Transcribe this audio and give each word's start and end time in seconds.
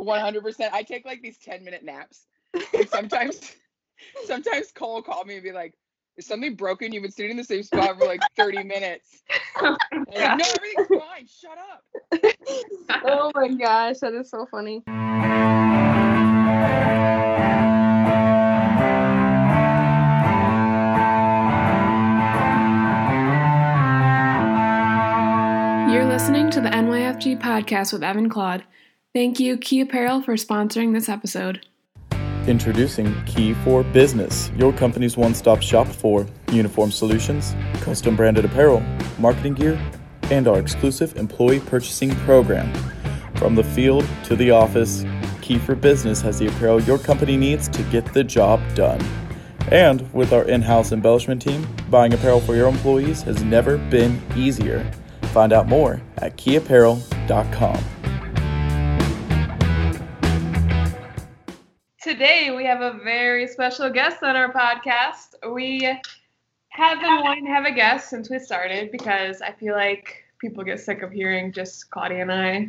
100%. 0.00 0.72
I 0.72 0.82
take 0.82 1.04
like 1.04 1.22
these 1.22 1.38
10 1.38 1.64
minute 1.64 1.84
naps. 1.84 2.26
And 2.74 2.88
sometimes, 2.88 3.40
sometimes 4.26 4.72
Cole 4.72 4.94
will 4.94 5.02
call 5.02 5.24
me 5.24 5.34
and 5.34 5.42
be 5.42 5.52
like, 5.52 5.74
is 6.16 6.26
something 6.26 6.54
broken? 6.54 6.92
You've 6.92 7.02
been 7.02 7.12
sitting 7.12 7.32
in 7.32 7.36
the 7.36 7.44
same 7.44 7.62
spot 7.62 7.98
for 7.98 8.06
like 8.06 8.20
30 8.36 8.64
minutes. 8.64 9.22
Oh 9.58 9.74
I'm 9.90 10.04
like, 10.08 10.38
no, 10.38 10.44
everything's 10.54 11.02
fine. 11.02 11.26
Shut 11.26 11.56
up. 11.56 13.02
oh 13.06 13.32
my 13.34 13.48
gosh, 13.48 14.00
that 14.00 14.12
is 14.12 14.28
so 14.28 14.44
funny. 14.50 14.82
You're 25.90 26.04
listening 26.04 26.50
to 26.50 26.60
the 26.60 26.68
NYFG 26.68 27.40
podcast 27.40 27.94
with 27.94 28.04
Evan 28.04 28.28
Claude. 28.28 28.64
Thank 29.16 29.40
you, 29.40 29.56
Key 29.56 29.80
Apparel, 29.80 30.20
for 30.20 30.34
sponsoring 30.34 30.92
this 30.92 31.08
episode. 31.08 31.64
Introducing 32.46 33.24
Key 33.24 33.54
for 33.54 33.82
Business, 33.82 34.50
your 34.58 34.74
company's 34.74 35.16
one 35.16 35.32
stop 35.32 35.62
shop 35.62 35.86
for 35.86 36.26
uniform 36.52 36.90
solutions, 36.90 37.56
custom 37.80 38.14
branded 38.14 38.44
apparel, 38.44 38.80
marketing 39.18 39.54
gear, 39.54 39.80
and 40.24 40.46
our 40.46 40.58
exclusive 40.58 41.16
employee 41.16 41.60
purchasing 41.60 42.14
program. 42.26 42.70
From 43.36 43.54
the 43.54 43.64
field 43.64 44.06
to 44.24 44.36
the 44.36 44.50
office, 44.50 45.06
Key 45.40 45.56
for 45.56 45.74
Business 45.74 46.20
has 46.20 46.38
the 46.38 46.48
apparel 46.48 46.82
your 46.82 46.98
company 46.98 47.38
needs 47.38 47.68
to 47.68 47.82
get 47.84 48.04
the 48.12 48.22
job 48.22 48.60
done. 48.74 49.02
And 49.70 50.12
with 50.12 50.34
our 50.34 50.44
in 50.44 50.60
house 50.60 50.92
embellishment 50.92 51.40
team, 51.40 51.66
buying 51.88 52.12
apparel 52.12 52.42
for 52.42 52.54
your 52.54 52.68
employees 52.68 53.22
has 53.22 53.42
never 53.42 53.78
been 53.78 54.20
easier. 54.36 54.84
Find 55.32 55.54
out 55.54 55.68
more 55.68 56.02
at 56.18 56.36
keyapparel.com. 56.36 57.95
Today 62.16 62.50
we 62.50 62.64
have 62.64 62.80
a 62.80 62.98
very 63.04 63.46
special 63.46 63.90
guest 63.90 64.22
on 64.22 64.36
our 64.36 64.50
podcast. 64.50 65.34
We 65.52 65.82
have 66.70 66.98
been 66.98 67.20
wanting 67.20 67.44
to 67.44 67.50
have 67.50 67.66
a 67.66 67.70
guest 67.70 68.08
since 68.08 68.30
we 68.30 68.38
started 68.38 68.90
because 68.90 69.42
I 69.42 69.52
feel 69.52 69.74
like 69.74 70.24
people 70.38 70.64
get 70.64 70.80
sick 70.80 71.02
of 71.02 71.12
hearing 71.12 71.52
just 71.52 71.90
Claudia 71.90 72.22
and 72.22 72.32
I 72.32 72.68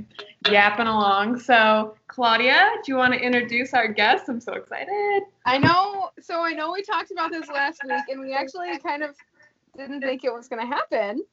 yapping 0.52 0.88
along. 0.88 1.40
So, 1.40 1.96
Claudia, 2.08 2.72
do 2.84 2.92
you 2.92 2.98
want 2.98 3.14
to 3.14 3.22
introduce 3.22 3.74
our 3.74 3.88
guest? 3.88 4.26
I'm 4.28 4.42
so 4.42 4.52
excited. 4.52 5.24
I 5.46 5.58
know. 5.60 6.10
So 6.20 6.44
I 6.44 6.52
know 6.52 6.74
we 6.74 6.84
talked 6.84 7.12
about 7.12 7.32
this 7.32 7.48
last 7.48 7.80
week, 7.86 8.04
and 8.10 8.20
we 8.20 8.34
actually 8.34 8.78
kind 8.80 9.02
of 9.02 9.16
didn't 9.78 10.02
think 10.02 10.26
it 10.26 10.34
was 10.34 10.50
going 10.50 10.62
to 10.62 10.68
happen. 10.68 11.24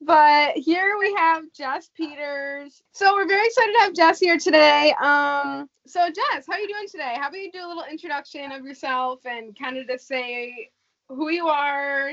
But 0.00 0.56
here 0.56 0.96
we 0.98 1.14
have 1.14 1.44
Jess 1.56 1.90
Peters. 1.96 2.82
So 2.92 3.14
we're 3.14 3.26
very 3.26 3.46
excited 3.46 3.72
to 3.72 3.80
have 3.80 3.94
Jess 3.94 4.20
here 4.20 4.36
today. 4.38 4.92
Um, 5.02 5.68
so 5.86 6.08
Jess, 6.08 6.44
how 6.46 6.54
are 6.54 6.58
you 6.58 6.68
doing 6.68 6.88
today? 6.90 7.14
How 7.16 7.28
about 7.28 7.38
you 7.38 7.50
do 7.50 7.64
a 7.64 7.68
little 7.68 7.84
introduction 7.90 8.52
of 8.52 8.64
yourself 8.64 9.20
and 9.24 9.58
kind 9.58 9.78
of 9.78 9.86
just 9.86 10.06
say 10.06 10.70
who 11.08 11.30
you 11.30 11.46
are, 11.46 12.12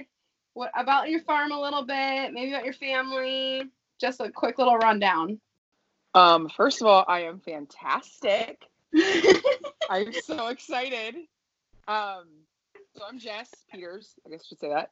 what 0.53 0.71
about 0.75 1.09
your 1.09 1.21
farm 1.21 1.51
a 1.51 1.59
little 1.59 1.85
bit, 1.85 2.33
maybe 2.33 2.51
about 2.51 2.65
your 2.65 2.73
family, 2.73 3.63
just 3.99 4.19
a 4.19 4.29
quick 4.29 4.57
little 4.57 4.77
rundown. 4.77 5.39
Um, 6.13 6.49
first 6.49 6.81
of 6.81 6.87
all, 6.87 7.05
I 7.07 7.21
am 7.21 7.39
fantastic. 7.39 8.61
I'm 9.89 10.11
so 10.13 10.47
excited. 10.47 11.15
Um, 11.87 12.25
so 12.95 13.03
I'm 13.07 13.17
Jess 13.17 13.49
Peters. 13.71 14.15
I 14.25 14.29
guess 14.29 14.41
I 14.45 14.47
should 14.49 14.59
say 14.59 14.69
that. 14.69 14.91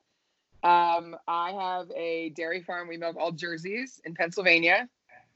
Um, 0.64 1.16
I 1.28 1.52
have 1.52 1.90
a 1.96 2.30
dairy 2.32 2.62
farm. 2.62 2.88
We 2.88 2.98
milk 2.98 3.16
all 3.18 3.32
jerseys 3.32 4.02
in 4.04 4.14
Pennsylvania 4.14 4.90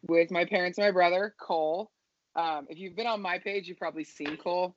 with 0.06 0.32
my 0.32 0.46
parents 0.46 0.78
and 0.78 0.86
my 0.86 0.92
brother, 0.92 1.34
Cole. 1.40 1.92
Um, 2.36 2.68
if 2.70 2.78
you've 2.78 2.96
been 2.96 3.08
on 3.08 3.22
my 3.22 3.40
page, 3.40 3.68
you've 3.68 3.78
probably 3.78 4.04
seen 4.04 4.38
Cole. 4.38 4.76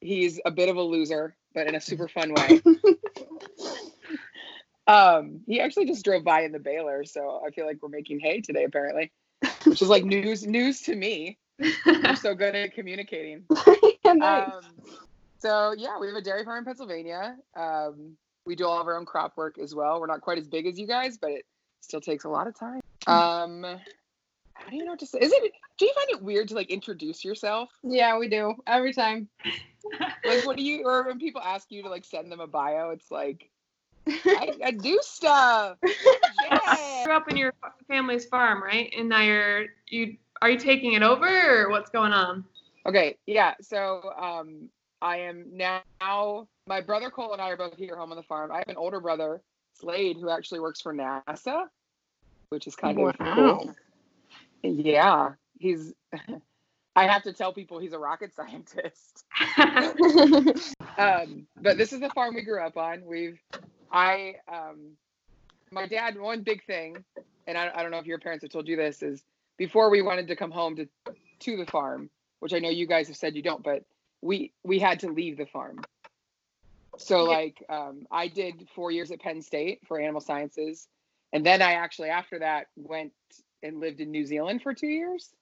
He's 0.00 0.40
a 0.44 0.50
bit 0.50 0.68
of 0.68 0.76
a 0.76 0.82
loser, 0.82 1.36
but 1.54 1.66
in 1.66 1.74
a 1.74 1.80
super 1.80 2.08
fun 2.08 2.32
way. 2.34 2.62
um, 4.86 5.40
he 5.46 5.60
actually 5.60 5.86
just 5.86 6.04
drove 6.04 6.24
by 6.24 6.42
in 6.42 6.52
the 6.52 6.58
baler, 6.58 7.04
so 7.04 7.42
I 7.46 7.50
feel 7.50 7.66
like 7.66 7.78
we're 7.82 7.88
making 7.88 8.20
hay 8.20 8.40
today, 8.40 8.64
apparently, 8.64 9.12
which 9.64 9.82
is 9.82 9.88
like 9.88 10.04
news 10.04 10.46
news 10.46 10.80
to 10.82 10.94
me. 10.94 11.38
I'm 11.86 12.16
so 12.16 12.34
good 12.34 12.54
at 12.54 12.74
communicating. 12.74 13.44
nice. 14.04 14.50
Um, 14.50 14.62
so 15.38 15.74
yeah, 15.76 15.98
we 15.98 16.06
have 16.06 16.16
a 16.16 16.22
dairy 16.22 16.44
farm 16.44 16.58
in 16.58 16.64
Pennsylvania. 16.64 17.36
Um, 17.56 18.16
we 18.46 18.54
do 18.54 18.66
all 18.66 18.80
of 18.80 18.86
our 18.86 18.96
own 18.96 19.06
crop 19.06 19.36
work 19.36 19.58
as 19.58 19.74
well. 19.74 20.00
We're 20.00 20.06
not 20.06 20.20
quite 20.20 20.38
as 20.38 20.46
big 20.46 20.66
as 20.66 20.78
you 20.78 20.86
guys, 20.86 21.16
but 21.18 21.30
it 21.30 21.44
still 21.80 22.00
takes 22.00 22.24
a 22.24 22.28
lot 22.28 22.46
of 22.46 22.58
time. 22.58 22.80
Um, 23.06 23.64
how 24.54 24.70
do 24.70 24.76
you 24.76 24.84
know 24.84 24.92
what 24.92 25.00
to 25.00 25.06
say? 25.06 25.18
Is 25.20 25.32
it? 25.32 25.52
Do 25.78 25.86
you 25.86 25.92
find 25.94 26.10
it 26.10 26.22
weird 26.22 26.48
to 26.48 26.54
like 26.54 26.70
introduce 26.70 27.24
yourself? 27.24 27.70
yeah, 27.82 28.16
we 28.18 28.28
do 28.28 28.54
every 28.66 28.92
time. 28.92 29.28
Like, 30.26 30.46
what 30.46 30.56
do 30.56 30.62
you? 30.62 30.84
Or 30.86 31.06
when 31.06 31.18
people 31.18 31.42
ask 31.42 31.70
you 31.70 31.82
to 31.82 31.90
like 31.90 32.06
send 32.06 32.32
them 32.32 32.40
a 32.40 32.46
bio, 32.46 32.88
it's 32.88 33.10
like, 33.10 33.50
I, 34.08 34.52
I 34.64 34.70
do 34.70 34.98
stuff. 35.02 35.76
Yeah. 36.42 37.04
grew 37.04 37.14
up 37.14 37.30
in 37.30 37.36
your 37.36 37.52
family's 37.86 38.24
farm, 38.24 38.62
right? 38.62 38.92
And 38.96 39.08
now 39.08 39.20
you're 39.20 39.66
you 39.88 40.16
are 40.42 40.50
you 40.50 40.58
taking 40.58 40.94
it 40.94 41.02
over 41.02 41.26
or 41.64 41.70
what's 41.70 41.90
going 41.90 42.12
on? 42.12 42.44
Okay, 42.86 43.16
yeah. 43.26 43.54
So 43.60 44.12
um, 44.18 44.68
I 45.00 45.18
am 45.18 45.46
now. 45.52 46.48
My 46.66 46.80
brother 46.80 47.10
Cole 47.10 47.32
and 47.32 47.42
I 47.42 47.50
are 47.50 47.56
both 47.56 47.76
here 47.76 47.96
home 47.96 48.10
on 48.10 48.16
the 48.16 48.22
farm. 48.22 48.50
I 48.50 48.58
have 48.58 48.68
an 48.68 48.76
older 48.76 49.00
brother, 49.00 49.42
Slade, 49.74 50.16
who 50.18 50.30
actually 50.30 50.60
works 50.60 50.80
for 50.80 50.94
NASA, 50.94 51.66
which 52.48 52.66
is 52.66 52.74
kind 52.74 52.98
of 52.98 53.16
cool. 53.18 53.74
Yeah, 54.62 55.32
he's. 55.58 55.92
I 56.96 57.08
have 57.08 57.24
to 57.24 57.32
tell 57.32 57.52
people 57.52 57.80
he's 57.80 57.92
a 57.92 57.98
rocket 57.98 58.34
scientist. 58.34 59.24
Um, 60.96 61.48
but 61.60 61.76
this 61.76 61.92
is 61.92 61.98
the 61.98 62.08
farm 62.10 62.36
we 62.36 62.42
grew 62.42 62.64
up 62.64 62.76
on. 62.76 63.04
We've, 63.04 63.40
I, 63.90 64.36
um, 64.46 64.92
my 65.72 65.88
dad. 65.88 66.16
One 66.16 66.42
big 66.42 66.64
thing, 66.66 67.04
and 67.48 67.58
I, 67.58 67.72
I 67.74 67.82
don't 67.82 67.90
know 67.90 67.98
if 67.98 68.06
your 68.06 68.20
parents 68.20 68.44
have 68.44 68.52
told 68.52 68.68
you 68.68 68.76
this, 68.76 69.02
is 69.02 69.24
before 69.58 69.90
we 69.90 70.02
wanted 70.02 70.28
to 70.28 70.36
come 70.36 70.52
home 70.52 70.76
to 70.76 70.86
to 71.40 71.56
the 71.56 71.66
farm, 71.66 72.10
which 72.38 72.54
I 72.54 72.60
know 72.60 72.70
you 72.70 72.86
guys 72.86 73.08
have 73.08 73.16
said 73.16 73.34
you 73.34 73.42
don't, 73.42 73.64
but 73.64 73.82
we 74.22 74.52
we 74.62 74.78
had 74.78 75.00
to 75.00 75.10
leave 75.10 75.36
the 75.36 75.46
farm. 75.46 75.80
So 76.98 77.24
like 77.24 77.62
um, 77.68 78.06
I 78.10 78.28
did 78.28 78.68
four 78.74 78.90
years 78.90 79.10
at 79.10 79.20
Penn 79.20 79.42
State 79.42 79.80
for 79.86 80.00
animal 80.00 80.20
sciences, 80.20 80.88
and 81.32 81.44
then 81.44 81.62
I 81.62 81.72
actually 81.74 82.10
after 82.10 82.38
that 82.40 82.66
went 82.76 83.12
and 83.62 83.80
lived 83.80 84.00
in 84.00 84.10
New 84.10 84.24
Zealand 84.26 84.62
for 84.62 84.74
two 84.74 84.88
years. 84.88 85.34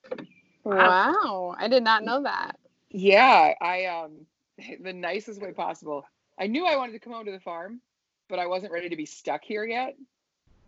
wow, 0.63 1.55
I 1.57 1.67
did 1.67 1.83
not 1.83 2.03
know 2.03 2.23
that. 2.23 2.57
Yeah, 2.89 3.53
I 3.61 3.85
um 3.85 4.25
the 4.81 4.93
nicest 4.93 5.41
way 5.41 5.51
possible. 5.53 6.05
I 6.39 6.47
knew 6.47 6.65
I 6.65 6.75
wanted 6.77 6.93
to 6.93 6.99
come 6.99 7.13
home 7.13 7.25
to 7.25 7.31
the 7.31 7.39
farm, 7.39 7.81
but 8.29 8.39
I 8.39 8.47
wasn't 8.47 8.73
ready 8.73 8.89
to 8.89 8.95
be 8.95 9.05
stuck 9.05 9.43
here 9.43 9.65
yet 9.65 9.95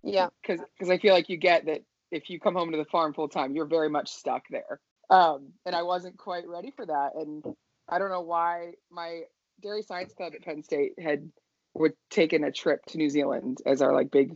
Yeah. 0.04 0.30
because 0.42 0.62
because 0.78 0.90
I 0.90 0.98
feel 0.98 1.14
like 1.14 1.30
you 1.30 1.38
get 1.38 1.66
that 1.66 1.82
if 2.12 2.30
you 2.30 2.40
come 2.40 2.56
home 2.56 2.72
to 2.72 2.78
the 2.78 2.86
farm 2.86 3.14
full 3.14 3.28
time, 3.30 3.56
you're 3.56 3.66
very 3.66 3.90
much 3.90 4.10
stuck 4.12 4.44
there. 4.50 4.80
Um, 5.10 5.54
and 5.66 5.76
I 5.76 5.84
wasn't 5.84 6.18
quite 6.18 6.48
ready 6.48 6.72
for 6.72 6.86
that, 6.86 7.16
and 7.16 7.44
I 7.88 8.00
don't 8.00 8.10
know 8.10 8.22
why 8.22 8.74
my 8.92 9.22
dairy 9.62 9.82
science 9.82 10.14
club 10.14 10.34
at 10.36 10.44
Penn 10.44 10.64
State 10.64 10.94
had 11.00 11.32
would 11.74 11.94
taken 12.10 12.44
a 12.44 12.52
trip 12.52 12.86
to 12.88 12.98
New 12.98 13.10
Zealand 13.10 13.60
as 13.66 13.82
our 13.82 13.94
like 13.94 14.12
big 14.12 14.36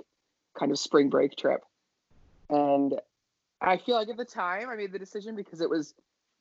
kind 0.58 0.72
of 0.72 0.80
spring 0.80 1.10
break 1.10 1.36
trip, 1.36 1.62
and 2.50 3.00
I 3.62 3.78
feel 3.78 3.96
like 3.96 4.10
at 4.10 4.18
the 4.18 4.26
time 4.26 4.70
I 4.70 4.76
made 4.76 4.92
the 4.92 5.00
decision 5.00 5.36
because 5.36 5.62
it 5.62 5.70
was 5.70 5.94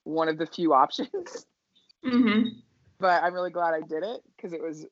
one 0.04 0.28
of 0.28 0.38
the 0.38 0.46
few 0.46 0.72
options. 0.82 1.46
hmm 2.04 2.42
but 3.00 3.22
I'm 3.22 3.32
really 3.34 3.50
glad 3.50 3.74
I 3.74 3.80
did 3.80 4.02
it 4.02 4.22
because 4.36 4.52
it 4.52 4.62
was. 4.62 4.86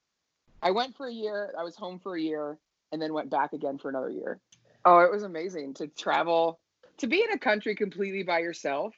I 0.62 0.70
went 0.70 0.96
for 0.96 1.06
a 1.06 1.12
year. 1.12 1.54
I 1.58 1.64
was 1.64 1.76
home 1.76 1.98
for 1.98 2.16
a 2.16 2.20
year, 2.20 2.58
and 2.92 3.00
then 3.00 3.12
went 3.12 3.30
back 3.30 3.52
again 3.52 3.78
for 3.78 3.88
another 3.88 4.10
year. 4.10 4.40
Oh, 4.84 5.00
it 5.00 5.10
was 5.10 5.22
amazing 5.24 5.74
to 5.74 5.88
travel, 5.88 6.60
to 6.98 7.06
be 7.06 7.22
in 7.22 7.32
a 7.32 7.38
country 7.38 7.74
completely 7.74 8.22
by 8.22 8.38
yourself 8.38 8.94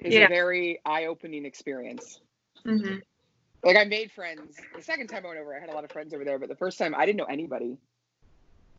is 0.00 0.14
Yeah. 0.14 0.24
a 0.24 0.28
very 0.28 0.80
eye-opening 0.84 1.44
experience. 1.44 2.20
hmm 2.64 2.96
Like 3.62 3.76
I 3.76 3.84
made 3.84 4.12
friends. 4.12 4.56
The 4.76 4.82
second 4.82 5.08
time 5.08 5.24
I 5.24 5.28
went 5.28 5.40
over, 5.40 5.56
I 5.56 5.60
had 5.60 5.68
a 5.68 5.72
lot 5.72 5.84
of 5.84 5.90
friends 5.90 6.14
over 6.14 6.24
there, 6.24 6.38
but 6.38 6.48
the 6.48 6.56
first 6.56 6.78
time 6.78 6.94
I 6.96 7.06
didn't 7.06 7.18
know 7.18 7.24
anybody. 7.24 7.76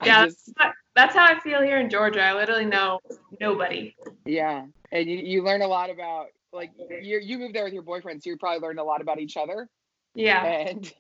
Yeah, 0.04 0.26
just- 0.26 0.54
that's, 0.96 1.16
how 1.16 1.26
I 1.26 1.40
feel 1.40 1.62
here 1.62 1.78
in 1.80 1.90
Georgia. 1.90 2.22
I 2.22 2.34
literally 2.34 2.66
know 2.66 3.00
nobody. 3.40 3.96
yeah, 4.26 4.66
and 4.92 5.10
you, 5.10 5.18
you 5.18 5.44
learn 5.44 5.62
a 5.62 5.68
lot 5.68 5.90
about 5.90 6.28
like 6.52 6.72
you 7.02 7.20
you 7.22 7.38
moved 7.38 7.54
there 7.56 7.66
with 7.66 7.74
your 7.74 7.84
boyfriend, 7.84 8.24
so 8.24 8.30
you 8.30 8.38
probably 8.38 8.60
learned 8.60 8.80
a 8.80 8.84
lot 8.84 9.02
about 9.02 9.20
each 9.20 9.38
other. 9.38 9.70
Yeah. 10.16 10.44
and 10.44 10.92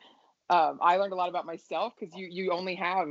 um, 0.50 0.78
I 0.80 0.96
learned 0.96 1.12
a 1.12 1.16
lot 1.16 1.28
about 1.28 1.46
myself 1.46 1.92
because 1.98 2.14
you 2.14 2.28
you 2.30 2.52
only 2.52 2.76
have 2.76 3.08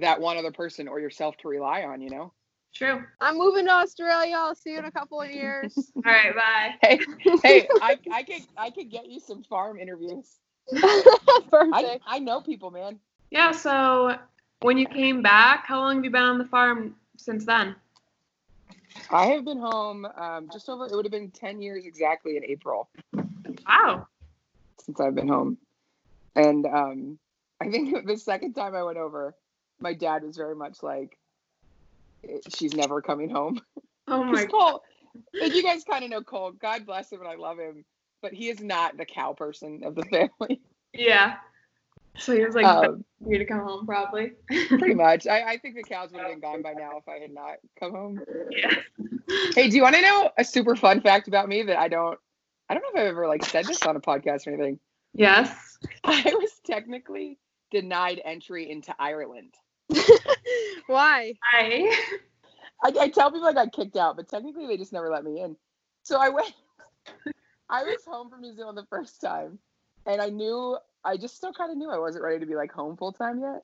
that 0.00 0.20
one 0.20 0.36
other 0.36 0.52
person 0.52 0.88
or 0.88 1.00
yourself 1.00 1.36
to 1.38 1.48
rely 1.48 1.82
on. 1.82 2.00
You 2.00 2.10
know. 2.10 2.32
True. 2.74 3.02
I'm 3.20 3.36
moving 3.38 3.66
to 3.66 3.72
Australia. 3.72 4.34
I'll 4.36 4.54
see 4.54 4.70
you 4.72 4.78
in 4.78 4.84
a 4.84 4.90
couple 4.90 5.20
of 5.20 5.30
years. 5.30 5.92
All 5.96 6.02
right. 6.04 6.34
Bye. 6.34 6.74
Hey, 6.82 7.00
hey, 7.42 7.68
I 7.80 7.98
I 8.10 8.22
could 8.22 8.42
I 8.56 8.70
could 8.70 8.90
get 8.90 9.06
you 9.08 9.20
some 9.20 9.42
farm 9.42 9.78
interviews. 9.78 10.38
Perfect. 11.50 11.74
I 11.74 11.98
I 12.06 12.18
know 12.18 12.40
people, 12.40 12.70
man. 12.70 12.98
Yeah. 13.30 13.52
So 13.52 14.16
when 14.60 14.78
you 14.78 14.86
came 14.86 15.22
back, 15.22 15.66
how 15.66 15.80
long 15.80 15.96
have 15.96 16.04
you 16.04 16.10
been 16.10 16.22
on 16.22 16.38
the 16.38 16.44
farm 16.44 16.94
since 17.16 17.44
then? 17.44 17.74
I 19.10 19.26
have 19.26 19.44
been 19.44 19.58
home 19.58 20.06
um, 20.16 20.48
just 20.52 20.68
over. 20.68 20.86
It 20.86 20.94
would 20.94 21.04
have 21.04 21.12
been 21.12 21.30
ten 21.30 21.60
years 21.60 21.84
exactly 21.86 22.36
in 22.36 22.44
April 22.44 22.88
Wow. 23.66 24.06
since 24.80 25.00
I've 25.00 25.14
been 25.14 25.28
home, 25.28 25.58
and 26.36 26.66
um, 26.66 27.18
I 27.60 27.70
think 27.70 28.06
the 28.06 28.16
second 28.16 28.54
time 28.54 28.74
I 28.74 28.82
went 28.82 28.98
over, 28.98 29.34
my 29.80 29.92
dad 29.94 30.22
was 30.22 30.36
very 30.36 30.54
much 30.54 30.82
like, 30.82 31.12
"Eh, 31.12 31.27
"She's 32.48 32.74
never 32.74 33.00
coming 33.02 33.30
home." 33.30 33.60
Oh 34.10 34.24
my 34.24 34.46
Cole, 34.46 34.82
like 35.38 35.54
you 35.54 35.62
guys 35.62 35.84
kind 35.84 36.02
of 36.02 36.08
know 36.08 36.22
Cole. 36.22 36.52
God 36.52 36.86
bless 36.86 37.12
him, 37.12 37.20
and 37.20 37.28
I 37.28 37.34
love 37.34 37.58
him, 37.58 37.84
but 38.22 38.32
he 38.32 38.48
is 38.48 38.58
not 38.62 38.96
the 38.96 39.04
cow 39.04 39.34
person 39.34 39.82
of 39.84 39.94
the 39.94 40.02
family. 40.04 40.62
Yeah. 40.94 41.34
So 42.16 42.34
he 42.34 42.42
was 42.42 42.54
like 42.54 42.64
Um, 42.64 43.04
for 43.22 43.30
you 43.32 43.36
to 43.36 43.44
come 43.44 43.60
home 43.60 43.84
probably. 43.84 44.32
pretty 44.68 44.94
much. 45.06 45.26
I, 45.26 45.42
I 45.42 45.58
think 45.58 45.74
the 45.74 45.82
cows 45.82 46.10
would 46.12 46.22
have 46.22 46.30
been 46.30 46.40
gone 46.40 46.62
by 46.62 46.72
now 46.72 46.96
if 46.96 47.06
I 47.06 47.18
had 47.18 47.32
not 47.34 47.56
come 47.78 47.92
home. 47.92 48.20
yeah. 48.50 48.74
Hey, 49.54 49.68
do 49.68 49.76
you 49.76 49.82
want 49.82 49.94
to 49.96 50.00
know 50.00 50.30
a 50.38 50.44
super 50.44 50.74
fun 50.74 51.02
fact 51.02 51.28
about 51.28 51.46
me 51.46 51.62
that 51.64 51.78
I 51.78 51.88
don't? 51.88 52.18
I 52.70 52.74
don't 52.74 52.82
know 52.82 53.00
if 53.02 53.04
I've 53.04 53.10
ever 53.10 53.28
like 53.28 53.44
said 53.44 53.66
this 53.66 53.82
on 53.82 53.94
a 53.94 54.00
podcast 54.00 54.46
or 54.46 54.54
anything. 54.54 54.78
Yes. 55.12 55.76
I 56.04 56.32
was 56.34 56.52
technically 56.64 57.38
denied 57.70 58.22
entry 58.24 58.70
into 58.70 58.94
Ireland. 58.98 59.52
Why? 60.86 61.34
Hi. 61.42 61.90
I, 62.82 62.92
I 63.00 63.08
tell 63.08 63.30
people 63.30 63.48
I 63.48 63.52
got 63.52 63.72
kicked 63.72 63.96
out, 63.96 64.16
but 64.16 64.28
technically 64.28 64.66
they 64.66 64.76
just 64.76 64.92
never 64.92 65.08
let 65.08 65.24
me 65.24 65.40
in. 65.40 65.56
So 66.02 66.18
I 66.20 66.28
went. 66.28 66.52
I 67.70 67.84
was 67.84 68.04
home 68.06 68.30
from 68.30 68.40
New 68.40 68.54
Zealand 68.54 68.78
the 68.78 68.86
first 68.88 69.20
time, 69.20 69.58
and 70.06 70.22
I 70.22 70.30
knew 70.30 70.78
I 71.04 71.16
just 71.16 71.36
still 71.36 71.52
kind 71.52 71.70
of 71.70 71.76
knew 71.76 71.90
I 71.90 71.98
wasn't 71.98 72.24
ready 72.24 72.38
to 72.38 72.46
be 72.46 72.54
like 72.54 72.72
home 72.72 72.96
full 72.96 73.12
time 73.12 73.40
yet. 73.40 73.62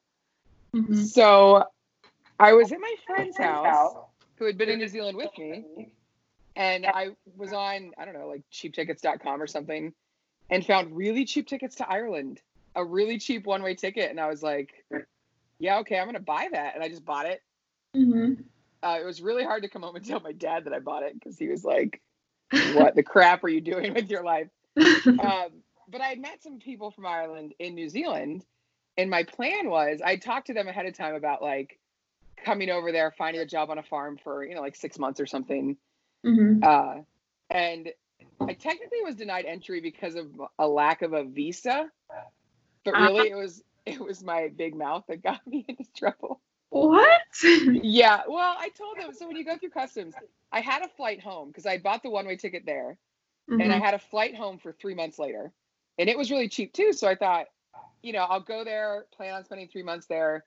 Mhm. 0.74 1.04
So 1.06 1.64
I 2.38 2.52
was 2.52 2.72
at 2.72 2.80
my 2.80 2.94
friend's 3.06 3.38
house 3.38 3.94
who 4.36 4.44
had 4.44 4.58
been 4.58 4.68
in 4.68 4.78
New 4.78 4.88
Zealand 4.88 5.16
with 5.16 5.30
me, 5.38 5.92
and 6.56 6.84
I 6.86 7.10
was 7.36 7.52
on 7.52 7.92
I 7.96 8.04
don't 8.04 8.14
know 8.14 8.28
like 8.28 8.42
cheaptickets.com 8.52 9.40
or 9.40 9.46
something, 9.46 9.94
and 10.50 10.66
found 10.66 10.94
really 10.94 11.24
cheap 11.24 11.46
tickets 11.46 11.76
to 11.76 11.88
Ireland, 11.88 12.42
a 12.74 12.84
really 12.84 13.18
cheap 13.18 13.46
one 13.46 13.62
way 13.62 13.74
ticket, 13.74 14.10
and 14.10 14.20
I 14.20 14.28
was 14.28 14.42
like, 14.42 14.84
yeah, 15.58 15.78
okay, 15.78 15.98
I'm 15.98 16.06
gonna 16.06 16.20
buy 16.20 16.48
that, 16.52 16.74
and 16.74 16.82
I 16.82 16.88
just 16.88 17.04
bought 17.04 17.26
it. 17.26 17.42
Mhm. 17.96 18.44
Uh, 18.82 18.98
it 19.00 19.04
was 19.04 19.22
really 19.22 19.44
hard 19.44 19.62
to 19.62 19.68
come 19.68 19.82
home 19.82 19.96
and 19.96 20.04
tell 20.04 20.20
my 20.20 20.32
dad 20.32 20.64
that 20.64 20.74
I 20.74 20.78
bought 20.78 21.02
it 21.02 21.14
because 21.14 21.38
he 21.38 21.48
was 21.48 21.64
like, 21.64 22.02
"What 22.74 22.94
the 22.94 23.02
crap 23.02 23.44
are 23.44 23.48
you 23.48 23.60
doing 23.60 23.94
with 23.94 24.10
your 24.10 24.22
life?" 24.22 24.48
um, 24.76 25.62
but 25.88 26.00
I 26.00 26.08
had 26.08 26.18
met 26.18 26.42
some 26.42 26.58
people 26.58 26.90
from 26.90 27.06
Ireland 27.06 27.54
in 27.58 27.74
New 27.74 27.88
Zealand, 27.88 28.44
and 28.96 29.10
my 29.10 29.22
plan 29.22 29.70
was 29.70 30.00
I 30.04 30.16
talked 30.16 30.48
to 30.48 30.54
them 30.54 30.68
ahead 30.68 30.86
of 30.86 30.94
time 30.96 31.14
about 31.14 31.42
like 31.42 31.78
coming 32.44 32.70
over 32.70 32.92
there, 32.92 33.12
finding 33.16 33.42
a 33.42 33.46
job 33.46 33.70
on 33.70 33.78
a 33.78 33.82
farm 33.82 34.18
for 34.22 34.44
you 34.44 34.54
know 34.54 34.60
like 34.60 34.76
six 34.76 34.98
months 34.98 35.20
or 35.20 35.26
something. 35.26 35.76
Mhm. 36.24 36.62
Uh, 36.62 37.02
and 37.50 37.92
I 38.40 38.54
technically 38.54 39.02
was 39.02 39.14
denied 39.14 39.44
entry 39.44 39.80
because 39.80 40.14
of 40.14 40.28
a 40.58 40.66
lack 40.66 41.02
of 41.02 41.12
a 41.12 41.24
visa, 41.24 41.90
but 42.84 42.94
really 42.94 43.30
it 43.30 43.36
was 43.36 43.62
it 43.86 44.00
was 44.00 44.22
my 44.22 44.48
big 44.48 44.74
mouth 44.74 45.04
that 45.08 45.22
got 45.22 45.46
me 45.46 45.64
into 45.68 45.84
trouble. 45.96 46.40
What? 46.70 47.20
Yeah, 47.82 48.22
well, 48.28 48.56
I 48.58 48.68
told 48.70 48.98
them 48.98 49.12
so 49.12 49.28
when 49.28 49.36
you 49.36 49.44
go 49.44 49.56
through 49.56 49.70
customs, 49.70 50.14
I 50.50 50.60
had 50.60 50.82
a 50.82 50.88
flight 50.88 51.20
home 51.22 51.48
because 51.48 51.66
I 51.66 51.78
bought 51.78 52.02
the 52.02 52.10
one 52.10 52.26
way 52.26 52.36
ticket 52.36 52.64
there 52.66 52.98
and 53.48 53.72
I 53.72 53.78
Mhm. 53.78 53.84
had 53.84 53.94
a 53.94 53.98
flight 53.98 54.34
home 54.34 54.58
for 54.58 54.72
three 54.72 54.94
months 54.94 55.18
later. 55.18 55.52
And 55.98 56.08
it 56.08 56.18
was 56.18 56.30
really 56.30 56.48
cheap 56.48 56.72
too. 56.72 56.92
So 56.92 57.06
I 57.08 57.14
thought, 57.14 57.46
you 58.02 58.12
know, 58.12 58.24
I'll 58.24 58.40
go 58.40 58.64
there, 58.64 59.06
plan 59.12 59.34
on 59.34 59.44
spending 59.44 59.68
three 59.68 59.82
months 59.82 60.06
there, 60.06 60.44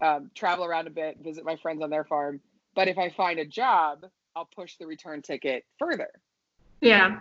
um, 0.00 0.30
travel 0.34 0.64
around 0.64 0.86
a 0.86 0.90
bit, 0.90 1.18
visit 1.20 1.44
my 1.44 1.56
friends 1.56 1.82
on 1.82 1.88
their 1.90 2.04
farm. 2.04 2.40
But 2.74 2.88
if 2.88 2.98
I 2.98 3.08
find 3.10 3.38
a 3.38 3.46
job, 3.46 4.04
I'll 4.34 4.46
push 4.54 4.76
the 4.76 4.86
return 4.86 5.22
ticket 5.22 5.64
further. 5.78 6.10
Yeah. 6.80 7.20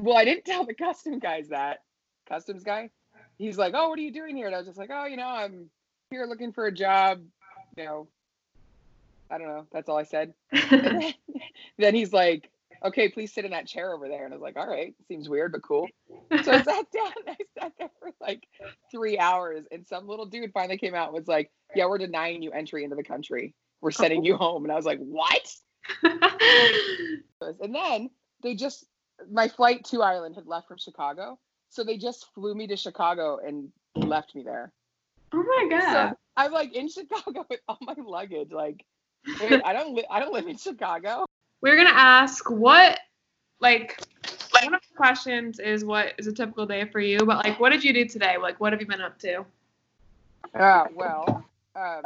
Well, 0.00 0.16
I 0.16 0.24
didn't 0.24 0.44
tell 0.46 0.64
the 0.64 0.74
custom 0.74 1.18
guys 1.18 1.48
that. 1.48 1.82
Customs 2.26 2.62
guy. 2.62 2.90
He's 3.40 3.58
like, 3.58 3.74
Oh, 3.74 3.88
what 3.88 3.98
are 3.98 4.02
you 4.02 4.12
doing 4.12 4.36
here? 4.36 4.46
And 4.46 4.54
I 4.54 4.58
was 4.58 4.66
just 4.66 4.78
like, 4.78 4.90
Oh, 4.92 5.06
you 5.06 5.16
know, 5.16 5.28
I'm 5.28 5.70
here 6.10 6.26
looking 6.26 6.52
for 6.52 6.66
a 6.66 6.72
job. 6.72 7.22
You 7.76 7.84
know, 7.84 8.08
I 9.30 9.38
don't 9.38 9.48
know. 9.48 9.66
That's 9.72 9.88
all 9.88 9.96
I 9.96 10.02
said. 10.02 10.34
Then, 10.70 11.14
then 11.78 11.94
he's 11.94 12.12
like, 12.12 12.50
okay, 12.84 13.08
please 13.08 13.32
sit 13.32 13.44
in 13.44 13.52
that 13.52 13.66
chair 13.66 13.92
over 13.92 14.08
there. 14.08 14.24
And 14.24 14.34
I 14.34 14.36
was 14.36 14.42
like, 14.42 14.56
all 14.56 14.66
right, 14.66 14.94
seems 15.06 15.28
weird, 15.28 15.52
but 15.52 15.62
cool. 15.62 15.88
So 16.42 16.52
I 16.52 16.62
sat 16.62 16.90
down. 16.90 17.12
I 17.28 17.36
sat 17.58 17.72
there 17.78 17.90
for 18.00 18.10
like 18.20 18.46
three 18.90 19.18
hours. 19.18 19.64
And 19.70 19.86
some 19.86 20.08
little 20.08 20.26
dude 20.26 20.52
finally 20.52 20.78
came 20.78 20.94
out 20.94 21.08
and 21.08 21.14
was 21.14 21.28
like, 21.28 21.50
yeah, 21.74 21.86
we're 21.86 21.98
denying 21.98 22.42
you 22.42 22.50
entry 22.50 22.84
into 22.84 22.96
the 22.96 23.04
country. 23.04 23.54
We're 23.80 23.90
sending 23.90 24.24
you 24.24 24.36
home. 24.36 24.64
And 24.64 24.72
I 24.72 24.76
was 24.76 24.84
like, 24.84 24.98
what? 24.98 25.54
And 27.62 27.74
then 27.74 28.10
they 28.42 28.54
just, 28.54 28.84
my 29.30 29.48
flight 29.48 29.84
to 29.86 30.02
Ireland 30.02 30.34
had 30.34 30.46
left 30.46 30.68
from 30.68 30.76
Chicago. 30.76 31.38
So 31.70 31.84
they 31.84 31.96
just 31.96 32.26
flew 32.34 32.54
me 32.54 32.66
to 32.66 32.76
Chicago 32.76 33.38
and 33.44 33.70
left 33.94 34.34
me 34.34 34.42
there. 34.42 34.72
oh 35.32 35.42
my 35.42 35.66
god. 35.70 36.10
So 36.10 36.16
I'm 36.36 36.52
like 36.52 36.74
in 36.74 36.88
Chicago 36.90 37.46
with 37.48 37.60
all 37.68 37.78
my 37.80 37.94
luggage. 37.96 38.50
Like, 38.52 38.84
wait, 39.40 39.60
I 39.64 39.72
don't, 39.72 39.94
li- 39.94 40.06
I 40.10 40.20
don't 40.20 40.32
live 40.32 40.46
in 40.48 40.56
Chicago. 40.56 41.24
We're 41.62 41.76
gonna 41.76 41.90
ask 41.90 42.50
what, 42.50 42.98
like, 43.60 44.00
one 44.62 44.74
of 44.74 44.80
the 44.80 44.96
questions 44.96 45.58
is 45.60 45.84
what 45.84 46.14
is 46.18 46.26
a 46.26 46.32
typical 46.32 46.66
day 46.66 46.86
for 46.86 47.00
you, 47.00 47.18
but 47.18 47.44
like, 47.44 47.60
what 47.60 47.70
did 47.70 47.84
you 47.84 47.92
do 47.92 48.04
today? 48.04 48.36
Like, 48.36 48.58
what 48.60 48.72
have 48.72 48.80
you 48.80 48.86
been 48.86 49.00
up 49.00 49.18
to? 49.20 49.44
Uh, 50.54 50.84
well, 50.94 51.44
um, 51.76 52.02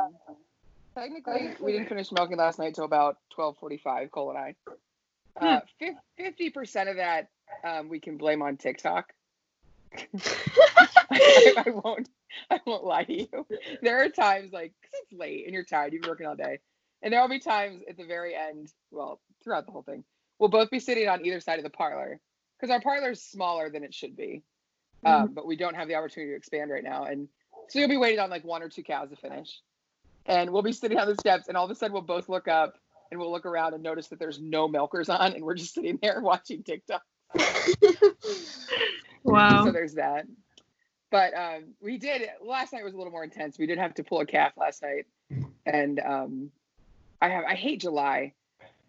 technically, 0.95 1.55
we 1.61 1.73
didn't 1.73 1.89
finish 1.89 2.13
milking 2.13 2.37
last 2.37 2.59
night 2.59 2.75
till 2.75 2.85
about 2.85 3.17
twelve 3.35 3.57
forty-five. 3.59 4.11
Cole 4.11 4.31
and 4.31 4.39
I. 4.39 4.55
Uh, 5.41 5.61
fifty 6.17 6.51
percent 6.51 6.89
of 6.89 6.97
that 6.97 7.29
um, 7.65 7.89
we 7.89 7.99
can 8.01 8.17
blame 8.19 8.43
on 8.43 8.57
TikTok. 8.57 9.13
I, 11.11 11.55
I 11.67 11.71
won't. 11.71 12.09
I 12.51 12.61
won't 12.67 12.85
lie 12.85 13.05
to 13.05 13.13
you. 13.13 13.47
There 13.83 14.03
are 14.03 14.09
times 14.09 14.53
like 14.53 14.73
because 14.81 15.01
it's 15.03 15.13
late 15.13 15.45
and 15.47 15.55
you're 15.55 15.65
tired, 15.65 15.93
you've 15.93 16.03
been 16.03 16.11
working 16.11 16.27
all 16.27 16.37
day, 16.37 16.61
and 17.03 17.13
there 17.13 17.21
will 17.21 17.29
be 17.29 17.39
times 17.39 17.83
at 17.89 17.97
the 17.97 18.05
very 18.05 18.35
end. 18.35 18.73
Well, 18.91 19.21
throughout 19.43 19.67
the 19.67 19.73
whole 19.73 19.83
thing, 19.83 20.05
we'll 20.39 20.51
both 20.51 20.71
be 20.71 20.81
sitting 20.81 21.09
on 21.09 21.25
either 21.25 21.41
side 21.41 21.59
of 21.59 21.65
the 21.65 21.71
parlor 21.71 22.21
because 22.59 22.73
our 22.73 22.81
parlor 22.81 23.13
is 23.13 23.23
smaller 23.23 23.71
than 23.71 23.85
it 23.85 23.95
should 23.95 24.17
be, 24.17 24.43
uh, 25.05 25.27
but 25.27 25.47
we 25.47 25.57
don't 25.57 25.77
have 25.77 25.89
the 25.89 25.95
opportunity 25.95 26.33
to 26.33 26.37
expand 26.37 26.71
right 26.71 26.85
now, 26.85 27.05
and 27.05 27.29
so 27.69 27.79
you'll 27.79 27.89
be 27.89 27.97
waiting 27.97 28.21
on 28.21 28.31
like 28.31 28.45
one 28.45 28.63
or 28.63 28.69
two 28.69 28.83
cows 28.83 29.11
to 29.11 29.17
finish, 29.17 29.61
and 30.27 30.51
we'll 30.51 30.63
be 30.63 30.73
sitting 30.73 30.99
on 30.99 31.07
the 31.07 31.15
steps, 31.15 31.49
and 31.49 31.57
all 31.57 31.65
of 31.65 31.71
a 31.71 31.75
sudden 31.75 31.93
we'll 31.93 32.03
both 32.03 32.29
look 32.29 32.49
up 32.49 32.75
and 33.11 33.21
we'll 33.21 33.31
look 33.31 33.47
around 33.47 33.75
and 33.75 33.83
notice 33.83 34.09
that 34.09 34.19
there's 34.19 34.41
no 34.41 34.67
milkers 34.67 35.09
on, 35.09 35.35
and 35.35 35.45
we're 35.45 35.55
just 35.55 35.75
sitting 35.75 35.99
there 36.03 36.21
watching 36.23 36.63
TikTok. 36.63 37.03
Wow. 39.25 39.65
So 39.65 39.73
there's 39.73 39.95
that. 39.95 40.27
But 41.11 41.35
um, 41.35 41.65
we 41.81 41.99
did 41.99 42.29
last 42.45 42.73
night 42.73 42.85
was 42.85 42.95
a 42.95 42.97
little 42.97 43.13
more 43.13 43.25
intense. 43.25 43.59
We 43.59 43.67
did 43.67 43.79
have 43.79 43.95
to 43.95 44.05
pull 44.05 44.21
a 44.21 44.27
calf 44.27 44.53
last 44.57 44.83
night, 44.83 45.07
and 45.65 46.01
um, 46.01 46.51
I 47.23 47.29
have 47.29 47.45
I 47.45 47.55
hate 47.55 47.81
July. 47.81 48.33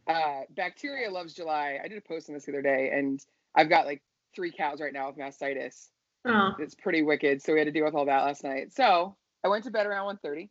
Uh, 0.07 0.41
bacteria 0.55 1.09
loves 1.09 1.33
July. 1.33 1.79
I 1.83 1.87
did 1.87 1.97
a 1.97 2.01
post 2.01 2.29
on 2.29 2.35
this 2.35 2.45
the 2.45 2.51
other 2.51 2.61
day, 2.61 2.91
and 2.93 3.23
I've 3.55 3.69
got 3.69 3.85
like 3.85 4.01
three 4.35 4.51
cows 4.51 4.81
right 4.81 4.93
now 4.93 5.07
with 5.07 5.17
mastitis. 5.17 5.89
Oh. 6.25 6.55
It's 6.59 6.75
pretty 6.75 7.03
wicked. 7.03 7.41
So 7.41 7.53
we 7.53 7.59
had 7.59 7.65
to 7.65 7.71
deal 7.71 7.85
with 7.85 7.95
all 7.95 8.05
that 8.05 8.23
last 8.23 8.43
night. 8.43 8.73
So 8.73 9.15
I 9.43 9.47
went 9.47 9.63
to 9.65 9.71
bed 9.71 9.85
around 9.85 10.17
1.30, 10.23 10.49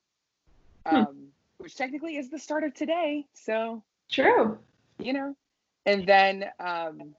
um, 0.86 1.26
which 1.58 1.74
technically 1.76 2.16
is 2.16 2.30
the 2.30 2.38
start 2.38 2.62
of 2.64 2.74
today. 2.74 3.26
So 3.34 3.82
True. 4.10 4.58
you 4.98 5.12
know. 5.12 5.36
And 5.86 6.06
then 6.06 6.46
um, 6.60 7.14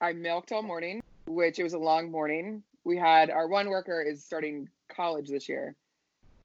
I 0.00 0.12
milked 0.12 0.52
all 0.52 0.62
morning, 0.62 1.02
which 1.26 1.58
it 1.58 1.62
was 1.62 1.72
a 1.72 1.78
long 1.78 2.10
morning. 2.10 2.62
We 2.84 2.96
had 2.96 3.30
our 3.30 3.48
one 3.48 3.68
worker 3.68 4.02
is 4.02 4.24
starting 4.24 4.68
college 4.88 5.28
this 5.28 5.48
year, 5.48 5.74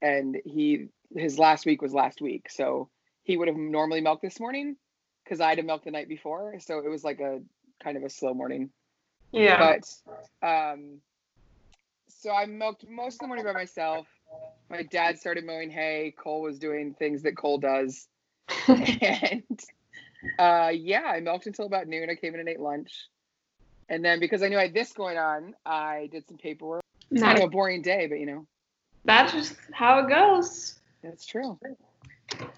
and 0.01 0.38
he 0.45 0.88
his 1.15 1.39
last 1.39 1.65
week 1.65 1.81
was 1.81 1.93
last 1.93 2.21
week, 2.21 2.50
so 2.50 2.89
he 3.24 3.38
would 3.38 3.48
have 3.48 3.57
normally 3.57 4.01
milked 4.01 4.21
this 4.21 4.39
morning 4.39 4.75
because 5.24 5.41
I 5.41 5.50
had 5.50 5.57
to 5.57 5.63
milk 5.63 5.83
the 5.83 5.91
night 5.91 6.07
before, 6.07 6.59
so 6.59 6.79
it 6.79 6.89
was 6.89 7.03
like 7.03 7.19
a 7.19 7.41
kind 7.83 7.98
of 7.98 8.03
a 8.03 8.09
slow 8.09 8.33
morning. 8.33 8.69
Yeah. 9.31 9.77
But 10.41 10.48
um, 10.48 11.01
so 12.07 12.31
I 12.31 12.45
milked 12.45 12.88
most 12.89 13.15
of 13.15 13.19
the 13.19 13.27
morning 13.27 13.45
by 13.45 13.53
myself. 13.53 14.07
My 14.69 14.83
dad 14.83 15.19
started 15.19 15.45
mowing 15.45 15.71
hay. 15.71 16.13
Cole 16.17 16.41
was 16.41 16.59
doing 16.59 16.93
things 16.93 17.24
that 17.24 17.36
Cole 17.36 17.57
does 17.57 18.07
and 18.67 19.59
uh, 20.38 20.71
yeah, 20.74 21.03
I 21.03 21.19
milked 21.19 21.48
until 21.48 21.65
about 21.65 21.88
noon. 21.88 22.09
I 22.09 22.15
came 22.15 22.33
in 22.33 22.39
and 22.39 22.50
ate 22.50 22.59
lunch. 22.59 23.07
And 23.89 24.05
then 24.05 24.19
because 24.19 24.43
I 24.43 24.48
knew 24.50 24.58
I 24.58 24.63
had 24.63 24.74
this 24.74 24.93
going 24.93 25.17
on, 25.17 25.55
I 25.65 26.10
did 26.12 26.27
some 26.27 26.38
paperwork. 26.38 26.81
It's 27.12 27.22
kind 27.24 27.38
of 27.38 27.43
a 27.43 27.50
boring 27.50 27.81
day, 27.81 28.08
but 28.08 28.19
you 28.19 28.25
know, 28.27 28.46
That's 29.05 29.34
just 29.34 29.55
how 29.74 30.00
it 30.00 30.10
goes. 30.10 30.79
that's 31.03 31.25
true. 31.25 31.58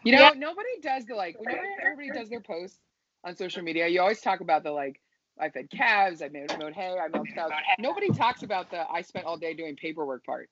You 0.03 0.11
know, 0.13 0.19
Yeah. 0.19 0.31
nobody 0.35 0.69
does 0.81 1.05
the 1.05 1.15
like, 1.15 1.39
whenever 1.39 1.61
everybody 1.81 2.09
does 2.11 2.29
their 2.29 2.41
posts 2.41 2.79
on 3.23 3.35
social 3.35 3.63
media, 3.63 3.87
you 3.87 4.01
always 4.01 4.19
talk 4.21 4.41
about 4.41 4.63
the 4.63 4.71
like, 4.71 4.99
I 5.39 5.49
fed 5.49 5.69
calves, 5.69 6.21
I 6.21 6.27
mowed, 6.29 6.51
mowed 6.59 6.73
hay, 6.73 6.97
I 6.99 7.07
milked 7.07 7.33
cows. 7.33 7.51
Nobody 7.79 8.09
talks 8.09 8.43
about 8.43 8.69
the 8.69 8.83
I 8.89 9.01
spent 9.01 9.25
all 9.25 9.37
day 9.37 9.53
doing 9.53 9.75
paperwork 9.75 10.25
part, 10.25 10.49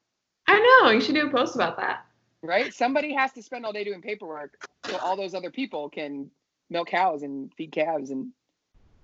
I 0.47 0.81
know. 0.83 0.91
You 0.91 1.01
should 1.01 1.15
do 1.15 1.27
a 1.27 1.31
post 1.31 1.55
about 1.55 1.77
that. 1.77 2.05
right? 2.41 2.73
Somebody 2.73 3.13
has 3.13 3.33
to 3.33 3.43
spend 3.43 3.65
all 3.65 3.73
day 3.73 3.83
doing 3.83 4.01
paperwork 4.01 4.53
so 4.85 4.97
all 4.97 5.17
those 5.17 5.35
other 5.35 5.51
people 5.51 5.89
can 5.89 6.31
milk 6.69 6.87
cows 6.87 7.23
and 7.23 7.51
feed 7.55 7.71
calves 7.73 8.11
and 8.11 8.31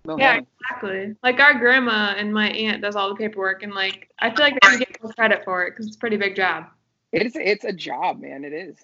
milk 0.06 0.20
Yeah, 0.20 0.36
them. 0.36 0.48
exactly. 0.62 1.16
Like 1.24 1.40
our 1.40 1.54
grandma 1.58 2.14
and 2.18 2.34
my 2.34 2.50
aunt 2.50 2.82
does 2.82 2.96
all 2.96 3.10
the 3.10 3.16
paperwork, 3.16 3.64
and 3.64 3.74
like 3.74 4.10
I 4.20 4.30
feel 4.30 4.42
like 4.42 4.60
they 4.62 4.70
should 4.70 4.80
get 4.80 5.04
more 5.04 5.14
credit 5.14 5.44
for 5.44 5.64
it 5.64 5.72
because 5.72 5.88
it's 5.88 5.96
a 5.96 6.00
pretty 6.00 6.18
big 6.18 6.36
job. 6.36 6.66
It's 7.12 7.36
it's 7.36 7.66
a 7.66 7.74
job, 7.74 8.20
man. 8.20 8.44
It 8.44 8.54
is. 8.54 8.78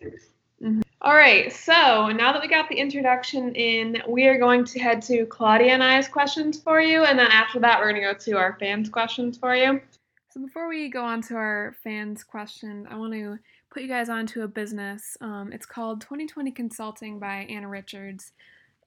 All 1.01 1.15
right, 1.15 1.51
so 1.51 2.09
now 2.09 2.31
that 2.31 2.39
we 2.39 2.47
got 2.47 2.69
the 2.69 2.75
introduction 2.75 3.55
in, 3.55 4.03
we 4.07 4.27
are 4.27 4.37
going 4.37 4.63
to 4.65 4.79
head 4.79 5.01
to 5.03 5.25
Claudia 5.25 5.73
and 5.73 5.83
I's 5.83 6.07
questions 6.07 6.61
for 6.61 6.79
you, 6.79 7.03
and 7.03 7.17
then 7.17 7.31
after 7.31 7.59
that, 7.61 7.79
we're 7.79 7.91
going 7.91 8.03
to 8.03 8.13
go 8.13 8.13
to 8.13 8.37
our 8.37 8.55
fans' 8.59 8.87
questions 8.87 9.39
for 9.39 9.55
you. 9.55 9.81
So 10.29 10.39
before 10.39 10.69
we 10.69 10.89
go 10.89 11.03
on 11.03 11.23
to 11.23 11.35
our 11.35 11.75
fans' 11.83 12.23
question, 12.23 12.87
I 12.91 12.95
want 12.97 13.13
to 13.13 13.39
put 13.71 13.81
you 13.81 13.89
guys 13.89 14.09
onto 14.09 14.43
a 14.43 14.47
business. 14.47 15.17
Um, 15.19 15.51
it's 15.51 15.65
called 15.65 16.01
2020 16.01 16.51
Consulting 16.51 17.17
by 17.17 17.47
Anna 17.49 17.67
Richards. 17.67 18.31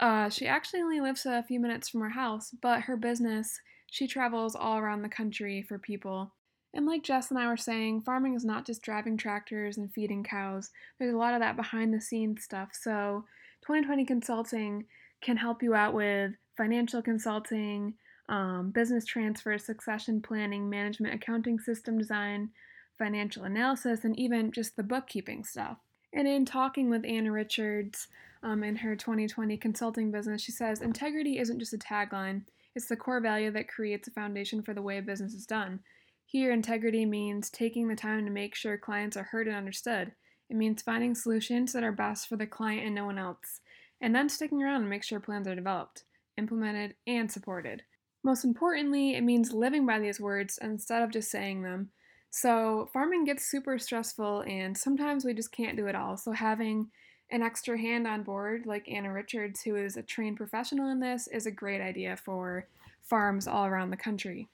Uh, 0.00 0.28
she 0.28 0.46
actually 0.46 0.82
only 0.82 1.00
lives 1.00 1.24
a 1.26 1.42
few 1.42 1.60
minutes 1.60 1.88
from 1.88 2.02
our 2.02 2.10
house, 2.10 2.50
but 2.60 2.82
her 2.82 2.96
business, 2.96 3.60
she 3.90 4.06
travels 4.06 4.56
all 4.56 4.78
around 4.78 5.02
the 5.02 5.08
country 5.08 5.62
for 5.62 5.78
people. 5.78 6.32
And 6.74 6.86
like 6.86 7.04
Jess 7.04 7.30
and 7.30 7.38
I 7.38 7.46
were 7.46 7.56
saying, 7.56 8.02
farming 8.02 8.34
is 8.34 8.44
not 8.44 8.66
just 8.66 8.82
driving 8.82 9.16
tractors 9.16 9.76
and 9.76 9.92
feeding 9.92 10.24
cows. 10.24 10.70
There's 10.98 11.14
a 11.14 11.18
lot 11.18 11.34
of 11.34 11.40
that 11.40 11.56
behind 11.56 11.94
the 11.94 12.00
scenes 12.00 12.42
stuff. 12.42 12.70
So 12.72 13.24
2020 13.62 14.04
Consulting 14.04 14.84
can 15.22 15.36
help 15.36 15.62
you 15.62 15.74
out 15.74 15.94
with 15.94 16.32
financial 16.56 17.00
consulting, 17.00 17.94
um, 18.28 18.72
business 18.72 19.04
transfer, 19.04 19.56
succession 19.58 20.20
planning, 20.20 20.68
management 20.68 21.14
accounting 21.14 21.60
system 21.60 21.98
design, 21.98 22.50
financial 22.98 23.44
analysis, 23.44 24.04
and 24.04 24.18
even 24.18 24.50
just 24.50 24.76
the 24.76 24.82
bookkeeping 24.82 25.44
stuff. 25.44 25.78
And 26.12 26.26
in 26.26 26.44
talking 26.44 26.90
with 26.90 27.04
Anna 27.04 27.32
Richards 27.32 28.08
um, 28.44 28.62
in 28.62 28.76
her 28.76 28.94
2020 28.94 29.56
consulting 29.56 30.12
business, 30.12 30.42
she 30.42 30.52
says 30.52 30.82
integrity 30.82 31.38
isn't 31.38 31.58
just 31.58 31.72
a 31.72 31.78
tagline, 31.78 32.42
it's 32.76 32.86
the 32.86 32.96
core 32.96 33.20
value 33.20 33.50
that 33.52 33.68
creates 33.68 34.06
a 34.06 34.12
foundation 34.12 34.62
for 34.62 34.74
the 34.74 34.82
way 34.82 35.00
business 35.00 35.32
is 35.32 35.46
done. 35.46 35.80
Here, 36.26 36.52
integrity 36.52 37.06
means 37.06 37.48
taking 37.48 37.88
the 37.88 37.96
time 37.96 38.24
to 38.24 38.30
make 38.30 38.54
sure 38.54 38.76
clients 38.76 39.16
are 39.16 39.22
heard 39.22 39.46
and 39.46 39.56
understood. 39.56 40.12
It 40.50 40.56
means 40.56 40.82
finding 40.82 41.14
solutions 41.14 41.72
that 41.72 41.84
are 41.84 41.92
best 41.92 42.28
for 42.28 42.36
the 42.36 42.46
client 42.46 42.84
and 42.84 42.94
no 42.94 43.06
one 43.06 43.18
else, 43.18 43.60
and 44.00 44.14
then 44.14 44.28
sticking 44.28 44.62
around 44.62 44.82
to 44.82 44.88
make 44.88 45.04
sure 45.04 45.20
plans 45.20 45.48
are 45.48 45.54
developed, 45.54 46.04
implemented, 46.36 46.96
and 47.06 47.30
supported. 47.30 47.82
Most 48.24 48.44
importantly, 48.44 49.14
it 49.14 49.22
means 49.22 49.52
living 49.52 49.86
by 49.86 49.98
these 49.98 50.20
words 50.20 50.58
instead 50.60 51.02
of 51.02 51.12
just 51.12 51.30
saying 51.30 51.62
them. 51.62 51.90
So, 52.30 52.88
farming 52.92 53.24
gets 53.24 53.48
super 53.48 53.78
stressful, 53.78 54.42
and 54.42 54.76
sometimes 54.76 55.24
we 55.24 55.34
just 55.34 55.52
can't 55.52 55.76
do 55.76 55.86
it 55.86 55.94
all. 55.94 56.16
So, 56.16 56.32
having 56.32 56.88
an 57.30 57.42
extra 57.42 57.78
hand 57.78 58.06
on 58.06 58.22
board, 58.22 58.66
like 58.66 58.86
Anna 58.88 59.12
Richards, 59.12 59.62
who 59.62 59.74
is 59.76 59.96
a 59.96 60.02
trained 60.02 60.36
professional 60.36 60.90
in 60.90 61.00
this, 61.00 61.26
is 61.28 61.46
a 61.46 61.50
great 61.50 61.80
idea 61.80 62.16
for 62.16 62.68
farms 63.02 63.48
all 63.48 63.66
around 63.66 63.90
the 63.90 63.96
country. 63.96 64.48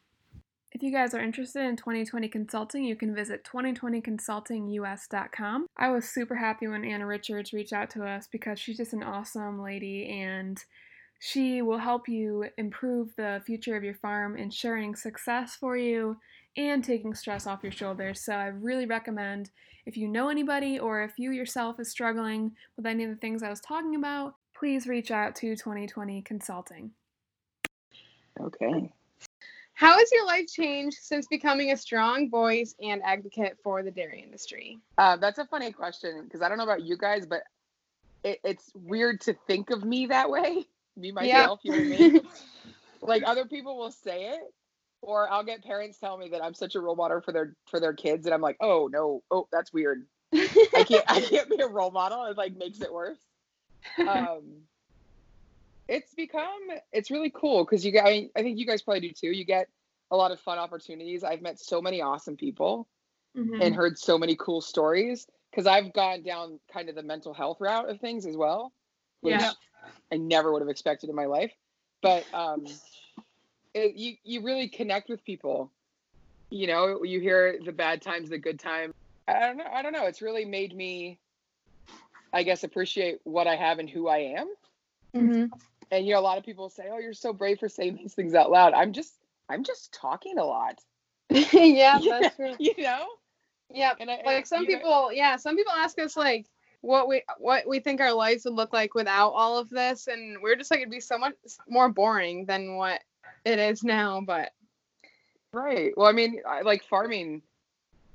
If 0.72 0.84
you 0.84 0.92
guys 0.92 1.14
are 1.14 1.20
interested 1.20 1.64
in 1.64 1.74
2020 1.76 2.28
consulting, 2.28 2.84
you 2.84 2.94
can 2.94 3.12
visit 3.14 3.42
2020consultingus.com. 3.44 5.66
I 5.76 5.90
was 5.90 6.08
super 6.08 6.36
happy 6.36 6.68
when 6.68 6.84
Anna 6.84 7.06
Richards 7.06 7.52
reached 7.52 7.72
out 7.72 7.90
to 7.90 8.06
us 8.06 8.28
because 8.30 8.60
she's 8.60 8.76
just 8.76 8.92
an 8.92 9.02
awesome 9.02 9.60
lady 9.60 10.08
and 10.08 10.62
she 11.18 11.60
will 11.60 11.78
help 11.78 12.08
you 12.08 12.44
improve 12.56 13.16
the 13.16 13.42
future 13.44 13.76
of 13.76 13.82
your 13.82 13.94
farm, 13.94 14.36
ensuring 14.36 14.94
success 14.94 15.56
for 15.56 15.76
you 15.76 16.18
and 16.56 16.82
taking 16.82 17.14
stress 17.14 17.46
off 17.46 17.62
your 17.62 17.72
shoulders. 17.72 18.20
So 18.20 18.32
I 18.32 18.46
really 18.46 18.86
recommend 18.86 19.50
if 19.86 19.96
you 19.96 20.08
know 20.08 20.28
anybody 20.28 20.78
or 20.78 21.02
if 21.02 21.18
you 21.18 21.30
yourself 21.30 21.80
is 21.80 21.90
struggling 21.90 22.52
with 22.76 22.86
any 22.86 23.04
of 23.04 23.10
the 23.10 23.16
things 23.16 23.42
I 23.42 23.50
was 23.50 23.60
talking 23.60 23.94
about, 23.94 24.34
please 24.54 24.86
reach 24.86 25.10
out 25.10 25.34
to 25.36 25.56
2020 25.56 26.22
Consulting. 26.22 26.90
Okay. 28.40 28.92
How 29.74 29.96
has 29.96 30.12
your 30.12 30.26
life 30.26 30.46
changed 30.46 30.98
since 31.00 31.26
becoming 31.26 31.72
a 31.72 31.76
strong 31.76 32.28
voice 32.28 32.74
and 32.82 33.00
advocate 33.02 33.56
for 33.62 33.82
the 33.82 33.90
dairy 33.90 34.22
industry? 34.22 34.78
Uh, 34.98 35.16
that's 35.16 35.38
a 35.38 35.46
funny 35.46 35.72
question 35.72 36.24
because 36.24 36.42
I 36.42 36.50
don't 36.50 36.58
know 36.58 36.64
about 36.64 36.82
you 36.82 36.98
guys, 36.98 37.24
but 37.24 37.44
it, 38.22 38.40
it's 38.44 38.70
weird 38.74 39.22
to 39.22 39.34
think 39.46 39.70
of 39.70 39.82
me 39.84 40.06
that 40.06 40.30
way. 40.30 40.66
Me 40.96 41.12
myself, 41.12 41.60
you 41.62 41.70
know 41.70 41.78
what 41.78 41.84
I 41.84 42.08
mean? 42.08 42.20
like 43.00 43.22
other 43.24 43.46
people 43.46 43.78
will 43.78 43.92
say 43.92 44.24
it, 44.24 44.52
or 45.02 45.30
I'll 45.30 45.44
get 45.44 45.64
parents 45.64 45.98
tell 45.98 46.16
me 46.16 46.28
that 46.30 46.42
I'm 46.42 46.54
such 46.54 46.74
a 46.74 46.80
role 46.80 46.96
model 46.96 47.20
for 47.20 47.32
their 47.32 47.54
for 47.66 47.80
their 47.80 47.92
kids, 47.94 48.26
and 48.26 48.34
I'm 48.34 48.40
like, 48.40 48.56
oh 48.60 48.88
no, 48.92 49.22
oh 49.30 49.48
that's 49.52 49.72
weird. 49.72 50.04
I 50.32 50.84
can't 50.86 51.04
I 51.08 51.20
can't 51.20 51.48
be 51.48 51.60
a 51.60 51.68
role 51.68 51.90
model. 51.90 52.24
It 52.26 52.36
like 52.36 52.56
makes 52.56 52.80
it 52.80 52.92
worse. 52.92 53.18
Um, 54.06 54.62
it's 55.88 56.14
become 56.14 56.60
it's 56.92 57.10
really 57.10 57.32
cool 57.34 57.64
because 57.64 57.84
you 57.84 57.92
guys 57.92 58.04
I 58.06 58.30
I 58.36 58.42
think 58.42 58.58
you 58.58 58.66
guys 58.66 58.82
probably 58.82 59.00
do 59.00 59.12
too. 59.12 59.30
You 59.32 59.44
get 59.44 59.68
a 60.10 60.16
lot 60.16 60.30
of 60.30 60.40
fun 60.40 60.58
opportunities. 60.58 61.24
I've 61.24 61.42
met 61.42 61.58
so 61.58 61.80
many 61.80 62.00
awesome 62.00 62.36
people 62.36 62.88
Mhm. 63.36 63.60
and 63.60 63.74
heard 63.74 63.96
so 63.98 64.18
many 64.18 64.34
cool 64.36 64.60
stories 64.60 65.26
because 65.50 65.66
I've 65.66 65.92
gone 65.92 66.22
down 66.22 66.58
kind 66.72 66.88
of 66.88 66.94
the 66.96 67.02
mental 67.02 67.32
health 67.32 67.58
route 67.60 67.88
of 67.88 68.00
things 68.00 68.26
as 68.26 68.36
well, 68.36 68.72
which 69.20 69.40
Yeah. 69.40 69.52
I 70.12 70.16
never 70.16 70.52
would 70.52 70.62
have 70.62 70.68
expected 70.68 71.10
in 71.10 71.16
my 71.16 71.26
life. 71.26 71.52
But 72.02 72.24
um, 72.34 72.66
it, 73.74 73.96
you 73.96 74.16
you 74.24 74.42
really 74.42 74.68
connect 74.68 75.08
with 75.08 75.24
people. 75.24 75.70
You 76.50 76.66
know, 76.66 77.04
you 77.04 77.20
hear 77.20 77.58
the 77.64 77.72
bad 77.72 78.02
times, 78.02 78.30
the 78.30 78.38
good 78.38 78.58
times. 78.58 78.94
I 79.28 79.38
don't 79.40 79.56
know. 79.56 79.66
I 79.72 79.82
don't 79.82 79.92
know. 79.92 80.06
It's 80.06 80.22
really 80.22 80.44
made 80.44 80.74
me, 80.74 81.18
I 82.32 82.42
guess, 82.42 82.64
appreciate 82.64 83.20
what 83.24 83.46
I 83.46 83.54
have 83.56 83.78
and 83.78 83.88
who 83.88 84.08
I 84.08 84.18
am. 84.18 84.48
Mm-hmm. 85.14 85.44
And 85.92 86.06
you 86.06 86.14
know, 86.14 86.20
a 86.20 86.22
lot 86.22 86.38
of 86.38 86.44
people 86.44 86.68
say, 86.68 86.84
"Oh, 86.90 86.98
you're 86.98 87.12
so 87.12 87.32
brave 87.32 87.58
for 87.60 87.68
saying 87.68 87.96
these 87.96 88.14
things 88.14 88.34
out 88.34 88.50
loud." 88.50 88.72
I'm 88.74 88.92
just, 88.92 89.14
I'm 89.48 89.62
just 89.62 89.92
talking 89.92 90.38
a 90.38 90.44
lot. 90.44 90.80
yeah, 91.30 91.98
that's 92.02 92.36
true. 92.36 92.54
You 92.58 92.74
know. 92.78 93.06
Yeah, 93.72 93.92
And 94.00 94.10
I, 94.10 94.20
like 94.24 94.46
some 94.46 94.64
you 94.64 94.70
know- 94.70 94.76
people, 94.78 95.12
yeah, 95.12 95.36
some 95.36 95.56
people 95.56 95.72
ask 95.72 95.96
us 96.00 96.16
like 96.16 96.46
what 96.80 97.08
we 97.08 97.22
what 97.38 97.68
we 97.68 97.78
think 97.78 98.00
our 98.00 98.12
lives 98.12 98.44
would 98.44 98.54
look 98.54 98.72
like 98.72 98.94
without 98.94 99.30
all 99.30 99.58
of 99.58 99.70
this, 99.70 100.08
and 100.08 100.38
we're 100.42 100.56
just 100.56 100.70
like 100.70 100.80
it'd 100.80 100.90
be 100.90 101.00
so 101.00 101.18
much 101.18 101.34
more 101.68 101.88
boring 101.88 102.46
than 102.46 102.76
what 102.76 103.00
it 103.44 103.58
is 103.58 103.82
now. 103.82 104.20
But 104.20 104.52
Right. 105.52 105.92
Well, 105.96 106.06
I 106.06 106.12
mean, 106.12 106.40
I 106.48 106.62
like 106.62 106.84
farming. 106.84 107.42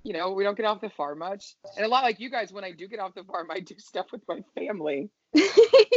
You 0.03 0.13
know, 0.13 0.31
we 0.31 0.43
don't 0.43 0.55
get 0.55 0.65
off 0.65 0.81
the 0.81 0.89
farm 0.89 1.19
much, 1.19 1.55
and 1.75 1.85
a 1.85 1.89
lot 1.89 2.03
like 2.03 2.19
you 2.19 2.29
guys. 2.29 2.53
When 2.53 2.63
I 2.63 2.71
do 2.71 2.87
get 2.87 2.99
off 2.99 3.15
the 3.15 3.23
farm, 3.23 3.47
I 3.49 3.59
do 3.59 3.75
stuff 3.79 4.05
with 4.11 4.21
my 4.27 4.41
family. 4.53 5.09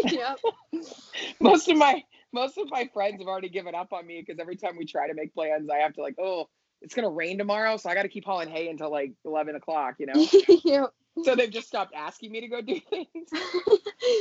yeah, 0.07 0.35
Most 1.41 1.69
of 1.69 1.77
my 1.77 2.03
most 2.33 2.57
of 2.57 2.71
my 2.71 2.89
friends 2.93 3.21
have 3.21 3.29
already 3.29 3.51
given 3.51 3.75
up 3.75 3.93
on 3.93 4.07
me 4.07 4.25
because 4.25 4.41
every 4.41 4.57
time 4.57 4.77
we 4.79 4.87
try 4.87 5.09
to 5.09 5.15
make 5.15 5.35
plans, 5.35 5.69
I 5.71 5.79
have 5.79 5.93
to 5.95 6.03
like, 6.03 6.17
oh, 6.19 6.49
it's 6.81 6.95
gonna 6.95 7.11
rain 7.11 7.37
tomorrow, 7.37 7.77
so 7.77 7.91
I 7.91 7.95
got 7.95 8.03
to 8.03 8.09
keep 8.09 8.25
hauling 8.25 8.49
hay 8.49 8.69
until 8.69 8.91
like 8.91 9.13
eleven 9.27 9.55
o'clock. 9.57 9.97
You 9.99 10.07
know, 10.07 10.27
yeah. 10.65 10.87
so 11.23 11.37
they've 11.37 11.51
just 11.51 11.69
stopped 11.69 11.95
asking 11.95 12.33
me 12.33 12.41
to 12.41 12.49
go 12.49 12.63
do 12.63 12.81
things, 12.81 13.29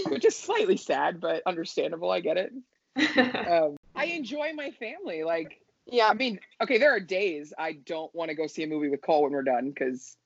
which 0.09 0.25
is 0.25 0.35
slightly 0.35 0.75
sad, 0.75 1.21
but 1.21 1.43
understandable. 1.45 2.11
I 2.11 2.19
get 2.19 2.35
it. 2.35 2.51
Um, 3.47 3.77
I 3.95 4.05
enjoy 4.05 4.51
my 4.53 4.71
family. 4.71 5.23
Like, 5.23 5.59
yeah. 5.85 6.07
I 6.07 6.13
mean, 6.13 6.39
okay, 6.61 6.77
there 6.77 6.95
are 6.95 6.99
days 6.99 7.53
I 7.57 7.73
don't 7.73 8.13
want 8.13 8.29
to 8.29 8.35
go 8.35 8.47
see 8.47 8.63
a 8.63 8.67
movie 8.67 8.89
with 8.89 9.01
Cole 9.01 9.23
when 9.23 9.31
we're 9.31 9.43
done 9.43 9.69
because, 9.69 10.17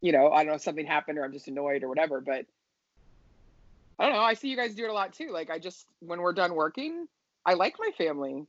you 0.00 0.12
know, 0.12 0.30
I 0.30 0.38
don't 0.38 0.48
know 0.48 0.54
if 0.54 0.62
something 0.62 0.86
happened 0.86 1.18
or 1.18 1.24
I'm 1.24 1.32
just 1.32 1.48
annoyed 1.48 1.82
or 1.82 1.88
whatever. 1.88 2.20
But 2.20 2.46
I 3.98 4.04
don't 4.04 4.14
know. 4.14 4.22
I 4.22 4.34
see 4.34 4.48
you 4.48 4.56
guys 4.56 4.74
do 4.74 4.84
it 4.84 4.90
a 4.90 4.92
lot 4.92 5.12
too. 5.12 5.30
Like, 5.30 5.50
I 5.50 5.58
just 5.58 5.86
when 6.00 6.20
we're 6.20 6.32
done 6.32 6.54
working, 6.54 7.08
I 7.44 7.54
like 7.54 7.74
my 7.78 7.90
family, 7.98 8.46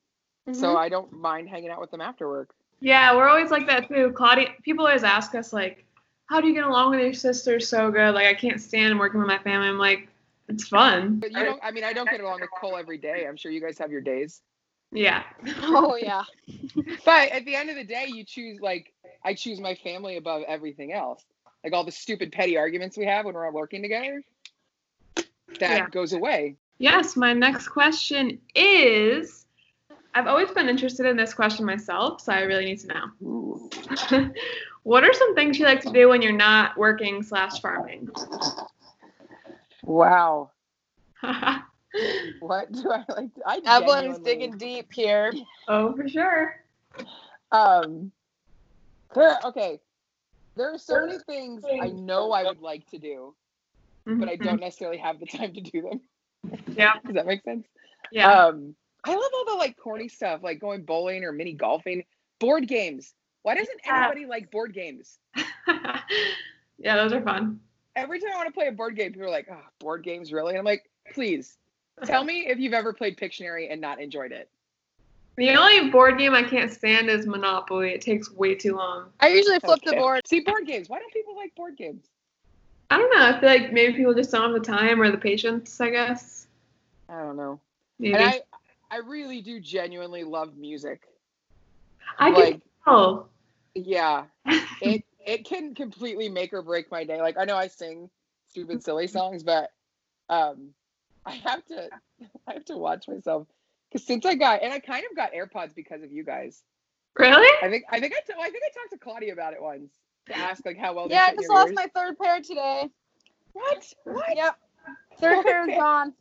so 0.53 0.77
I 0.77 0.89
don't 0.89 1.11
mind 1.13 1.49
hanging 1.49 1.69
out 1.69 1.81
with 1.81 1.91
them 1.91 2.01
after 2.01 2.27
work. 2.27 2.49
Yeah, 2.81 3.15
we're 3.15 3.27
always 3.27 3.51
like 3.51 3.67
that 3.67 3.87
too. 3.87 4.11
Claudia, 4.15 4.49
people 4.63 4.85
always 4.85 5.03
ask 5.03 5.35
us 5.35 5.53
like, 5.53 5.85
"How 6.25 6.41
do 6.41 6.47
you 6.47 6.53
get 6.53 6.65
along 6.65 6.91
with 6.91 6.99
your 6.99 7.13
sister 7.13 7.59
so 7.59 7.91
good?" 7.91 8.13
Like, 8.13 8.27
I 8.27 8.33
can't 8.33 8.59
stand 8.61 8.97
working 8.99 9.19
with 9.19 9.27
my 9.27 9.37
family. 9.37 9.67
I'm 9.67 9.77
like, 9.77 10.07
it's 10.53 10.67
fun. 10.67 11.19
But 11.19 11.31
you 11.31 11.43
don't. 11.43 11.59
I 11.63 11.71
mean, 11.71 11.83
I 11.83 11.93
don't 11.93 12.09
get 12.09 12.19
along 12.21 12.41
with 12.41 12.49
Cole 12.59 12.77
every 12.77 12.97
day. 12.97 13.25
I'm 13.27 13.37
sure 13.37 13.51
you 13.51 13.61
guys 13.61 13.77
have 13.77 13.91
your 13.91 14.01
days. 14.01 14.41
Yeah. 14.91 15.23
oh 15.63 15.95
yeah. 15.95 16.23
But 17.05 17.29
at 17.31 17.45
the 17.45 17.55
end 17.55 17.69
of 17.69 17.75
the 17.75 17.83
day, 17.83 18.05
you 18.07 18.23
choose 18.23 18.59
like 18.59 18.93
I 19.23 19.33
choose 19.33 19.59
my 19.59 19.75
family 19.75 20.17
above 20.17 20.43
everything 20.47 20.91
else. 20.93 21.23
Like 21.63 21.73
all 21.73 21.83
the 21.83 21.91
stupid 21.91 22.31
petty 22.31 22.57
arguments 22.57 22.97
we 22.97 23.05
have 23.05 23.25
when 23.25 23.35
we're 23.35 23.45
all 23.45 23.53
working 23.53 23.81
together, 23.81 24.21
that 25.15 25.25
Yeah. 25.59 25.89
goes 25.89 26.13
away. 26.13 26.55
Yes, 26.79 27.15
my 27.15 27.33
next 27.33 27.67
question 27.67 28.39
is 28.55 29.45
I've 30.13 30.27
always 30.27 30.51
been 30.51 30.67
interested 30.67 31.05
in 31.05 31.15
this 31.15 31.33
question 31.33 31.65
myself, 31.65 32.21
so 32.21 32.33
I 32.33 32.41
really 32.41 32.65
need 32.65 32.79
to 32.79 32.87
know. 32.87 34.31
What 34.83 35.03
are 35.03 35.13
some 35.13 35.35
things 35.35 35.59
you 35.59 35.65
like 35.65 35.81
to 35.81 35.91
do 35.91 36.09
when 36.09 36.23
you're 36.23 36.31
not 36.31 36.75
working 36.75 37.21
slash 37.21 37.61
farming? 37.61 38.09
Wow. 39.83 40.51
What 42.39 42.71
do 42.71 42.89
I 42.89 43.03
like? 43.11 43.33
To, 43.35 43.41
I 43.45 43.59
Evelyn's 43.65 44.17
genuinely- 44.19 44.23
digging 44.23 44.57
deep 44.57 44.93
here. 44.93 45.33
oh, 45.67 45.93
for 45.93 46.07
sure. 46.07 46.55
Um. 47.51 48.11
There, 49.13 49.37
okay. 49.43 49.79
There 50.55 50.73
are 50.73 50.77
so 50.77 51.05
many 51.05 51.19
things 51.19 51.63
I 51.81 51.87
know 51.89 52.31
I 52.31 52.43
would 52.43 52.61
like 52.61 52.89
to 52.91 52.97
do, 52.97 53.35
but 54.05 54.29
I 54.29 54.37
don't 54.37 54.61
necessarily 54.61 54.97
have 54.99 55.19
the 55.19 55.25
time 55.25 55.53
to 55.53 55.59
do 55.61 55.81
them. 55.81 56.01
Yeah. 56.77 56.93
Does 57.05 57.15
that 57.15 57.25
make 57.25 57.43
sense? 57.43 57.67
Yeah. 58.09 58.31
Um, 58.31 58.73
I 59.03 59.13
love 59.13 59.31
all 59.35 59.45
the 59.45 59.55
like 59.55 59.75
corny 59.77 60.07
stuff, 60.07 60.41
like 60.43 60.59
going 60.61 60.83
bowling 60.83 61.25
or 61.25 61.33
mini 61.33 61.51
golfing, 61.53 62.05
board 62.39 62.69
games. 62.69 63.13
Why 63.43 63.55
doesn't 63.55 63.79
Yeah. 63.85 64.05
anybody 64.05 64.27
like 64.27 64.49
board 64.49 64.73
games? 64.73 65.19
yeah, 66.77 66.95
those 66.95 67.11
are 67.11 67.21
fun. 67.21 67.59
Every 67.95 68.19
time 68.19 68.29
I 68.33 68.37
want 68.37 68.47
to 68.47 68.53
play 68.53 68.67
a 68.67 68.71
board 68.71 68.95
game, 68.95 69.11
people 69.11 69.27
are 69.27 69.31
like, 69.31 69.47
"Oh, 69.51 69.61
board 69.79 70.03
games, 70.03 70.31
really?" 70.31 70.51
And 70.51 70.59
I'm 70.59 70.65
like, 70.65 70.89
"Please, 71.13 71.57
tell 72.05 72.23
me 72.23 72.47
if 72.47 72.57
you've 72.59 72.73
ever 72.73 72.93
played 72.93 73.17
Pictionary 73.17 73.71
and 73.71 73.81
not 73.81 73.99
enjoyed 74.01 74.31
it." 74.31 74.49
The 75.37 75.49
only 75.51 75.89
board 75.89 76.17
game 76.17 76.33
I 76.33 76.43
can't 76.43 76.71
stand 76.71 77.09
is 77.09 77.25
Monopoly. 77.25 77.91
It 77.91 78.01
takes 78.01 78.31
way 78.31 78.55
too 78.55 78.75
long. 78.75 79.11
I 79.19 79.29
usually 79.29 79.59
flip 79.59 79.81
the 79.83 79.93
board. 79.93 80.21
See, 80.27 80.41
board 80.41 80.65
games. 80.65 80.89
Why 80.89 80.99
don't 80.99 81.11
people 81.13 81.35
like 81.35 81.55
board 81.55 81.77
games? 81.77 82.05
I 82.89 82.97
don't 82.97 83.09
know. 83.15 83.25
I 83.25 83.39
feel 83.39 83.49
like 83.49 83.71
maybe 83.71 83.93
people 83.93 84.13
just 84.13 84.31
don't 84.31 84.41
have 84.41 84.53
the 84.53 84.59
time 84.59 85.01
or 85.01 85.09
the 85.09 85.17
patience. 85.17 85.79
I 85.79 85.89
guess. 85.89 86.47
I 87.09 87.21
don't 87.21 87.37
know. 87.37 87.59
Maybe. 87.99 88.15
And 88.15 88.23
I, 88.23 88.41
I 88.89 88.97
really 88.97 89.41
do 89.41 89.59
genuinely 89.59 90.23
love 90.23 90.57
music. 90.57 91.07
I 92.19 92.29
like- 92.29 92.51
can 92.51 92.61
tell. 92.85 93.29
Yeah, 93.73 94.25
it 94.81 95.05
it 95.25 95.45
can 95.45 95.75
completely 95.75 96.29
make 96.29 96.53
or 96.53 96.61
break 96.61 96.91
my 96.91 97.03
day. 97.03 97.21
Like 97.21 97.37
I 97.37 97.45
know 97.45 97.57
I 97.57 97.67
sing 97.67 98.09
stupid 98.49 98.83
silly 98.83 99.07
songs, 99.07 99.43
but 99.43 99.71
um, 100.29 100.69
I 101.25 101.31
have 101.35 101.65
to 101.65 101.89
I 102.47 102.53
have 102.53 102.65
to 102.65 102.77
watch 102.77 103.07
myself 103.07 103.47
because 103.91 104.05
since 104.05 104.25
I 104.25 104.35
got 104.35 104.61
and 104.63 104.73
I 104.73 104.79
kind 104.79 105.03
of 105.09 105.15
got 105.15 105.33
AirPods 105.33 105.75
because 105.75 106.03
of 106.03 106.11
you 106.11 106.23
guys. 106.23 106.63
really? 107.17 107.47
I 107.61 107.69
think 107.69 107.85
I 107.91 107.99
think 107.99 108.13
I 108.13 108.19
t- 108.25 108.39
I 108.39 108.49
think 108.49 108.63
I 108.65 108.69
talked 108.79 108.91
to 108.91 108.97
Claudia 108.97 109.33
about 109.33 109.53
it 109.53 109.61
once 109.61 109.91
to 110.27 110.37
ask 110.37 110.65
like 110.65 110.77
how 110.77 110.93
well 110.93 111.07
Yeah, 111.09 111.27
I 111.29 111.35
just 111.35 111.49
lost 111.49 111.69
ears. 111.69 111.75
my 111.75 111.87
third 111.93 112.17
pair 112.17 112.41
today. 112.41 112.89
what 113.53 113.93
what 114.05 114.35
Yep. 114.35 114.55
Third 115.19 115.43
pair 115.45 115.69
is 115.69 115.75
gone. 115.77 116.13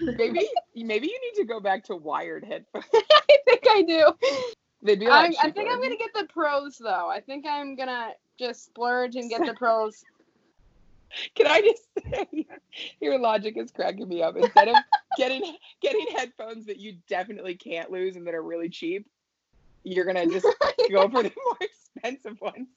maybe 0.00 0.48
maybe 0.74 1.06
you 1.06 1.20
need 1.20 1.40
to 1.40 1.44
go 1.44 1.60
back 1.60 1.84
to 1.84 1.96
wired 1.96 2.44
headphones. 2.44 2.84
I 2.94 3.38
think 3.46 3.62
I 3.68 3.82
do. 3.82 4.12
They'd 4.82 4.98
be 4.98 5.06
lot 5.06 5.24
I, 5.24 5.34
I 5.42 5.50
think. 5.50 5.68
I'm 5.70 5.80
gonna 5.80 5.96
get 5.96 6.12
the 6.14 6.26
pros 6.32 6.78
though. 6.78 7.08
I 7.08 7.20
think 7.20 7.46
I'm 7.48 7.76
gonna 7.76 8.10
just 8.42 8.64
splurge 8.66 9.16
and 9.16 9.30
get 9.30 9.44
the 9.46 9.54
pros. 9.58 10.04
Can 11.34 11.46
I 11.46 11.60
just 11.60 11.82
say 12.10 12.46
your 13.00 13.18
logic 13.18 13.56
is 13.56 13.70
cracking 13.70 14.08
me 14.08 14.22
up. 14.22 14.36
Instead 14.36 14.68
of 14.68 14.76
getting 15.16 15.56
getting 15.80 16.06
headphones 16.16 16.66
that 16.66 16.78
you 16.78 16.96
definitely 17.08 17.54
can't 17.54 17.90
lose 17.90 18.16
and 18.16 18.26
that 18.26 18.34
are 18.34 18.42
really 18.42 18.68
cheap, 18.68 19.06
you're 19.84 20.04
gonna 20.06 20.26
just 20.26 20.46
go 20.90 21.08
for 21.08 21.22
the 21.22 21.32
more 21.44 21.58
expensive 21.60 22.40
ones 22.40 22.68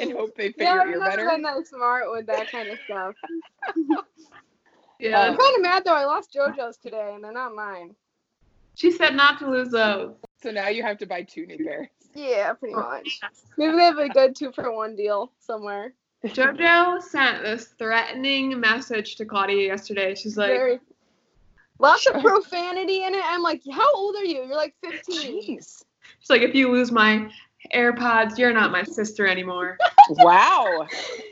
and 0.00 0.12
hope 0.12 0.34
they 0.36 0.48
fit 0.52 0.56
yeah, 0.62 0.74
your 0.74 0.82
I've 0.82 0.88
ear 0.88 0.98
never 1.00 1.10
better. 1.10 1.30
been 1.30 1.42
that 1.42 1.66
smart 1.66 2.10
with 2.10 2.26
that 2.26 2.50
kind 2.50 2.68
of 2.68 2.78
stuff. 2.84 3.14
Yeah. 5.00 5.20
I'm 5.20 5.36
kind 5.36 5.56
of 5.56 5.62
mad 5.62 5.84
though. 5.84 5.94
I 5.94 6.04
lost 6.04 6.32
JoJo's 6.32 6.76
today, 6.78 7.12
and 7.14 7.22
they're 7.22 7.32
not 7.32 7.54
mine. 7.54 7.94
she 8.74 8.90
said 8.92 9.14
not 9.14 9.38
to 9.40 9.50
lose 9.50 9.70
those. 9.70 10.14
So 10.42 10.50
now 10.50 10.68
you 10.68 10.82
have 10.82 10.98
to 10.98 11.06
buy 11.06 11.22
two 11.22 11.46
new 11.46 11.58
pairs. 11.58 11.88
Yeah, 12.14 12.52
pretty 12.54 12.74
much. 12.74 13.20
Maybe 13.56 13.76
they 13.76 13.84
have 13.84 13.98
a 13.98 14.08
good 14.08 14.36
two 14.36 14.52
for 14.52 14.72
one 14.72 14.96
deal 14.96 15.32
somewhere. 15.40 15.94
JoJo 16.24 17.02
sent 17.02 17.42
this 17.42 17.74
threatening 17.78 18.58
message 18.58 19.16
to 19.16 19.24
Claudia 19.24 19.66
yesterday. 19.66 20.14
She's 20.14 20.36
like, 20.36 20.50
Very. 20.50 20.80
Lots 21.78 22.06
of 22.06 22.22
profanity 22.22 23.02
in 23.02 23.14
it. 23.14 23.22
I'm 23.24 23.42
like, 23.42 23.60
how 23.70 23.92
old 23.94 24.14
are 24.16 24.24
you? 24.24 24.44
You're 24.44 24.56
like 24.56 24.74
15. 24.82 25.58
Jeez. 25.58 25.84
she's 26.20 26.30
like, 26.30 26.42
if 26.42 26.54
you 26.54 26.70
lose 26.70 26.92
my 26.92 27.28
AirPods, 27.74 28.38
you're 28.38 28.52
not 28.52 28.70
my 28.70 28.82
sister 28.82 29.26
anymore. 29.26 29.76
Wow. 30.10 30.86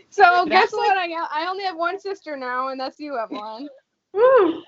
So 0.09 0.23
That's 0.23 0.49
guess 0.49 0.73
what? 0.73 0.97
I 0.97 1.13
I 1.31 1.47
only 1.47 1.63
have 1.65 1.77
one 1.77 2.01
sister 2.01 2.39
now, 2.39 2.69
and 2.69 2.81
that's 2.81 2.99
you, 2.99 3.19
Evelyn. 3.19 3.69
Woo. 4.15 4.63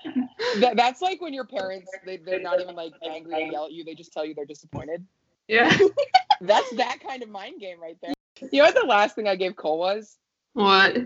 That, 0.59 0.75
that's 0.75 1.01
like 1.01 1.21
when 1.21 1.33
your 1.33 1.45
parents 1.45 1.89
they, 2.05 2.17
they're 2.17 2.39
not 2.39 2.61
even 2.61 2.75
like 2.75 2.93
angry 3.03 3.41
and 3.41 3.51
yell 3.51 3.65
at 3.65 3.71
you, 3.71 3.83
they 3.83 3.95
just 3.95 4.13
tell 4.13 4.23
you 4.23 4.35
they're 4.35 4.45
disappointed. 4.45 5.03
Yeah. 5.47 5.75
That's 6.41 6.69
that 6.71 6.99
kind 7.05 7.23
of 7.23 7.29
mind 7.29 7.59
game 7.59 7.81
right 7.81 7.97
there. 8.01 8.13
You 8.51 8.59
know 8.59 8.65
what 8.65 8.75
the 8.75 8.85
last 8.85 9.15
thing 9.15 9.27
I 9.27 9.35
gave 9.35 9.55
Cole 9.55 9.79
was? 9.79 10.17
What? 10.53 10.97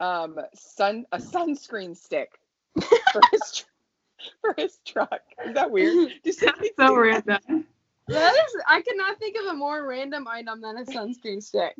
um 0.00 0.36
sun 0.52 1.06
a 1.12 1.18
sunscreen 1.18 1.96
stick 1.96 2.32
for 3.12 3.20
his 3.30 3.52
tr- 3.54 4.24
for 4.40 4.54
his 4.58 4.78
truck. 4.84 5.20
Is 5.46 5.54
that 5.54 5.70
weird? 5.70 6.12
Just 6.24 6.40
That's 6.40 6.70
so 6.78 6.96
random. 6.96 7.66
That 8.08 8.34
is, 8.34 8.56
I 8.66 8.82
could 8.82 8.96
not 8.96 9.18
think 9.18 9.36
of 9.38 9.46
a 9.46 9.54
more 9.54 9.86
random 9.86 10.26
item 10.26 10.60
than 10.60 10.76
a 10.78 10.84
sunscreen 10.84 11.42
stick. 11.42 11.76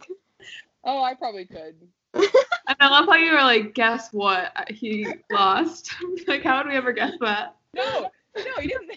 Oh, 0.84 1.02
I 1.02 1.14
probably 1.14 1.46
could. 1.46 1.74
And 2.14 2.76
I 2.78 2.88
love 2.88 3.06
how 3.06 3.14
you 3.16 3.32
were 3.32 3.42
like, 3.42 3.74
guess 3.74 4.12
what? 4.12 4.52
He 4.70 5.06
lost. 5.32 5.92
like, 6.28 6.42
how 6.42 6.58
would 6.58 6.68
we 6.70 6.76
ever 6.76 6.92
guess 6.92 7.12
that? 7.20 7.56
No, 7.74 8.08
no, 8.36 8.60
he 8.60 8.68
didn't. 8.68 8.92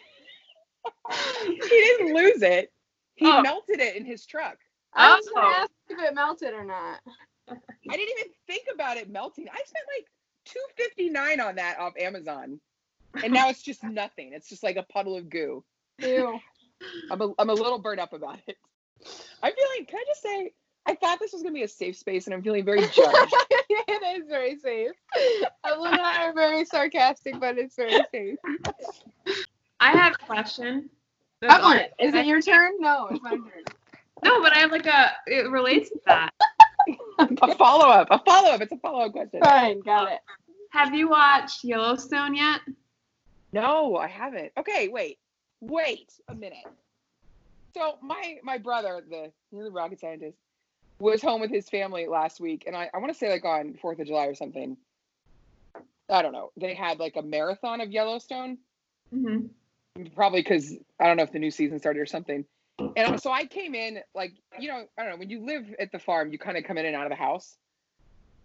he 1.41 1.57
didn't 1.69 2.13
lose 2.13 2.41
it. 2.43 2.71
He 3.15 3.25
Oh. 3.27 3.41
melted 3.41 3.79
it 3.79 3.95
in 3.95 4.05
his 4.05 4.25
truck. 4.25 4.57
I 4.93 5.11
oh. 5.11 5.15
was 5.15 5.29
gonna 5.33 5.47
Oh. 5.47 5.53
ask 5.63 5.71
if 5.89 5.99
it 5.99 6.13
melted 6.13 6.53
or 6.53 6.63
not. 6.63 6.99
I 7.47 7.55
didn't 7.97 8.19
even 8.19 8.31
think 8.47 8.67
about 8.73 8.97
it 8.97 9.09
melting. 9.09 9.47
I 9.49 9.55
spent 9.65 9.85
like 9.97 10.07
two 10.45 10.59
fifty 10.75 11.09
nine 11.09 11.39
on 11.39 11.55
that 11.55 11.79
off 11.79 11.93
Amazon, 11.97 12.59
and 13.23 13.33
now 13.33 13.49
it's 13.49 13.61
just 13.61 13.83
nothing. 13.83 14.33
It's 14.33 14.49
just 14.49 14.63
like 14.63 14.77
a 14.77 14.83
puddle 14.83 15.15
of 15.15 15.29
goo. 15.29 15.63
Ew. 15.99 16.39
I'm 17.09 17.21
a, 17.21 17.33
I'm 17.39 17.49
a 17.49 17.53
little 17.53 17.79
burnt 17.79 17.99
up 17.99 18.13
about 18.13 18.39
it. 18.47 18.57
I'm 19.43 19.53
feeling. 19.53 19.85
Can 19.85 19.99
I 19.99 20.03
just 20.07 20.21
say? 20.21 20.53
I 20.87 20.95
thought 20.95 21.19
this 21.19 21.33
was 21.33 21.41
gonna 21.41 21.53
be 21.53 21.63
a 21.63 21.67
safe 21.67 21.95
space, 21.97 22.25
and 22.27 22.33
I'm 22.33 22.43
feeling 22.43 22.65
very 22.65 22.81
judged. 22.93 22.95
it 23.69 24.21
is 24.21 24.27
very 24.27 24.57
safe. 24.57 24.91
Evelyn 25.65 25.99
are 25.99 26.33
very 26.33 26.65
sarcastic, 26.65 27.39
but 27.39 27.57
it's 27.57 27.75
very 27.75 28.01
safe. 28.11 28.37
I 29.79 29.91
have 29.91 30.13
a 30.13 30.25
question. 30.25 30.89
That's 31.47 31.59
Evelyn, 31.63 31.79
all- 31.99 32.07
is 32.07 32.13
it 32.13 32.25
your 32.25 32.41
turn? 32.41 32.73
No, 32.79 33.07
it's 33.07 33.21
my 33.21 33.31
turn. 33.31 33.43
No, 34.23 34.41
but 34.41 34.53
I 34.55 34.59
have 34.59 34.71
like 34.71 34.85
a. 34.85 35.11
It 35.27 35.49
relates 35.49 35.89
to 35.89 35.99
that. 36.05 36.33
a 37.19 37.55
follow 37.55 37.85
up. 37.89 38.07
A 38.11 38.19
follow 38.19 38.49
up. 38.51 38.61
It's 38.61 38.71
a 38.71 38.77
follow 38.77 39.05
up 39.05 39.11
question. 39.11 39.39
Fine, 39.41 39.81
got 39.81 40.11
it. 40.11 40.19
Have 40.69 40.93
you 40.93 41.09
watched 41.09 41.63
Yellowstone 41.63 42.35
yet? 42.35 42.61
No, 43.53 43.95
I 43.97 44.07
haven't. 44.07 44.51
Okay, 44.57 44.89
wait, 44.89 45.19
wait 45.61 46.13
a 46.27 46.35
minute. 46.35 46.65
So 47.73 47.97
my 48.01 48.37
my 48.43 48.57
brother, 48.57 49.03
the 49.09 49.31
you 49.51 49.59
know, 49.59 49.63
the 49.65 49.71
rocket 49.71 49.99
scientist, 49.99 50.37
was 50.99 51.21
home 51.21 51.41
with 51.41 51.51
his 51.51 51.69
family 51.69 52.07
last 52.07 52.39
week, 52.39 52.63
and 52.67 52.75
I, 52.75 52.89
I 52.93 52.97
want 52.97 53.11
to 53.11 53.17
say 53.17 53.29
like 53.29 53.45
on 53.45 53.73
Fourth 53.81 53.99
of 53.99 54.07
July 54.07 54.25
or 54.25 54.35
something. 54.35 54.77
I 56.09 56.21
don't 56.21 56.33
know. 56.33 56.51
They 56.57 56.73
had 56.73 56.99
like 56.99 57.15
a 57.15 57.21
marathon 57.21 57.81
of 57.81 57.91
Yellowstone, 57.91 58.57
Mm-hmm. 59.13 59.47
Probably 60.15 60.41
because 60.41 60.73
I 60.99 61.07
don't 61.07 61.17
know 61.17 61.23
if 61.23 61.31
the 61.31 61.39
new 61.39 61.51
season 61.51 61.79
started 61.79 61.99
or 61.99 62.05
something. 62.05 62.45
And 62.97 63.21
so 63.21 63.31
I 63.31 63.45
came 63.45 63.73
in 63.73 63.99
like 64.13 64.33
you 64.59 64.67
know 64.67 64.85
I 64.97 65.03
don't 65.03 65.13
know 65.13 65.17
when 65.17 65.29
you 65.29 65.45
live 65.45 65.73
at 65.79 65.91
the 65.91 65.99
farm 65.99 66.31
you 66.31 66.37
kind 66.37 66.57
of 66.57 66.65
come 66.65 66.77
in 66.77 66.85
and 66.85 66.95
out 66.95 67.05
of 67.05 67.09
the 67.09 67.15
house 67.15 67.57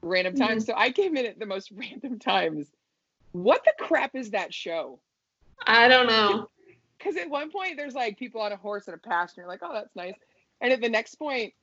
random 0.02 0.34
mm-hmm. 0.34 0.44
times. 0.44 0.66
So 0.66 0.74
I 0.76 0.90
came 0.90 1.16
in 1.16 1.26
at 1.26 1.38
the 1.38 1.46
most 1.46 1.70
random 1.74 2.18
times. 2.18 2.66
What 3.32 3.64
the 3.64 3.72
crap 3.78 4.14
is 4.14 4.30
that 4.30 4.52
show? 4.52 5.00
I 5.66 5.88
don't 5.88 6.06
know. 6.06 6.48
Because 6.98 7.16
at 7.16 7.30
one 7.30 7.50
point 7.50 7.78
there's 7.78 7.94
like 7.94 8.18
people 8.18 8.42
on 8.42 8.52
a 8.52 8.58
horse 8.58 8.86
in 8.86 8.92
a 8.92 8.98
pasture, 8.98 9.40
you're 9.40 9.48
like, 9.48 9.62
oh, 9.62 9.72
that's 9.72 9.96
nice. 9.96 10.12
And 10.60 10.70
at 10.70 10.82
the 10.82 10.88
next 10.90 11.14
point, 11.14 11.54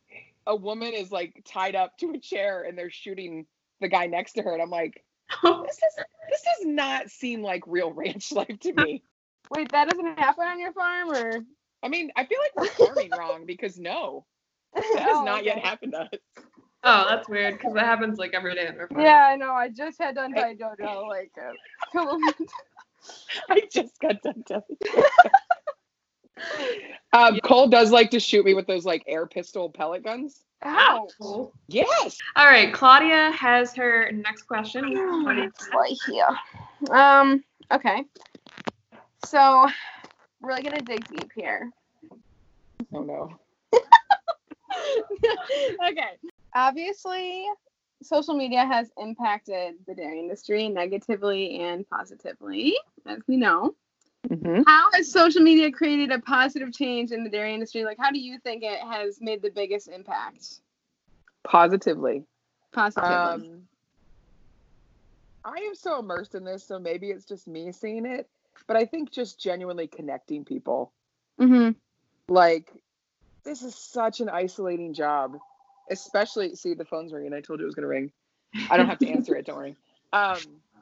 a 0.48 0.56
woman 0.56 0.94
is 0.94 1.12
like 1.12 1.44
tied 1.46 1.76
up 1.76 1.96
to 2.00 2.10
a 2.10 2.18
chair 2.18 2.64
and 2.64 2.76
they're 2.76 2.90
shooting 2.90 3.46
the 3.80 3.88
guy 3.88 4.08
next 4.08 4.34
to 4.34 4.42
her. 4.42 4.54
And 4.54 4.64
I'm 4.64 4.72
like, 4.72 5.06
this 5.44 5.76
is 5.76 6.04
this 6.28 6.42
does 6.42 6.66
not 6.66 7.12
seem 7.12 7.44
like 7.44 7.62
real 7.68 7.92
ranch 7.94 8.32
life 8.32 8.60
to 8.62 8.74
me. 8.74 9.04
Wait, 9.52 9.72
that 9.72 9.90
doesn't 9.90 10.20
happen 10.20 10.48
on 10.48 10.60
your 10.60 10.74
farm, 10.74 11.12
or? 11.12 11.40
I 11.84 11.90
mean, 11.90 12.12
I 12.16 12.26
feel 12.26 12.38
like 12.42 12.56
we're 12.56 12.86
farming 12.88 13.12
wrong 13.12 13.46
because 13.46 13.78
no, 13.80 14.26
that 14.74 14.84
has 14.84 15.18
Oh, 15.18 15.24
not 15.24 15.44
yet 15.44 15.60
happened 15.60 15.94
to 15.94 16.02
us. 16.02 16.44
Oh, 16.84 17.06
that's 17.10 17.28
weird 17.28 17.58
because 17.58 17.74
that 17.74 17.86
happens 17.86 18.18
like 18.18 18.34
every 18.34 18.56
day 18.56 18.68
in 18.68 18.80
our 18.80 18.88
farm. 18.88 19.02
Yeah, 19.02 19.26
I 19.26 19.36
know. 19.36 19.52
I 19.52 19.70
just 19.70 20.00
had 20.00 20.16
done 20.16 20.34
by 20.34 20.54
JoJo 20.54 21.08
like 21.10 21.32
a 21.38 21.52
couple 21.92 22.20
minutes. 22.20 22.54
I 23.50 23.62
just 23.72 24.00
got 24.00 24.22
done 24.22 24.44
telling 24.46 24.64
you. 24.86 25.04
um, 27.14 27.40
Cole 27.44 27.68
does 27.68 27.92
like 27.92 28.12
to 28.12 28.20
shoot 28.20 28.46
me 28.46 28.54
with 28.54 28.68
those 28.68 28.86
like 28.86 29.04
air 29.08 29.26
pistol 29.26 29.70
pellet 29.70 30.04
guns. 30.04 30.44
Ow. 30.66 31.08
Cool. 31.20 31.54
Yes. 31.68 32.18
All 32.36 32.46
right, 32.46 32.74
Claudia 32.74 33.32
has 33.32 33.74
her 33.76 34.12
next 34.12 34.44
question. 34.44 34.84
right 35.26 35.98
here. 36.08 36.28
Um. 36.92 37.44
Okay. 37.72 38.04
So, 39.28 39.68
we're 40.40 40.52
really 40.52 40.64
gonna 40.64 40.82
dig 40.82 41.06
deep 41.10 41.32
here. 41.36 41.70
Oh 42.94 43.02
no. 43.02 43.30
okay. 45.90 46.12
Obviously, 46.56 47.46
social 48.02 48.36
media 48.36 48.66
has 48.66 48.90
impacted 48.98 49.76
the 49.86 49.94
dairy 49.94 50.22
industry 50.22 50.70
negatively 50.70 51.60
and 51.60 51.86
positively, 51.90 52.78
as 53.06 53.20
we 53.28 53.36
know. 53.36 53.76
Mm-hmm. 54.30 54.62
How 54.66 54.88
has 54.94 55.12
social 55.12 55.42
media 55.42 55.74
created 55.74 56.12
a 56.12 56.20
positive 56.20 56.72
change 56.72 57.12
in 57.12 57.26
the 57.26 57.30
dairy 57.30 57.54
industry? 57.54 57.84
Like, 57.84 57.98
how 58.00 58.12
do 58.12 58.20
you 58.20 58.40
think 58.40 58.64
it 58.64 58.80
has 58.80 59.20
made 59.20 59.42
the 59.42 59.52
biggest 59.52 59.90
impact 59.90 60.62
Positively. 61.44 62.24
positively? 62.72 63.12
Um, 63.12 63.64
I 65.44 65.58
am 65.68 65.76
so 65.76 66.00
immersed 66.00 66.34
in 66.34 66.46
this, 66.46 66.64
so 66.64 66.80
maybe 66.80 67.10
it's 67.10 67.26
just 67.26 67.46
me 67.46 67.74
seeing 67.74 68.06
it. 68.06 68.30
But 68.66 68.78
I 68.78 68.86
think 68.86 69.12
just 69.12 69.40
genuinely 69.40 69.88
connecting 69.88 70.46
people. 70.46 70.92
Mm-hmm. 71.40 71.72
Like, 72.34 72.72
this 73.44 73.62
is 73.62 73.76
such 73.76 74.20
an 74.20 74.30
isolating 74.30 74.94
job. 74.94 75.38
Especially, 75.90 76.56
see, 76.56 76.74
the 76.74 76.86
phone's 76.86 77.14
ringing. 77.14 77.34
I 77.34 77.42
told 77.42 77.60
you 77.60 77.66
it 77.66 77.68
was 77.68 77.76
going 77.76 77.84
to 77.84 77.90
ring. 77.90 78.12
I 78.70 78.78
don't 78.78 78.88
have 78.88 79.00
to 79.00 79.10
answer 79.10 79.36
it. 79.36 79.46
Don't 79.46 79.58
worry. 79.58 79.76
Um, 80.14 80.38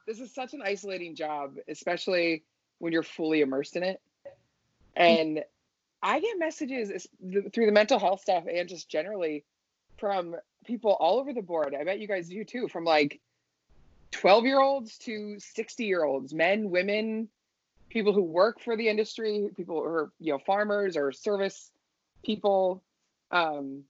this 0.06 0.20
is 0.20 0.32
such 0.32 0.54
an 0.54 0.62
isolating 0.64 1.16
job, 1.16 1.56
especially 1.68 2.44
when 2.78 2.94
you're 2.94 3.02
fully 3.02 3.42
immersed 3.42 3.76
in 3.76 3.82
it. 3.82 4.00
And 4.96 5.44
I 6.02 6.20
get 6.20 6.38
messages 6.38 7.08
through 7.20 7.66
the 7.66 7.72
mental 7.72 7.98
health 7.98 8.22
stuff 8.22 8.44
and 8.48 8.70
just 8.70 8.88
generally 8.88 9.44
from 9.98 10.36
people 10.66 10.92
all 10.92 11.20
over 11.20 11.34
the 11.34 11.42
board. 11.42 11.74
I 11.74 11.84
bet 11.84 12.00
you 12.00 12.08
guys 12.08 12.30
do 12.30 12.44
too, 12.44 12.68
from 12.68 12.86
like 12.86 13.20
12 14.12 14.46
year 14.46 14.62
olds 14.62 14.98
to 15.00 15.40
60 15.40 15.86
year 15.86 16.04
olds, 16.04 16.34
men, 16.34 16.70
women, 16.70 17.30
people 17.96 18.12
who 18.12 18.22
work 18.22 18.60
for 18.60 18.76
the 18.76 18.90
industry, 18.90 19.50
people 19.56 19.78
who 19.78 19.86
are, 19.86 20.12
you 20.20 20.34
know, 20.34 20.38
farmers 20.38 20.98
or 20.98 21.14
service 21.14 21.72
people. 22.26 22.84
Um, 23.32 23.84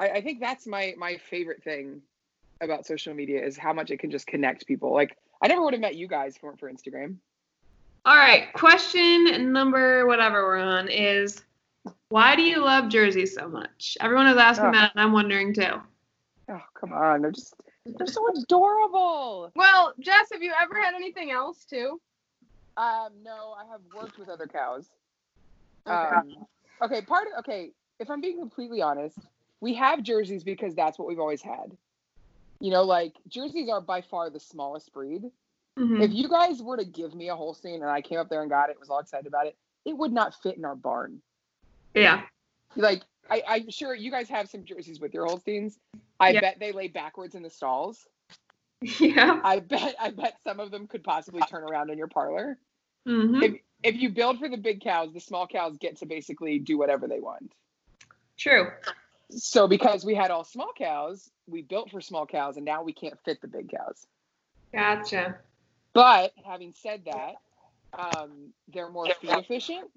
I, 0.00 0.08
I 0.08 0.20
think 0.22 0.40
that's 0.40 0.66
my 0.66 0.94
my 0.96 1.18
favorite 1.18 1.62
thing 1.62 2.00
about 2.62 2.86
social 2.86 3.12
media 3.12 3.44
is 3.44 3.58
how 3.58 3.74
much 3.74 3.90
it 3.90 3.98
can 3.98 4.10
just 4.10 4.26
connect 4.26 4.66
people. 4.66 4.94
Like 4.94 5.18
I 5.42 5.48
never 5.48 5.62
would 5.62 5.74
have 5.74 5.80
met 5.82 5.94
you 5.94 6.08
guys 6.08 6.38
for 6.38 6.56
for 6.56 6.72
Instagram. 6.72 7.16
All 8.06 8.16
right, 8.16 8.50
question 8.54 9.52
number 9.52 10.06
whatever 10.06 10.42
we're 10.44 10.56
on 10.56 10.88
is 10.88 11.42
why 12.08 12.34
do 12.34 12.40
you 12.42 12.64
love 12.64 12.88
Jersey 12.88 13.26
so 13.26 13.46
much? 13.46 13.98
Everyone 14.00 14.26
is 14.26 14.38
asking 14.38 14.68
Oh. 14.68 14.72
that, 14.72 14.92
and 14.94 15.04
I'm 15.04 15.12
wondering 15.12 15.52
too. 15.52 15.82
Oh 16.48 16.62
come 16.72 16.94
on, 16.94 17.20
they're 17.20 17.30
just 17.30 17.56
they're 17.84 18.06
so 18.06 18.26
adorable. 18.38 19.52
Well, 19.54 19.92
Jess, 20.00 20.28
have 20.32 20.42
you 20.42 20.54
ever 20.58 20.80
had 20.80 20.94
anything 20.94 21.30
else 21.30 21.66
too? 21.66 22.00
Um, 22.76 23.10
no, 23.22 23.54
I 23.58 23.64
have 23.70 23.80
worked 23.94 24.18
with 24.18 24.28
other 24.28 24.46
cows. 24.46 24.88
Okay. 25.86 25.94
Um, 26.16 26.46
okay, 26.82 27.02
part 27.02 27.26
of 27.28 27.40
okay, 27.40 27.72
if 28.00 28.10
I'm 28.10 28.20
being 28.20 28.38
completely 28.38 28.80
honest, 28.80 29.18
we 29.60 29.74
have 29.74 30.02
jerseys 30.02 30.44
because 30.44 30.74
that's 30.74 30.98
what 30.98 31.08
we've 31.08 31.18
always 31.18 31.42
had. 31.42 31.76
You 32.60 32.70
know, 32.70 32.82
like 32.82 33.14
jerseys 33.28 33.68
are 33.68 33.80
by 33.80 34.00
far 34.00 34.30
the 34.30 34.40
smallest 34.40 34.92
breed. 34.92 35.30
Mhm. 35.78 36.02
If 36.02 36.12
you 36.12 36.28
guys 36.28 36.62
were 36.62 36.76
to 36.76 36.84
give 36.84 37.14
me 37.14 37.28
a 37.28 37.36
Holstein 37.36 37.82
and 37.82 37.90
I 37.90 38.00
came 38.00 38.18
up 38.18 38.28
there 38.28 38.42
and 38.42 38.50
got 38.50 38.70
it, 38.70 38.78
was 38.78 38.90
all 38.90 39.00
excited 39.00 39.26
about 39.26 39.46
it, 39.46 39.56
it 39.84 39.96
would 39.96 40.12
not 40.12 40.34
fit 40.42 40.56
in 40.56 40.64
our 40.64 40.76
barn. 40.76 41.20
Yeah. 41.94 42.22
Like 42.76 43.02
I, 43.30 43.42
I'm 43.46 43.70
sure 43.70 43.94
you 43.94 44.10
guys 44.10 44.28
have 44.28 44.48
some 44.48 44.64
jerseys 44.64 45.00
with 45.00 45.14
your 45.14 45.26
Holsteins. 45.26 45.78
I 46.20 46.30
Yeah. 46.30 46.40
bet 46.40 46.58
they 46.60 46.72
lay 46.72 46.88
backwards 46.88 47.34
in 47.34 47.42
the 47.42 47.50
stalls. 47.50 48.06
Yeah. 49.00 49.40
I 49.44 49.60
bet 49.60 49.94
I 50.00 50.10
bet 50.10 50.34
some 50.42 50.60
of 50.60 50.70
them 50.70 50.86
could 50.86 51.04
possibly 51.04 51.42
turn 51.42 51.62
around 51.62 51.90
in 51.90 51.98
your 51.98 52.08
parlor. 52.08 52.58
hmm 53.06 53.42
If 53.42 53.54
if 53.82 53.96
you 53.96 54.10
build 54.10 54.38
for 54.38 54.48
the 54.48 54.56
big 54.56 54.80
cows, 54.80 55.12
the 55.12 55.20
small 55.20 55.46
cows 55.46 55.76
get 55.78 55.98
to 55.98 56.06
basically 56.06 56.58
do 56.58 56.78
whatever 56.78 57.08
they 57.08 57.20
want. 57.20 57.52
True. 58.38 58.68
So 59.30 59.66
because 59.66 60.04
we 60.04 60.14
had 60.14 60.30
all 60.30 60.44
small 60.44 60.72
cows, 60.76 61.30
we 61.46 61.62
built 61.62 61.90
for 61.90 62.00
small 62.00 62.26
cows, 62.26 62.56
and 62.56 62.64
now 62.64 62.82
we 62.82 62.92
can't 62.92 63.18
fit 63.24 63.40
the 63.40 63.48
big 63.48 63.70
cows. 63.70 64.06
Gotcha. 64.72 65.38
But 65.94 66.32
having 66.44 66.72
said 66.72 67.04
that, 67.06 67.34
um, 67.98 68.52
they're 68.72 68.90
more 68.90 69.06
feed 69.20 69.30
efficient. 69.30 69.90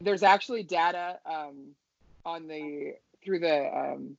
There's 0.00 0.22
actually 0.22 0.62
data 0.62 1.18
um, 1.26 1.74
on 2.24 2.46
the 2.46 2.94
through 3.24 3.40
the 3.40 3.66
um, 3.66 4.16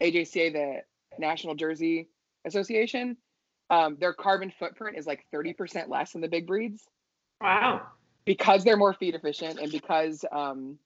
AJCA, 0.00 0.52
the 0.52 0.82
National 1.18 1.54
Jersey 1.54 2.08
Association. 2.44 3.16
Um, 3.70 3.96
their 4.00 4.12
carbon 4.12 4.50
footprint 4.58 4.96
is 4.98 5.06
like 5.06 5.24
30% 5.32 5.88
less 5.88 6.12
than 6.12 6.20
the 6.22 6.28
big 6.28 6.46
breeds 6.46 6.82
Wow. 7.40 7.82
because 8.24 8.64
they're 8.64 8.76
more 8.76 8.94
feed 8.94 9.14
efficient 9.14 9.60
and 9.60 9.70
because 9.70 10.24
um, 10.32 10.78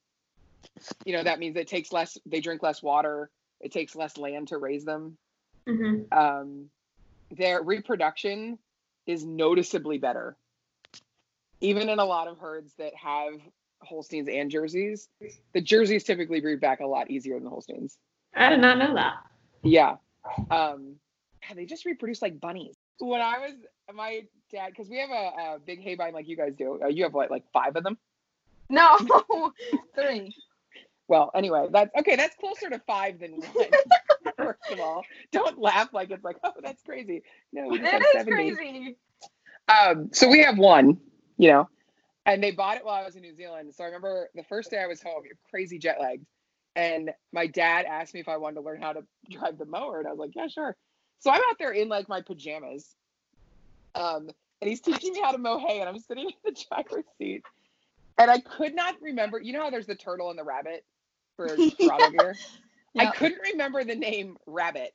you 1.07 1.13
know 1.17 1.23
that 1.23 1.39
means 1.39 1.57
it 1.57 1.67
takes 1.69 1.93
less. 1.93 2.19
They 2.27 2.41
drink 2.41 2.63
less 2.63 2.83
water. 2.83 3.31
It 3.61 3.73
takes 3.73 3.97
less 3.97 4.19
land 4.19 4.49
to 4.49 4.59
raise 4.59 4.85
them. 4.85 5.17
hmm 5.67 6.03
um, 6.13 6.67
their 7.31 7.63
reproduction 7.63 8.59
is 9.07 9.25
noticeably 9.25 9.99
better. 9.99 10.37
Even 11.61 11.89
in 11.89 11.99
a 11.99 12.05
lot 12.05 12.29
of 12.29 12.39
herds 12.39 12.75
that 12.79 12.95
have 12.95 13.41
Holsteins 13.81 14.29
and 14.29 14.51
Jerseys, 14.51 15.09
the 15.55 15.61
Jerseys 15.61 16.05
typically 16.05 16.41
breed 16.41 16.61
back 16.61 16.81
a 16.81 16.87
lot 16.87 17.11
easier 17.11 17.35
than 17.35 17.45
the 17.45 17.51
Holsteins. 17.51 17.97
I 18.35 18.51
did 18.51 18.61
not 18.61 18.79
know 18.79 18.95
that. 18.95 19.15
Yeah. 19.63 19.97
Um, 20.51 20.97
yeah, 21.49 21.55
they 21.55 21.67
just 21.67 21.85
reproduce 21.85 22.23
like 22.23 22.41
bunnies. 22.41 22.75
When 22.99 23.21
I 23.21 23.39
was 23.39 23.53
my 23.95 24.23
dad, 24.53 24.71
because 24.71 24.89
we 24.89 24.99
have 24.99 25.11
a, 25.11 25.55
a 25.55 25.59
big 25.65 25.83
hay 25.83 25.95
barn 25.95 26.15
like 26.15 26.29
you 26.29 26.37
guys 26.37 26.55
do. 26.57 26.81
Uh, 26.83 26.89
you 26.89 27.05
have 27.05 27.15
what, 27.15 27.31
like 27.31 27.45
five 27.53 27.77
of 27.77 27.85
them? 27.85 27.99
No, 28.71 28.99
three. 29.95 30.35
Well, 31.09 31.31
anyway, 31.35 31.67
that's 31.71 31.91
okay. 31.99 32.17
That's 32.17 32.35
closer 32.37 32.71
to 32.71 32.79
five 32.87 33.19
than 33.19 33.33
one. 33.33 33.67
First 34.37 34.73
of 34.73 34.81
all, 34.81 35.05
don't 35.33 35.59
laugh 35.61 35.93
like 35.93 36.11
it's 36.11 36.25
like, 36.25 36.39
oh, 36.43 36.53
that's 36.63 36.83
crazy. 36.83 37.23
No, 37.53 37.69
we 37.69 37.79
just 37.79 37.91
have 37.91 38.01
It 38.01 38.05
is 38.05 38.25
70. 38.25 38.33
crazy. 38.33 38.97
Um, 39.69 40.11
so 40.13 40.29
we 40.29 40.41
have 40.41 40.59
one, 40.59 40.99
you 41.37 41.49
know, 41.51 41.69
and 42.27 42.43
they 42.43 42.51
bought 42.51 42.77
it 42.79 42.85
while 42.85 43.01
I 43.01 43.05
was 43.05 43.17
in 43.17 43.23
New 43.23 43.35
Zealand. 43.35 43.75
So 43.75 43.85
I 43.85 43.89
remember 43.89 44.31
the 44.35 44.45
first 44.45 44.71
day 44.71 44.79
I 44.79 44.87
was 44.87 45.03
home, 45.03 45.23
crazy 45.51 45.79
jet 45.79 46.01
lagged, 46.01 46.25
and 46.75 47.11
my 47.33 47.47
dad 47.47 47.85
asked 47.87 48.15
me 48.15 48.21
if 48.21 48.29
I 48.29 48.39
wanted 48.39 48.57
to 48.57 48.61
learn 48.63 48.81
how 48.81 48.95
to 48.95 49.05
drive 49.31 49.59
the 49.59 49.67
mower, 49.67 49.99
and 49.99 50.09
I 50.09 50.11
was 50.11 50.19
like, 50.19 50.35
yeah, 50.35 50.49
sure. 50.49 50.77
So 51.21 51.31
I'm 51.31 51.41
out 51.49 51.59
there 51.59 51.73
in 51.73 51.89
like 51.89 52.09
my 52.09 52.21
pajamas, 52.21 52.95
um, 53.95 54.31
and 54.61 54.69
he's 54.69 54.81
teaching 54.81 55.13
me 55.13 55.21
how 55.21 55.33
to 55.33 55.39
mow 55.39 55.59
hay, 55.59 55.81
and 55.81 55.89
I'm 55.89 55.99
sitting 55.99 56.27
in 56.27 56.35
the 56.45 56.65
driver's 56.69 57.05
seat, 57.19 57.45
and 58.19 58.31
I 58.31 58.41
could 58.41 58.75
not 58.75 59.01
remember. 59.01 59.41
You 59.41 59.53
know 59.53 59.63
how 59.63 59.71
there's 59.71 59.87
the 59.87 59.95
turtle 59.95 60.31
and 60.31 60.39
the 60.39 60.45
rabbit 60.45 60.85
for 61.37 61.49
throttle 61.81 62.11
gear. 62.11 62.37
I 62.99 63.07
couldn't 63.07 63.41
remember 63.53 63.85
the 63.85 63.95
name 63.97 64.37
rabbit. 64.47 64.95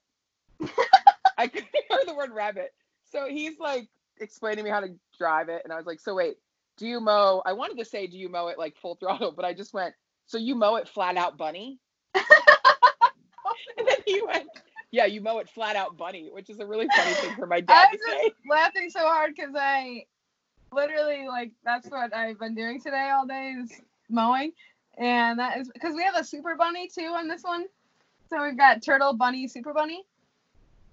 I 1.38 1.47
couldn't 1.47 1.69
remember 1.89 2.12
the 2.12 2.15
word 2.15 2.32
rabbit. 2.32 2.73
So 3.12 3.27
he's 3.27 3.60
like 3.60 3.89
explaining 4.19 4.63
me 4.63 4.69
how 4.69 4.82
to 4.82 4.89
drive 5.17 5.49
it, 5.49 5.62
and 5.63 5.73
I 5.73 5.77
was 5.77 5.86
like, 5.86 5.99
"So 5.99 6.15
wait, 6.15 6.38
do 6.77 6.86
you 6.88 6.99
mow?" 6.99 7.41
I 7.45 7.53
wanted 7.53 7.77
to 7.79 7.86
say, 7.86 8.08
"Do 8.08 8.17
you 8.17 8.29
mow 8.29 8.47
it 8.47 8.58
like 8.58 8.77
full 8.77 8.95
throttle?" 8.95 9.32
But 9.32 9.45
I 9.45 9.53
just 9.53 9.73
went, 9.73 9.95
"So 10.27 10.38
you 10.38 10.55
mow 10.55 10.75
it 10.75 10.88
flat 10.88 11.17
out, 11.17 11.38
bunny?" 11.38 11.79
and 12.15 13.88
then 13.88 13.97
he 14.05 14.21
went, 14.21 14.47
"Yeah, 14.91 15.06
you 15.06 15.21
mow 15.21 15.39
it 15.39 15.49
flat 15.49 15.75
out, 15.75 15.97
bunny," 15.97 16.30
which 16.32 16.49
is 16.49 16.60
a 16.60 16.65
really 16.65 16.88
funny 16.95 17.13
thing 17.15 17.36
for 17.36 17.45
my 17.47 17.60
dad 17.62 17.88
I'm 17.91 17.97
to 17.97 18.04
say. 18.04 18.21
just 18.30 18.36
laughing 18.49 18.89
so 18.89 18.99
hard 19.02 19.36
because 19.36 19.54
I 19.58 20.06
literally 20.71 21.28
like 21.28 21.52
that's 21.63 21.88
what 21.89 22.13
I've 22.15 22.39
been 22.39 22.56
doing 22.56 22.80
today 22.82 23.10
all 23.13 23.25
day 23.28 23.56
is 23.62 23.71
mowing, 24.10 24.52
and 24.97 25.39
that 25.39 25.58
is 25.60 25.69
because 25.73 25.95
we 25.95 26.04
have 26.04 26.15
a 26.15 26.23
super 26.23 26.56
bunny 26.56 26.88
too 26.88 27.13
on 27.15 27.28
this 27.28 27.43
one. 27.43 27.65
So 28.30 28.43
we've 28.43 28.58
got 28.58 28.84
turtle, 28.84 29.13
bunny, 29.13 29.47
super 29.47 29.73
bunny, 29.73 30.06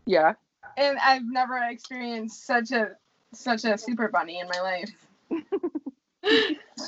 Yeah. 0.07 0.35
and 0.79 0.97
I've 0.99 1.25
never 1.25 1.59
experienced 1.69 2.47
such 2.47 2.71
a 2.71 2.97
such 3.35 3.65
a 3.65 3.77
super 3.77 4.09
bunny 4.09 4.41
in 4.41 4.49
my 4.49 4.61
life. 4.61 4.91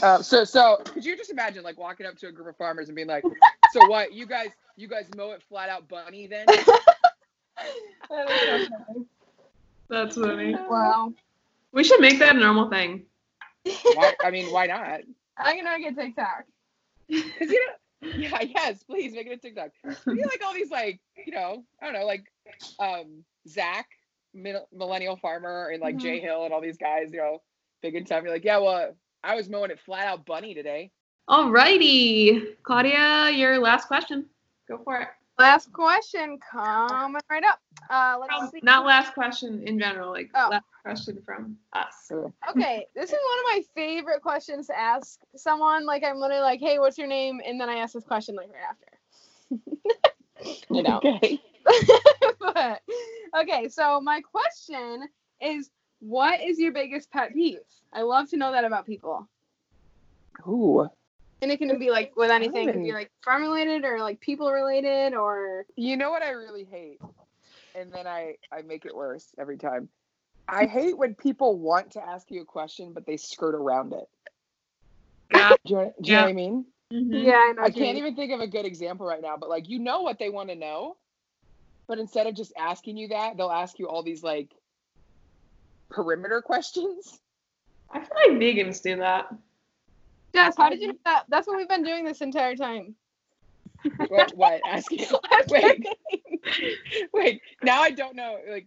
Uh, 0.02 0.20
so 0.22 0.44
so 0.44 0.78
could 0.84 1.04
you 1.04 1.16
just 1.16 1.30
imagine 1.30 1.62
like 1.62 1.78
walking 1.78 2.06
up 2.06 2.16
to 2.18 2.28
a 2.28 2.32
group 2.32 2.48
of 2.48 2.56
farmers 2.56 2.88
and 2.88 2.96
being 2.96 3.08
like, 3.08 3.24
"So 3.72 3.86
what? 3.88 4.12
You 4.12 4.26
guys 4.26 4.50
you 4.76 4.88
guys 4.88 5.06
mow 5.16 5.30
it 5.32 5.42
flat 5.48 5.68
out, 5.68 5.88
bunny 5.88 6.26
then?" 6.26 6.46
That 8.10 8.30
is 8.30 8.40
so 8.42 8.58
funny. 8.58 9.06
That's 9.88 10.16
funny. 10.16 10.54
wow. 10.68 11.12
We 11.72 11.84
should 11.84 12.00
make 12.00 12.18
that 12.18 12.36
a 12.36 12.38
normal 12.38 12.70
thing. 12.70 13.04
why, 13.94 14.12
I 14.24 14.30
mean, 14.30 14.50
why 14.50 14.66
not? 14.66 15.00
I'm 15.36 15.56
gonna 15.56 15.78
make 15.78 15.92
a 15.92 15.94
TikTok. 16.00 16.44
Because 17.08 17.50
you 17.50 17.66
know, 17.66 18.08
yeah, 18.16 18.40
yes, 18.42 18.82
please 18.82 19.12
make 19.12 19.26
it 19.26 19.32
a 19.32 19.36
TikTok. 19.36 19.70
You 19.84 19.90
know, 20.22 20.28
like 20.28 20.42
all 20.44 20.54
these, 20.54 20.70
like 20.70 21.00
you 21.26 21.32
know, 21.32 21.64
I 21.80 21.84
don't 21.86 21.94
know, 21.94 22.06
like 22.06 22.24
um 22.78 23.24
Zach, 23.48 23.86
mil- 24.34 24.68
millennial 24.72 25.16
farmer, 25.16 25.68
and 25.68 25.80
like 25.82 25.96
Mhm. 25.96 26.00
Jay 26.00 26.20
Hill, 26.20 26.44
and 26.44 26.52
all 26.52 26.60
these 26.60 26.78
guys, 26.78 27.12
you 27.12 27.18
know, 27.18 27.38
big 27.82 27.94
in 27.94 28.04
time. 28.04 28.24
You're 28.24 28.32
like, 28.32 28.44
yeah, 28.44 28.58
well, 28.58 28.94
I 29.22 29.34
was 29.34 29.48
mowing 29.48 29.70
it 29.70 29.80
flat 29.80 30.06
out 30.06 30.24
bunny 30.26 30.54
today. 30.54 30.90
Alrighty. 31.28 32.56
Claudia, 32.62 33.30
your 33.30 33.58
last 33.58 33.86
question. 33.86 34.26
Go 34.68 34.78
for 34.84 34.96
it. 35.00 35.08
Last 35.38 35.72
question 35.72 36.38
coming 36.38 37.20
right 37.30 37.44
up. 37.44 37.60
Uh, 37.88 38.18
let's 38.20 38.50
see. 38.50 38.58
not 38.62 38.84
last 38.84 39.14
question 39.14 39.62
in 39.66 39.78
general, 39.78 40.10
like 40.10 40.30
Oh. 40.34 40.48
last 40.50 40.66
question 40.82 41.22
from 41.24 41.56
us. 41.72 42.10
Okay, 42.50 42.86
this 42.94 43.10
is 43.10 43.18
one 43.18 43.38
of 43.38 43.44
my 43.44 43.62
favorite 43.74 44.22
questions 44.22 44.66
to 44.68 44.78
ask 44.78 45.20
someone. 45.36 45.86
Like 45.86 46.02
I'm 46.04 46.18
literally 46.18 46.42
like, 46.42 46.60
"Hey, 46.60 46.78
what's 46.78 46.98
your 46.98 47.06
name?" 47.06 47.40
And 47.44 47.60
then 47.60 47.68
I 47.68 47.76
ask 47.76 47.94
this 47.94 48.04
question 48.04 48.34
like 48.36 48.48
right 48.48 48.62
after. 48.68 48.98
you 50.70 50.82
know. 50.82 51.00
Okay. 51.04 51.40
but 52.40 52.80
okay, 53.38 53.68
so 53.68 54.00
my 54.00 54.20
question 54.22 55.06
is, 55.42 55.70
what 56.00 56.40
is 56.40 56.58
your 56.58 56.72
biggest 56.72 57.10
pet 57.10 57.34
peeve? 57.34 57.58
I 57.92 58.02
love 58.02 58.30
to 58.30 58.36
know 58.38 58.52
that 58.52 58.64
about 58.64 58.86
people. 58.86 59.28
Ooh. 60.46 60.88
And 61.40 61.50
it 61.52 61.58
can 61.58 61.78
be 61.78 61.90
like 61.90 62.12
with 62.16 62.30
anything, 62.30 62.68
it 62.68 62.72
can 62.72 62.82
be 62.82 62.92
like 62.92 63.10
farm 63.24 63.42
related 63.42 63.84
or 63.84 64.00
like 64.00 64.20
people 64.20 64.50
related 64.50 65.14
or 65.14 65.66
You 65.76 65.96
know 65.96 66.10
what 66.10 66.22
I 66.22 66.30
really 66.30 66.64
hate, 66.64 67.00
and 67.74 67.92
then 67.92 68.06
I 68.06 68.36
I 68.52 68.62
make 68.62 68.84
it 68.86 68.94
worse 68.94 69.26
every 69.38 69.56
time. 69.56 69.88
I 70.48 70.66
hate 70.66 70.96
when 70.96 71.14
people 71.14 71.58
want 71.58 71.92
to 71.92 72.04
ask 72.04 72.30
you 72.30 72.40
a 72.40 72.44
question, 72.44 72.92
but 72.92 73.06
they 73.06 73.18
skirt 73.18 73.54
around 73.54 73.92
it. 73.92 74.08
Yeah. 75.30 75.54
Do 75.64 75.74
you, 75.74 75.76
know, 75.76 75.94
do 76.00 76.10
you 76.10 76.16
know 76.16 76.22
what 76.22 76.30
I 76.30 76.32
mean? 76.32 76.64
Mhm. 76.92 77.24
Yeah, 77.24 77.36
I 77.36 77.52
know. 77.52 77.62
I 77.62 77.70
can't 77.70 77.98
even 77.98 78.16
think 78.16 78.32
of 78.32 78.40
a 78.40 78.46
good 78.46 78.64
example 78.64 79.06
right 79.06 79.20
now, 79.20 79.36
but 79.36 79.48
like 79.48 79.68
you 79.68 79.78
know 79.78 80.00
what 80.00 80.18
they 80.18 80.30
want 80.30 80.48
to 80.48 80.54
know, 80.54 80.96
but 81.86 81.98
instead 81.98 82.26
of 82.26 82.34
just 82.34 82.52
asking 82.58 82.96
you 82.96 83.08
that, 83.08 83.36
they'll 83.36 83.50
ask 83.50 83.78
you 83.78 83.88
all 83.88 84.02
these 84.02 84.22
like 84.22 84.50
perimeter 85.90 86.40
questions. 86.46 87.20
I 87.90 88.00
feel 88.00 88.16
like 88.26 88.40
vegans 88.40 88.82
do 88.82 88.96
that. 88.96 89.28
Jess, 90.34 90.54
how 90.56 90.64
um, 90.64 90.70
did 90.70 90.80
you 90.80 90.92
do 90.92 90.98
that? 91.04 91.24
That's 91.28 91.46
what 91.46 91.56
we've 91.56 91.68
been 91.68 91.84
doing 91.84 92.04
this 92.04 92.20
entire 92.20 92.56
time. 92.56 92.94
What? 94.08 94.32
what 94.34 94.60
asking? 94.66 95.06
Wait, 95.50 95.86
wait. 97.12 97.40
Now 97.62 97.80
I 97.80 97.90
don't 97.90 98.16
know. 98.16 98.38
Like, 98.48 98.66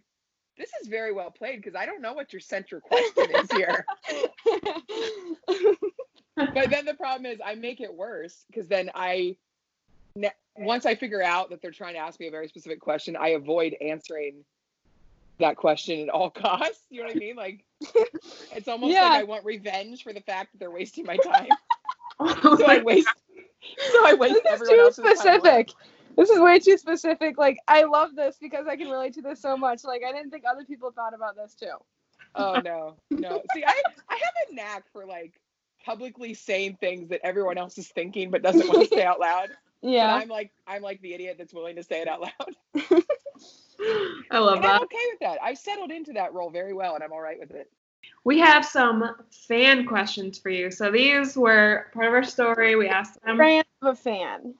this 0.56 0.70
is 0.80 0.88
very 0.88 1.12
well 1.12 1.30
played 1.30 1.56
because 1.56 1.74
I 1.74 1.86
don't 1.86 2.00
know 2.00 2.12
what 2.12 2.32
your 2.32 2.40
central 2.40 2.80
question 2.80 3.26
is 3.36 3.50
here. 3.52 3.84
but 6.36 6.70
then 6.70 6.84
the 6.84 6.94
problem 6.94 7.26
is 7.26 7.40
I 7.44 7.54
make 7.54 7.80
it 7.80 7.92
worse 7.92 8.44
because 8.48 8.68
then 8.68 8.90
I 8.94 9.36
ne- 10.14 10.32
once 10.56 10.86
I 10.86 10.94
figure 10.94 11.22
out 11.22 11.50
that 11.50 11.62
they're 11.62 11.70
trying 11.70 11.94
to 11.94 12.00
ask 12.00 12.20
me 12.20 12.28
a 12.28 12.30
very 12.30 12.48
specific 12.48 12.80
question, 12.80 13.16
I 13.16 13.30
avoid 13.30 13.76
answering 13.80 14.44
that 15.38 15.56
question 15.56 16.00
at 16.00 16.08
all 16.08 16.30
costs. 16.30 16.84
You 16.90 17.00
know 17.00 17.08
what 17.08 17.16
I 17.16 17.18
mean? 17.18 17.36
Like 17.36 17.64
it's 18.56 18.68
almost 18.68 18.92
Yeah. 18.92 19.02
like 19.08 19.20
I 19.20 19.24
want 19.24 19.44
revenge 19.44 20.02
for 20.02 20.12
the 20.12 20.20
fact 20.20 20.52
that 20.52 20.58
they're 20.58 20.70
wasting 20.70 21.04
my 21.06 21.16
time. 21.16 21.48
Oh 22.20 22.56
so 22.56 22.66
I 22.66 22.76
my- 22.78 22.82
waste 22.84 23.08
so 23.92 24.06
I 24.06 24.14
waste 24.14 24.40
this 24.44 24.60
is 24.60 24.68
too 24.68 24.90
specific. 24.92 25.70
This 26.16 26.28
is 26.30 26.38
way 26.38 26.58
too 26.58 26.76
specific. 26.76 27.38
Like, 27.38 27.58
I 27.66 27.84
love 27.84 28.14
this 28.14 28.36
because 28.40 28.66
I 28.68 28.76
can 28.76 28.88
relate 28.90 29.14
to 29.14 29.22
this 29.22 29.40
so 29.40 29.56
much. 29.56 29.82
Like, 29.82 30.02
I 30.06 30.12
didn't 30.12 30.30
think 30.30 30.44
other 30.48 30.64
people 30.64 30.92
thought 30.92 31.14
about 31.14 31.36
this 31.36 31.54
too. 31.54 31.72
Oh 32.34 32.60
no, 32.64 32.96
no. 33.10 33.42
See, 33.54 33.64
I 33.64 33.82
I 34.08 34.14
have 34.14 34.34
a 34.50 34.54
knack 34.54 34.84
for 34.92 35.06
like 35.06 35.40
publicly 35.84 36.34
saying 36.34 36.76
things 36.80 37.08
that 37.08 37.20
everyone 37.24 37.58
else 37.58 37.76
is 37.78 37.88
thinking 37.88 38.30
but 38.30 38.42
doesn't 38.42 38.68
want 38.68 38.88
to 38.88 38.94
say 38.94 39.02
out 39.04 39.18
loud. 39.20 39.48
But 39.82 39.90
Yeah. 39.90 40.14
I'm 40.14 40.28
like 40.28 40.52
I'm 40.66 40.82
like 40.82 41.00
the 41.00 41.14
idiot 41.14 41.36
that's 41.38 41.52
willing 41.54 41.76
to 41.76 41.82
say 41.82 42.02
it 42.02 42.08
out 42.08 42.20
loud. 42.20 43.02
I 44.30 44.38
love 44.38 44.58
And 44.58 44.66
I'm 44.66 44.82
okay 44.82 44.96
with 45.10 45.20
that. 45.20 45.38
I've 45.42 45.58
settled 45.58 45.90
into 45.90 46.12
that 46.14 46.32
role 46.34 46.50
very 46.50 46.72
well, 46.72 46.94
and 46.94 47.04
I'm 47.04 47.12
all 47.12 47.20
right 47.20 47.38
with 47.38 47.50
it. 47.50 47.70
We 48.24 48.38
have 48.38 48.64
some 48.64 49.16
fan 49.30 49.86
questions 49.86 50.38
for 50.38 50.50
you. 50.50 50.70
So 50.70 50.90
these 50.90 51.36
were 51.36 51.86
part 51.92 52.06
of 52.06 52.14
our 52.14 52.24
story. 52.24 52.76
We 52.76 52.88
asked 52.88 53.22
them. 53.24 53.38
Fan 53.38 53.64
of 53.82 53.88
a 53.88 53.96
fan. 53.96 54.54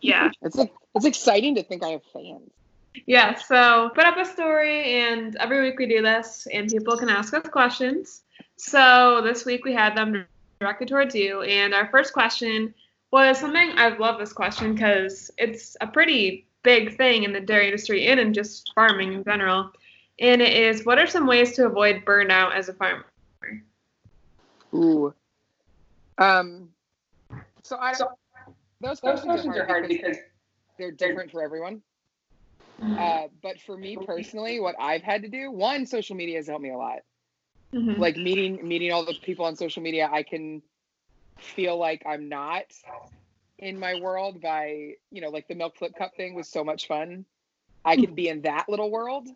Yeah. 0.00 0.30
It's 0.42 0.56
like 0.56 0.72
it's 0.94 1.04
exciting 1.04 1.54
to 1.56 1.62
think 1.62 1.82
I 1.82 1.88
have 1.90 2.02
fans. 2.12 2.50
Yeah, 3.04 3.34
so 3.34 3.90
put 3.94 4.04
up 4.04 4.16
a 4.16 4.24
story, 4.24 5.02
and 5.02 5.36
every 5.36 5.60
week 5.60 5.78
we 5.78 5.86
do 5.86 6.00
this, 6.00 6.46
and 6.50 6.70
people 6.70 6.96
can 6.96 7.10
ask 7.10 7.34
us 7.34 7.46
questions. 7.48 8.22
So 8.56 9.20
this 9.22 9.44
week 9.44 9.64
we 9.64 9.74
had 9.74 9.94
them 9.94 10.24
directed 10.60 10.88
towards 10.88 11.14
you, 11.14 11.42
and 11.42 11.74
our 11.74 11.88
first 11.88 12.14
question 12.14 12.72
was 13.10 13.38
something 13.38 13.72
I 13.76 13.96
love 13.96 14.18
this 14.18 14.32
question 14.32 14.74
because 14.74 15.30
it's 15.36 15.76
a 15.80 15.86
pretty 15.86 16.45
big 16.66 16.96
thing 16.96 17.22
in 17.22 17.32
the 17.32 17.40
dairy 17.40 17.66
industry 17.66 18.06
and 18.08 18.20
in 18.20 18.34
just 18.34 18.72
farming 18.74 19.12
in 19.14 19.24
general. 19.24 19.70
And 20.18 20.42
it 20.42 20.52
is, 20.52 20.84
what 20.84 20.98
are 20.98 21.06
some 21.06 21.26
ways 21.26 21.52
to 21.52 21.66
avoid 21.66 22.04
burnout 22.04 22.54
as 22.54 22.68
a 22.68 22.74
farmer? 22.74 23.06
Ooh. 24.74 25.14
Um. 26.18 26.68
So 27.62 27.76
I 27.78 27.92
don't. 27.94 28.10
Those 28.80 29.00
questions, 29.00 29.46
are 29.46 29.66
hard 29.66 29.88
because 29.88 30.16
they're 30.78 30.90
different 30.90 31.30
for 31.30 31.42
everyone. 31.42 31.82
Uh, 32.82 33.28
but 33.42 33.58
for 33.60 33.76
me 33.76 33.96
personally, 34.04 34.60
what 34.60 34.74
I've 34.78 35.02
had 35.02 35.22
to 35.22 35.28
do, 35.28 35.50
one, 35.50 35.86
social 35.86 36.14
media 36.14 36.36
has 36.36 36.46
helped 36.46 36.62
me 36.62 36.70
a 36.70 36.76
lot. 36.76 37.00
Mhm. 37.76 37.98
like 37.98 38.16
meeting 38.16 38.66
meeting 38.66 38.92
all 38.92 39.04
the 39.04 39.14
people 39.22 39.44
on 39.44 39.56
social 39.56 39.82
media 39.82 40.08
i 40.12 40.22
can 40.22 40.62
feel 41.38 41.76
like 41.76 42.02
i'm 42.06 42.28
not 42.28 42.64
in 43.58 43.78
my 43.78 43.94
world 44.00 44.40
by 44.40 44.92
you 45.10 45.20
know 45.20 45.28
like 45.28 45.48
the 45.48 45.54
milk 45.54 45.76
flip 45.76 45.92
cup 45.96 46.14
thing 46.16 46.34
was 46.34 46.48
so 46.48 46.62
much 46.62 46.86
fun 46.86 47.24
i 47.84 47.96
can 47.96 48.14
be 48.14 48.28
in 48.28 48.42
that 48.42 48.66
little 48.68 48.90
world 48.90 49.28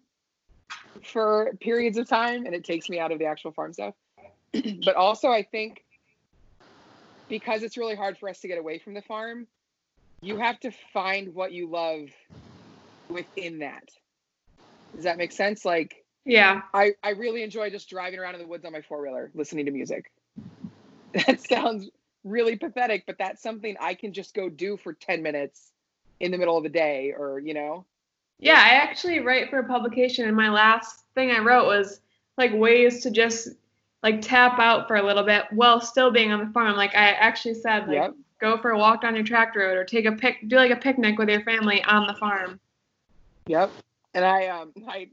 for 1.03 1.53
periods 1.61 1.97
of 1.97 2.09
time 2.09 2.45
and 2.45 2.55
it 2.55 2.65
takes 2.65 2.89
me 2.89 2.99
out 2.99 3.13
of 3.13 3.19
the 3.19 3.25
actual 3.25 3.53
farm 3.53 3.73
stuff 3.73 3.95
but 4.85 4.97
also 4.97 5.31
i 5.31 5.43
think 5.43 5.85
because 7.29 7.63
it's 7.63 7.77
really 7.77 7.95
hard 7.95 8.19
for 8.19 8.29
us 8.29 8.41
to 8.41 8.49
get 8.49 8.59
away 8.59 8.79
from 8.79 8.95
the 8.95 9.03
farm 9.03 9.47
you 10.21 10.37
have 10.37 10.61
to 10.61 10.71
find 10.93 11.35
what 11.35 11.53
you 11.53 11.69
love 11.69 12.09
within 13.09 13.61
that 13.61 13.89
does 14.95 15.05
that 15.05 15.17
make 15.17 15.33
sense 15.33 15.65
like 15.65 16.05
yeah. 16.25 16.63
I, 16.75 16.93
I 17.03 17.11
really 17.11 17.43
enjoy 17.43 17.71
just 17.71 17.89
driving 17.89 18.19
around 18.19 18.35
in 18.35 18.41
the 18.41 18.47
woods 18.47 18.65
on 18.65 18.73
my 18.73 18.83
four 18.83 19.03
wheeler 19.03 19.31
listening 19.35 19.67
to 19.67 19.73
music. 19.73 20.11
That 21.27 21.41
sounds 21.41 21.91
really 22.25 22.57
pathetic, 22.57 23.05
but 23.07 23.19
that's 23.19 23.43
something 23.43 23.77
I 23.81 23.95
can 23.95 24.13
just 24.13 24.35
go 24.35 24.49
do 24.49 24.77
for 24.77 24.93
10 24.93 25.23
minutes 25.23 25.73
in 26.21 26.31
the 26.31 26.39
middle 26.39 26.57
of 26.57 26.63
the 26.63 26.69
day 26.69 27.15
or, 27.17 27.39
you 27.39 27.55
know. 27.55 27.87
Yeah, 28.39 28.55
I 28.55 28.77
actually 28.77 29.21
write 29.21 29.51
for 29.51 29.59
a 29.59 29.65
publication, 29.65 30.27
and 30.27 30.37
my 30.37 30.49
last 30.49 31.05
thing 31.15 31.31
I 31.31 31.41
wrote 31.41 31.67
was 31.67 32.01
like 32.39 32.53
ways 32.55 33.03
to 33.03 33.11
just 33.11 33.49
like 34.03 34.23
tap 34.23 34.59
out 34.59 34.89
for 34.89 34.97
a 34.97 35.03
little 35.03 35.25
bit 35.25 35.45
while 35.51 35.81
still 35.81 36.11
being 36.11 36.33
on 36.33 36.47
the 36.47 36.53
farm. 36.53 36.75
Like 36.75 36.95
I 36.95 37.11
actually 37.11 37.55
said, 37.55 37.87
like 37.87 37.97
Yep. 37.97 38.15
go 38.41 38.57
for 38.57 38.71
a 38.71 38.79
walk 38.79 39.03
down 39.03 39.15
your 39.15 39.25
track 39.25 39.55
road 39.55 39.77
or 39.77 39.85
take 39.85 40.07
a 40.07 40.13
pic, 40.13 40.49
do 40.49 40.57
like 40.57 40.71
a 40.71 40.77
picnic 40.77 41.19
with 41.19 41.29
your 41.29 41.43
family 41.43 41.85
on 41.85 42.07
the 42.07 42.15
farm. 42.15 42.59
Yep. 43.47 43.75
And 44.15 44.25
I 44.25 44.47
um 44.47 44.73
I 44.89 45.09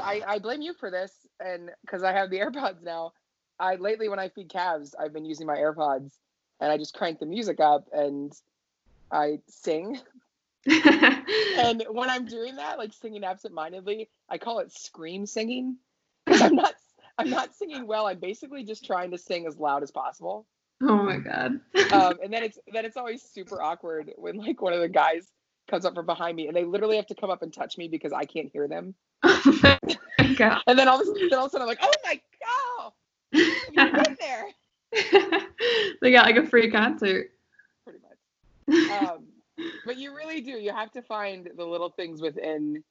I, 0.00 0.22
I 0.26 0.38
blame 0.38 0.62
you 0.62 0.72
for 0.72 0.90
this 0.90 1.12
and 1.38 1.70
because 1.82 2.02
I 2.02 2.12
have 2.12 2.30
the 2.30 2.38
AirPods 2.40 2.82
now. 2.82 3.12
I 3.58 3.76
lately 3.76 4.08
when 4.08 4.18
I 4.18 4.28
feed 4.28 4.48
calves, 4.48 4.94
I've 4.98 5.12
been 5.12 5.24
using 5.24 5.46
my 5.46 5.56
AirPods 5.56 6.12
and 6.60 6.72
I 6.72 6.78
just 6.78 6.94
crank 6.94 7.18
the 7.18 7.26
music 7.26 7.60
up 7.60 7.88
and 7.92 8.32
I 9.10 9.40
sing. 9.48 9.98
And 11.56 11.84
when 11.90 12.10
I'm 12.10 12.26
doing 12.26 12.56
that, 12.56 12.78
like 12.78 12.92
singing 12.92 13.24
absentmindedly, 13.24 14.08
I 14.28 14.38
call 14.38 14.58
it 14.58 14.72
scream 14.72 15.26
singing. 15.26 15.76
I'm 16.26 16.54
not 16.54 16.74
I'm 17.18 17.30
not 17.30 17.54
singing 17.54 17.86
well. 17.86 18.06
I'm 18.06 18.18
basically 18.18 18.62
just 18.62 18.84
trying 18.84 19.10
to 19.12 19.18
sing 19.18 19.46
as 19.46 19.58
loud 19.58 19.82
as 19.82 19.90
possible. 19.90 20.46
oh 20.82 21.02
my 21.02 21.16
god. 21.16 21.60
Um, 21.92 22.18
and 22.22 22.32
then 22.32 22.42
it's 22.42 22.58
then 22.72 22.84
it's 22.84 22.96
always 22.96 23.22
super 23.22 23.60
awkward 23.60 24.12
when 24.16 24.36
like 24.36 24.60
one 24.60 24.74
of 24.74 24.80
the 24.80 24.88
guys 24.88 25.30
comes 25.68 25.84
up 25.84 25.94
from 25.94 26.06
behind 26.06 26.36
me 26.36 26.46
and 26.46 26.56
they 26.56 26.64
literally 26.64 26.96
have 26.96 27.06
to 27.06 27.14
come 27.14 27.30
up 27.30 27.42
and 27.42 27.52
touch 27.52 27.78
me 27.78 27.88
because 27.88 28.12
I 28.12 28.24
can't 28.24 28.50
hear 28.52 28.68
them. 28.68 28.94
oh 29.22 29.58
my 29.62 29.78
god. 30.36 30.60
And 30.66 30.78
then 30.78 30.88
all 30.88 30.98
then 30.98 31.38
all 31.38 31.46
of 31.46 31.48
a 31.48 31.50
sudden 31.50 31.62
I'm 31.62 31.68
like, 31.68 31.78
oh 31.80 31.92
my 32.04 32.14
god, 32.14 32.75
there. 34.18 34.46
they 36.00 36.12
got 36.12 36.26
like 36.26 36.36
a 36.36 36.46
free 36.46 36.70
concert. 36.70 37.30
Pretty 37.84 38.00
much. 38.68 38.90
Um, 38.90 39.24
but 39.84 39.96
you 39.96 40.14
really 40.14 40.40
do. 40.40 40.52
You 40.52 40.72
have 40.72 40.90
to 40.92 41.02
find 41.02 41.48
the 41.56 41.64
little 41.64 41.90
things 41.90 42.20
within 42.20 42.82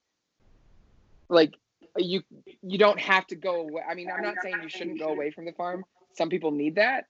like 1.29 1.53
you 1.97 2.23
you 2.61 2.77
don't 2.77 2.99
have 2.99 3.27
to 3.27 3.35
go 3.35 3.61
away. 3.61 3.81
I 3.87 3.93
mean, 3.93 4.09
I'm 4.09 4.23
not 4.23 4.35
saying 4.41 4.55
you 4.61 4.69
shouldn't 4.69 4.99
go 4.99 5.07
away 5.07 5.31
from 5.31 5.45
the 5.45 5.53
farm. 5.53 5.85
Some 6.13 6.29
people 6.29 6.51
need 6.51 6.75
that. 6.75 7.07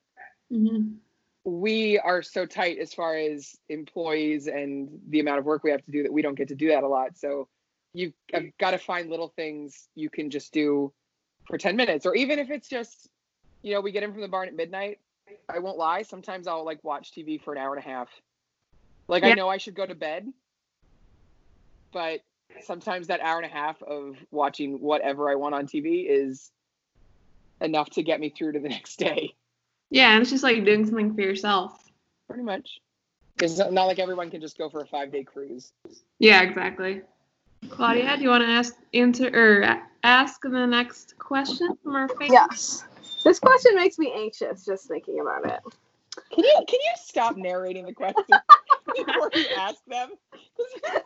Mhm. 0.52 0.98
We 1.43 2.00
are 2.00 2.24
so 2.24 2.45
tight 2.45 2.80
as 2.80 2.93
far 2.93 3.15
as 3.15 3.56
employees 3.69 4.48
and 4.48 4.89
the 5.10 5.19
amount 5.19 5.39
of 5.39 5.45
work 5.45 5.63
we 5.63 5.71
have 5.71 5.84
to 5.84 5.91
do 5.91 6.04
that 6.04 6.12
we 6.12 6.21
don't 6.21 6.36
get 6.36 6.48
to 6.48 6.56
do 6.56 6.69
that 6.69 6.84
a 6.84 6.88
lot. 6.88 7.17
So 7.17 7.48
you've 7.93 8.13
got 8.60 8.71
to 8.71 8.78
find 8.78 9.10
little 9.10 9.30
things 9.30 9.88
you 9.95 10.10
can 10.10 10.30
just 10.30 10.52
do 10.52 10.91
for 11.48 11.58
10 11.58 11.76
minutes 11.76 12.06
or 12.06 12.15
even 12.15 12.39
if 12.39 12.50
it's 12.50 12.67
just 12.67 13.10
you 13.65 13.73
know 13.73 13.82
we 13.82 13.91
get 13.91 14.04
in 14.04 14.12
from 14.13 14.21
the 14.21 14.28
barn 14.28 14.47
at 14.47 14.56
midnight 14.56 14.99
i 15.49 15.58
won't 15.58 15.78
lie 15.78 16.04
sometimes 16.04 16.47
i'll 16.47 16.63
like 16.63 16.82
watch 16.84 17.12
tv 17.12 17.41
for 17.41 17.51
an 17.51 17.58
hour 17.58 17.75
and 17.75 17.84
a 17.84 17.88
half 17.88 18.08
like 19.10 19.23
i 19.23 19.34
know 19.34 19.49
i 19.49 19.58
should 19.58 19.75
go 19.75 19.86
to 19.86 19.95
bed 19.95 20.28
but 21.91 22.19
sometimes 22.62 23.08
that 23.08 23.21
hour 23.21 23.38
and 23.38 23.51
a 23.51 23.54
half 23.54 23.82
of 23.82 24.15
watching 24.32 24.80
whatever 24.80 25.30
i 25.30 25.36
want 25.36 25.56
on 25.56 25.65
tv 25.65 26.06
is 26.08 26.51
enough 27.60 27.89
to 27.89 28.04
get 28.04 28.19
me 28.19 28.30
through 28.30 28.51
to 28.51 28.60
the 28.60 28.69
next 28.78 28.97
day 28.97 29.34
Yeah, 29.89 30.12
and 30.13 30.21
it's 30.21 30.30
just 30.32 30.43
like 30.43 30.63
doing 30.63 30.86
something 30.86 31.15
for 31.15 31.21
yourself. 31.21 31.89
pretty 32.28 32.43
much 32.43 32.80
it's 33.41 33.58
not 33.58 33.73
not 33.73 33.86
like 33.86 33.97
everyone 33.99 34.30
can 34.30 34.41
just 34.41 34.60
go 34.60 34.69
for 34.69 34.82
a 34.82 34.88
five 34.88 35.12
day 35.12 35.23
cruise 35.23 35.73
Yeah, 36.19 36.43
exactly. 36.43 37.01
Claudia, 37.69 38.15
do 38.15 38.21
you 38.23 38.30
want 38.30 38.43
to 38.43 38.49
ask 38.49 38.75
answer 38.93 39.28
or 39.34 39.82
ask 40.04 40.39
the 40.43 40.67
next 40.67 41.17
question 41.17 41.75
from 41.84 41.95
our 41.95 42.08
fan? 42.08 42.32
Yes. 42.32 42.86
This 43.25 43.39
question 43.39 43.75
makes 43.75 43.97
me 43.97 44.13
anxious 44.15 44.63
just 44.63 44.88
thinking 44.88 45.19
about 45.19 45.45
it. 45.45 45.59
Can 46.31 46.43
you 46.43 46.63
can 46.67 46.79
you 46.79 46.91
stop 46.95 47.35
narrating 47.35 47.88
the 47.88 47.91
question 47.91 48.23
before 48.95 49.31
you 49.33 49.47
ask 49.57 49.83
them? 49.88 50.11
like, 50.83 51.03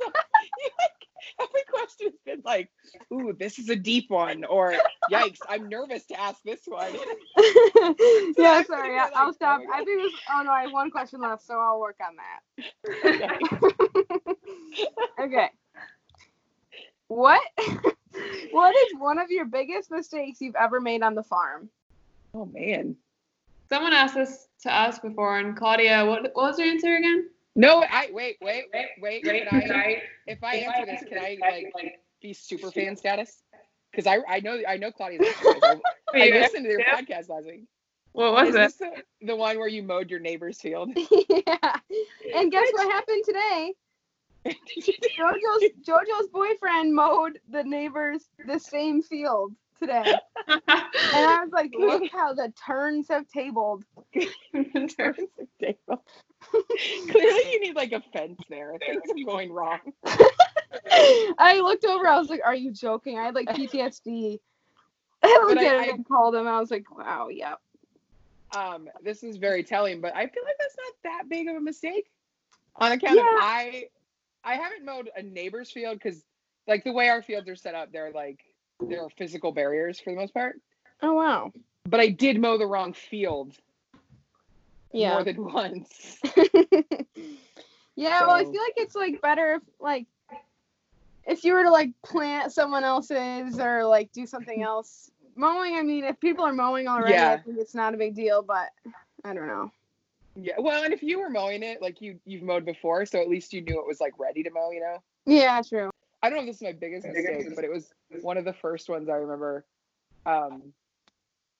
every 1.41 1.61
question's 1.71 2.19
been 2.25 2.41
like, 2.43 2.69
"Ooh, 3.13 3.33
this 3.39 3.57
is 3.57 3.69
a 3.69 3.75
deep 3.75 4.09
one," 4.09 4.43
or 4.43 4.75
"Yikes, 5.09 5.39
I'm 5.47 5.69
nervous 5.69 6.05
to 6.07 6.19
ask 6.19 6.43
this 6.43 6.59
one." 6.65 6.93
yeah, 8.37 8.51
I'm 8.51 8.65
sorry. 8.65 8.97
like, 8.97 9.13
I'll 9.15 9.33
stop. 9.33 9.61
I 9.73 9.85
think 9.85 10.03
this. 10.03 10.11
Oh 10.29 10.41
no, 10.43 10.51
I 10.51 10.63
have 10.63 10.73
one 10.73 10.91
question 10.91 11.21
left, 11.21 11.43
so 11.43 11.57
I'll 11.57 11.79
work 11.79 11.99
on 12.05 12.17
that. 12.17 12.41
Okay. 13.05 13.39
Okay. 15.23 15.49
What 17.07 17.41
what 18.51 18.75
is 18.75 18.99
one 18.99 19.19
of 19.19 19.31
your 19.31 19.45
biggest 19.45 19.89
mistakes 19.89 20.41
you've 20.41 20.55
ever 20.55 20.81
made 20.81 21.01
on 21.01 21.15
the 21.15 21.23
farm? 21.23 21.69
Oh 22.33 22.45
man. 22.45 22.95
Someone 23.69 23.93
asked 23.93 24.15
this 24.15 24.47
to 24.63 24.75
us 24.75 24.99
before, 24.99 25.37
and 25.37 25.55
Claudia, 25.55 26.05
what, 26.05 26.23
what 26.23 26.35
was 26.35 26.59
your 26.59 26.67
answer 26.67 26.95
again? 26.95 27.29
No, 27.55 27.83
I 27.83 28.09
wait, 28.11 28.37
wait, 28.41 28.65
wait, 28.73 28.87
wait. 29.01 29.23
Can 29.23 29.47
I, 29.51 30.01
if 30.27 30.43
I 30.43 30.55
answer 30.55 30.85
this, 30.85 31.03
can 31.07 31.19
I 31.19 31.37
like 31.41 31.99
be 32.21 32.33
super 32.33 32.71
fan 32.71 32.95
status? 32.95 33.43
Because 33.91 34.07
I 34.07 34.19
I 34.27 34.39
know 34.39 34.59
I 34.67 34.77
know 34.77 34.91
Claudia's. 34.91 35.27
answer. 35.27 35.59
I, 36.13 36.29
I 36.31 36.39
listened 36.39 36.65
to 36.65 36.71
your 36.71 36.83
podcast 36.83 37.29
last 37.29 37.45
week. 37.45 37.65
What 38.13 38.33
was 38.33 38.49
Is 38.49 38.55
it? 38.55 38.57
this 38.57 38.75
the, 38.75 38.91
the 39.27 39.35
one 39.35 39.57
where 39.57 39.67
you 39.67 39.83
mowed 39.83 40.09
your 40.09 40.19
neighbor's 40.19 40.59
field? 40.59 40.91
yeah. 40.95 41.75
And 42.35 42.51
guess 42.51 42.67
what 42.71 42.91
happened 42.91 43.23
today? 43.25 43.73
Jojo's 44.45 45.69
Jojo's 45.85 46.27
boyfriend 46.31 46.93
mowed 46.93 47.39
the 47.49 47.63
neighbors 47.63 48.29
the 48.47 48.57
same 48.57 49.01
field 49.01 49.53
today. 49.79 50.15
And 51.11 51.25
I 51.25 51.43
was 51.43 51.51
like, 51.51 51.71
look 51.77 52.03
how 52.11 52.33
the 52.33 52.51
turns 52.65 53.07
have 53.09 53.27
tabled. 53.27 53.83
The 54.53 54.93
turns 54.97 55.29
have 55.37 55.47
tabled. 55.61 55.99
Clearly, 57.11 57.51
you 57.51 57.59
need 57.61 57.75
like 57.75 57.91
a 57.91 58.01
fence 58.13 58.39
there. 58.49 58.73
Things 58.79 59.01
are 59.09 59.25
going 59.25 59.51
wrong. 59.51 59.79
I 61.37 61.59
looked 61.63 61.85
over, 61.85 62.07
I 62.07 62.17
was 62.17 62.29
like, 62.29 62.41
Are 62.45 62.55
you 62.55 62.71
joking? 62.71 63.17
I 63.17 63.25
had 63.25 63.35
like 63.35 63.47
PTSD. 63.49 64.39
I 65.23 65.27
looked 65.43 65.55
But 65.55 65.57
I- 65.59 65.65
at 65.83 65.87
it 65.89 65.95
and 65.95 66.07
called 66.07 66.35
him. 66.35 66.47
I 66.47 66.59
was 66.59 66.71
like, 66.71 66.95
Wow, 66.95 67.27
yep. 67.29 67.59
Um, 68.55 68.87
this 69.03 69.23
is 69.23 69.37
very 69.37 69.63
telling, 69.63 70.01
but 70.01 70.15
I 70.15 70.25
feel 70.27 70.43
like 70.43 70.55
that's 70.59 70.75
not 70.77 70.93
that 71.03 71.29
big 71.29 71.47
of 71.47 71.55
a 71.55 71.61
mistake. 71.61 72.09
On 72.77 72.91
account 72.91 73.15
Yeah. 73.15 73.21
of 73.21 73.39
I, 73.41 73.85
I 74.43 74.55
haven't 74.55 74.85
mowed 74.85 75.09
a 75.15 75.21
neighbor's 75.21 75.69
field 75.71 75.99
because, 76.01 76.23
like, 76.67 76.83
the 76.83 76.91
way 76.93 77.09
our 77.09 77.21
fields 77.21 77.47
are 77.49 77.55
set 77.55 77.75
up, 77.75 77.91
they're 77.91 78.11
like 78.11 78.39
there 78.87 79.03
are 79.03 79.09
physical 79.17 79.51
barriers 79.51 79.99
for 79.99 80.11
the 80.11 80.15
most 80.17 80.33
part. 80.33 80.59
Oh 81.01 81.13
wow. 81.13 81.51
But 81.87 81.99
I 81.99 82.09
did 82.09 82.39
mow 82.39 82.57
the 82.57 82.67
wrong 82.67 82.93
field 82.93 83.53
Yeah. 84.93 85.13
more 85.13 85.23
than 85.23 85.43
once. 85.53 86.17
yeah, 87.95 88.21
well, 88.21 88.31
I 88.31 88.43
feel 88.43 88.61
like 88.61 88.73
it's 88.77 88.95
like 88.95 89.21
better 89.21 89.55
if 89.55 89.61
like 89.79 90.07
if 91.25 91.43
you 91.43 91.53
were 91.53 91.63
to 91.63 91.69
like 91.69 91.91
plant 92.03 92.51
someone 92.51 92.83
else's 92.83 93.59
or 93.59 93.85
like 93.85 94.11
do 94.11 94.25
something 94.25 94.63
else. 94.71 95.11
Mowing, 95.35 95.77
I 95.77 95.83
mean, 95.83 96.03
if 96.03 96.19
people 96.19 96.43
are 96.43 96.51
mowing 96.51 96.87
already, 96.87 97.13
yeah. 97.13 97.31
I 97.31 97.37
think 97.37 97.57
it's 97.59 97.73
not 97.75 97.93
a 97.93 97.97
big 97.97 98.13
deal, 98.13 98.41
but 98.41 98.69
I 99.23 99.33
don't 99.33 99.47
know. 99.47 99.71
Yeah, 100.35 100.55
well, 100.59 100.83
and 100.83 100.93
if 100.93 101.01
you 101.01 101.19
were 101.19 101.29
mowing 101.29 101.63
it, 101.63 101.81
like 101.81 102.01
you 102.01 102.19
you've 102.25 102.43
mowed 102.43 102.65
before, 102.65 103.05
so 103.05 103.21
at 103.21 103.29
least 103.29 103.53
you 103.53 103.61
knew 103.61 103.79
it 103.79 103.87
was 103.87 104.01
like 104.01 104.13
ready 104.19 104.43
to 104.43 104.49
mow, 104.49 104.71
you 104.71 104.81
know. 104.81 105.01
Yeah, 105.25 105.61
true. 105.61 105.91
I 106.21 106.29
don't 106.29 106.37
know 106.37 106.43
if 106.43 106.47
this 106.47 106.55
is 106.57 106.61
my 106.61 106.73
biggest 106.73 107.07
mistake, 107.07 107.55
but 107.55 107.63
it 107.63 107.71
was 107.71 107.93
one 108.21 108.37
of 108.37 108.45
the 108.45 108.53
first 108.53 108.89
ones 108.89 109.09
I 109.09 109.13
remember. 109.13 109.65
Um, 110.25 110.73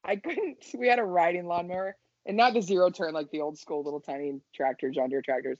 I 0.03 0.15
couldn't. 0.17 0.57
We 0.77 0.87
had 0.87 0.99
a 0.99 1.03
riding 1.03 1.45
lawnmower, 1.45 1.95
and 2.25 2.35
not 2.37 2.53
the 2.53 2.61
zero 2.61 2.89
turn 2.89 3.13
like 3.13 3.29
the 3.31 3.41
old 3.41 3.57
school 3.57 3.83
little 3.83 4.01
tiny 4.01 4.39
tractor, 4.53 4.89
John 4.89 5.09
Deere 5.09 5.21
tractors. 5.21 5.59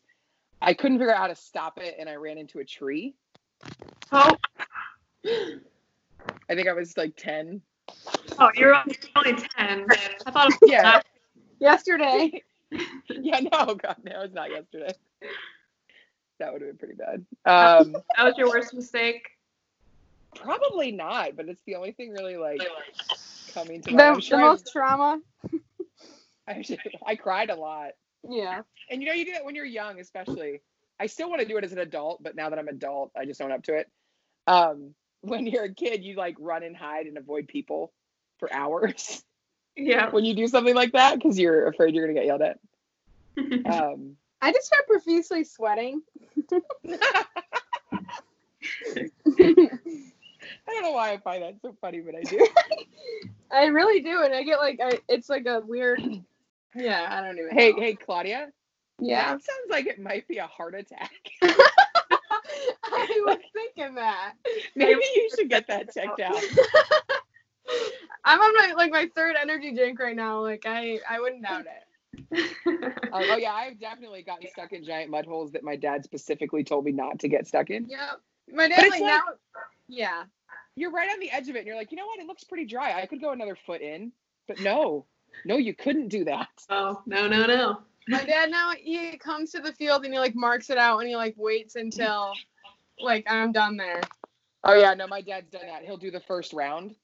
I 0.62 0.73
couldn't 0.73 0.97
figure 0.99 1.13
out 1.13 1.19
how 1.19 1.27
to 1.27 1.35
stop 1.35 1.77
it, 1.77 1.95
and 1.99 2.09
I 2.09 2.15
ran 2.15 2.38
into 2.38 2.59
a 2.59 2.65
tree. 2.65 3.15
Oh, 4.12 4.35
I 5.25 6.55
think 6.55 6.67
I 6.67 6.73
was 6.73 6.97
like 6.97 7.15
ten. 7.15 7.62
oh, 8.39 8.49
you're 8.55 8.75
only 8.75 8.95
10. 9.33 9.85
I 10.25 10.31
thought 10.31 10.49
it 10.49 10.57
was 10.62 10.69
Yeah, 10.69 11.01
Yesterday. 11.59 12.43
yeah. 13.09 13.39
No, 13.39 13.75
God, 13.75 13.97
no, 14.03 14.19
it 14.19 14.21
was 14.21 14.33
not 14.33 14.51
yesterday. 14.51 14.93
That 16.39 16.54
would 16.54 16.62
have 16.62 16.69
been 16.69 16.78
pretty 16.78 16.95
bad. 16.95 17.25
Um, 17.45 17.93
that 18.15 18.23
was 18.23 18.38
your 18.38 18.47
worst 18.49 18.73
mistake. 18.73 19.30
probably 20.36 20.91
not, 20.91 21.36
but 21.36 21.47
it's 21.49 21.62
the 21.65 21.75
only 21.75 21.91
thing 21.91 22.12
really 22.12 22.38
like 22.38 22.62
coming 23.54 23.82
to 23.82 23.89
The, 23.91 23.95
mind. 23.97 24.02
I'm 24.10 24.15
the 24.15 24.21
sure 24.21 24.38
I've- 24.38 24.45
most 24.47 24.69
trauma. 24.71 25.21
I, 26.47 26.63
I 27.06 27.15
cried 27.15 27.49
a 27.49 27.56
lot. 27.56 27.91
Yeah. 28.28 28.62
And 28.89 29.02
you 29.02 29.08
know, 29.08 29.13
you 29.13 29.25
do 29.25 29.34
that 29.34 29.45
when 29.45 29.56
you're 29.56 29.65
young, 29.65 29.99
especially. 29.99 30.62
I 30.99 31.06
still 31.06 31.30
want 31.30 31.41
to 31.41 31.47
do 31.47 31.58
it 31.58 31.63
as 31.63 31.71
an 31.71 31.78
adult, 31.80 32.21
but 32.23 32.36
now 32.36 32.49
that 32.49 32.60
I'm 32.60 32.67
adult, 32.67 33.12
I 33.15 33.25
just 33.25 33.41
own 33.41 33.52
up 33.52 33.63
to 33.63 33.75
it. 33.75 33.89
Um, 34.47 34.93
when 35.21 35.45
you're 35.45 35.65
a 35.65 35.73
kid, 35.73 36.04
you 36.04 36.15
like 36.15 36.36
run 36.39 36.63
and 36.63 36.75
hide 36.75 37.06
and 37.06 37.17
avoid 37.17 37.47
people 37.47 37.93
for 38.39 38.52
hours 38.54 39.23
Yeah. 39.75 40.10
when 40.12 40.25
you 40.25 40.34
do 40.34 40.47
something 40.47 40.75
like 40.75 40.93
that 40.93 41.15
because 41.15 41.38
you're 41.39 41.67
afraid 41.67 41.93
you're 41.93 42.06
gonna 42.08 42.17
get 42.19 42.25
yelled 42.25 42.41
at. 42.41 42.60
Um, 43.71 44.17
I 44.41 44.52
just 44.52 44.67
start 44.67 44.88
profusely 44.88 45.43
sweating. 45.43 46.02
I 46.52 46.62
don't 50.67 50.84
know 50.84 50.91
why 50.91 51.12
I 51.12 51.17
find 51.17 51.43
that 51.43 51.56
so 51.62 51.75
funny, 51.82 51.99
but 51.99 52.15
I 52.15 52.23
do. 52.23 52.47
I 53.52 53.65
really 53.65 54.02
do, 54.02 54.23
and 54.23 54.34
I 54.34 54.43
get 54.43 54.60
like, 54.60 54.80
I, 54.82 54.99
it's 55.10 55.30
like 55.30 55.45
a 55.45 55.62
weird. 55.62 56.02
Yeah, 56.75 57.08
I 57.10 57.21
don't 57.21 57.38
even. 57.38 57.49
hey, 57.52 57.71
know. 57.71 57.82
hey, 57.82 57.95
Claudia. 57.95 58.52
Yeah. 59.02 59.34
That 59.34 59.43
sounds 59.43 59.69
like 59.69 59.88
it 59.88 59.99
might 59.99 60.28
be 60.28 60.38
a 60.38 60.47
heart 60.47 60.75
attack. 60.75 61.12
I 61.41 63.21
was 63.25 63.39
thinking 63.54 63.95
that. 63.95 64.34
Maybe 64.75 65.02
you 65.15 65.30
should 65.36 65.49
get 65.49 65.67
that 65.67 65.93
checked 65.93 66.19
out. 66.19 66.41
I'm 68.25 68.39
on 68.39 68.54
my 68.56 68.73
like 68.75 68.91
my 68.91 69.10
third 69.15 69.36
energy 69.41 69.73
drink 69.73 69.99
right 69.99 70.15
now. 70.15 70.41
Like 70.41 70.63
I, 70.67 70.99
I 71.10 71.19
wouldn't 71.19 71.43
doubt 71.43 71.62
it. 71.62 71.86
Um, 72.15 72.93
oh 73.13 73.38
yeah, 73.38 73.54
I've 73.54 73.80
definitely 73.80 74.22
gotten 74.24 74.48
stuck 74.50 74.72
in 74.72 74.84
giant 74.84 75.10
mud 75.10 75.26
holes 75.26 75.52
that 75.54 75.63
my 75.63 75.76
dad 75.76 76.04
specifically 76.04 76.63
told 76.63 76.86
me 76.86 76.91
not 76.91 77.19
to 77.19 77.28
get 77.28 77.48
stuck 77.48 77.69
in. 77.69 77.88
Yeah. 77.89 78.12
My 78.52 78.67
dad 78.67 78.82
like, 78.82 78.91
like- 78.91 79.02
now. 79.02 79.22
Yeah. 79.88 80.24
you're 80.76 80.91
right 80.91 81.10
on 81.12 81.19
the 81.19 81.32
edge 81.32 81.50
of 81.50 81.56
it 81.56 81.60
and 81.60 81.67
you're 81.67 81.76
like 81.76 81.91
you 81.91 81.98
know 81.98 82.06
what 82.06 82.19
it 82.19 82.28
looks 82.28 82.43
pretty 82.43 82.65
dry 82.65 83.02
i 83.02 83.06
could 83.06 83.19
go 83.19 83.32
another 83.32 83.58
foot 83.65 83.82
in 83.82 84.12
but 84.48 84.60
no 84.62 85.06
no 85.45 85.58
you 85.58 85.74
couldn't 85.74 86.08
do 86.10 86.24
that 86.24 86.48
oh, 86.69 87.02
no, 87.06 87.28
no, 87.28 87.45
no. 87.45 87.80
My 88.08 88.24
dad 88.24 88.50
now 88.50 88.72
he 88.78 89.17
comes 89.17 89.52
to 89.52 89.60
the 89.60 89.74
field 89.74 90.04
and 90.06 90.13
he 90.13 90.19
like 90.19 90.36
marks 90.36 90.69
it 90.69 90.78
out 90.78 91.00
and 91.00 91.08
he 91.08 91.15
like 91.15 91.36
waits 91.38 91.76
until 91.76 92.34
like 93.00 93.26
I'm 93.30 93.52
done 93.52 93.78
there. 93.78 94.02
oh 94.63 94.74
yeah 94.74 94.93
no 94.93 95.08
my 95.08 95.22
dad's 95.22 95.50
done 95.50 95.67
that 95.67 95.84
he'll 95.84 95.98
do 95.98 96.12
the 96.12 96.22
first 96.22 96.54
round 96.54 96.95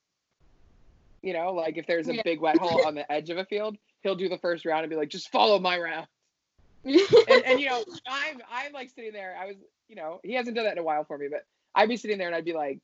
you 1.26 1.34
know 1.34 1.52
like 1.52 1.78
if 1.78 1.88
there's 1.88 2.08
a 2.08 2.16
Yeah. 2.16 2.22
big 2.24 2.40
wet 2.40 2.58
hole 2.58 2.86
on 2.86 2.96
the 2.96 3.12
edge 3.12 3.30
of 3.30 3.38
a 3.38 3.46
field 3.46 3.76
he'll 4.04 4.16
do 4.16 4.30
the 4.30 4.38
first 4.38 4.64
round 4.64 4.84
and 4.84 4.90
be 4.90 4.96
like 4.96 5.10
just 5.10 5.32
follow 5.32 5.60
my 5.60 5.78
round 5.78 6.08
and, 6.86 6.98
and 7.46 7.60
you 7.60 7.68
know 7.68 7.84
i'm 8.08 8.42
i'm 8.50 8.72
like 8.72 8.92
sitting 8.92 9.12
there 9.12 9.36
i 9.38 9.48
was 9.48 9.56
you 9.90 9.96
know 9.96 10.20
he 10.24 10.34
hasn't 10.34 10.56
done 10.56 10.66
that 10.66 10.74
in 10.74 10.78
a 10.78 10.84
while 10.84 11.04
for 11.04 11.18
me 11.18 11.28
but 11.30 11.42
i'd 11.74 11.90
be 11.90 11.98
sitting 11.98 12.20
there 12.20 12.28
and 12.28 12.36
i'd 12.36 12.46
be 12.46 12.54
like 12.54 12.80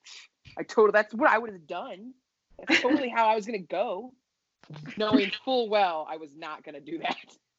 i 0.57 0.63
totally 0.63 0.91
that's 0.91 1.13
what 1.13 1.29
i 1.29 1.37
would 1.37 1.51
have 1.51 1.67
done 1.67 2.13
that's 2.67 2.81
totally 2.81 3.09
how 3.09 3.27
i 3.27 3.35
was 3.35 3.45
going 3.45 3.59
to 3.59 3.67
go 3.67 4.11
knowing 4.97 5.31
full 5.45 5.69
well 5.69 6.07
i 6.09 6.17
was 6.17 6.35
not 6.35 6.63
going 6.63 6.75
to 6.75 6.81
do 6.81 6.97
that 6.97 7.17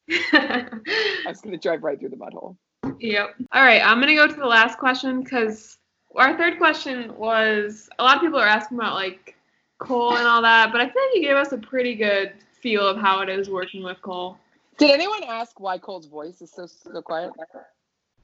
i 1.25 1.29
was 1.29 1.39
to 1.39 1.57
drive 1.57 1.81
right 1.81 1.99
through 1.99 2.09
the 2.09 2.17
mud 2.17 2.33
hole 2.33 2.57
Yep. 2.99 3.35
All 3.53 3.63
right, 3.63 3.81
I'm 3.81 3.99
gonna 3.99 4.15
go 4.15 4.27
to 4.27 4.33
the 4.33 4.45
last 4.45 4.77
question 4.77 5.23
because 5.23 5.77
our 6.15 6.37
third 6.37 6.57
question 6.57 7.15
was 7.17 7.89
a 7.97 8.03
lot 8.03 8.17
of 8.17 8.21
people 8.21 8.39
are 8.39 8.47
asking 8.47 8.77
about 8.77 8.95
like 8.95 9.35
Cole 9.83 10.15
and 10.15 10.25
all 10.25 10.41
that, 10.41 10.71
but 10.71 10.81
I 10.81 10.85
feel 10.85 11.01
like 11.01 11.15
you 11.15 11.21
gave 11.21 11.35
us 11.35 11.51
a 11.51 11.57
pretty 11.57 11.95
good 11.95 12.33
feel 12.61 12.87
of 12.87 12.97
how 12.97 13.21
it 13.21 13.29
is 13.29 13.49
working 13.49 13.83
with 13.83 14.01
Cole. 14.01 14.37
Did 14.77 14.91
anyone 14.91 15.23
ask 15.23 15.59
why 15.59 15.77
Cole's 15.77 16.07
voice 16.07 16.41
is 16.41 16.51
so 16.51 16.65
so 16.65 17.01
quiet? 17.01 17.31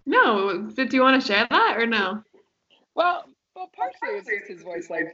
No, 0.05 0.63
did 0.63 0.93
you 0.93 1.01
want 1.01 1.21
to 1.21 1.27
share 1.27 1.45
that 1.49 1.75
or 1.77 1.85
no? 1.85 2.23
Well, 2.95 3.25
well, 3.55 3.69
partially 3.75 4.17
it's 4.17 4.29
just 4.29 4.47
his 4.47 4.61
voice, 4.63 4.89
like, 4.89 5.13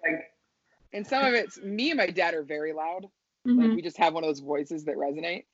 and 0.93 1.05
some 1.05 1.23
of 1.23 1.33
it's 1.33 1.59
me 1.59 1.91
and 1.91 1.97
my 1.97 2.07
dad 2.07 2.33
are 2.33 2.43
very 2.43 2.73
loud. 2.73 3.09
Like 3.45 3.71
Mhm. 3.71 3.75
we 3.75 3.81
just 3.81 3.97
have 3.97 4.13
one 4.13 4.23
of 4.23 4.29
those 4.29 4.39
voices 4.39 4.85
that 4.85 4.95
resonate. 4.95 5.45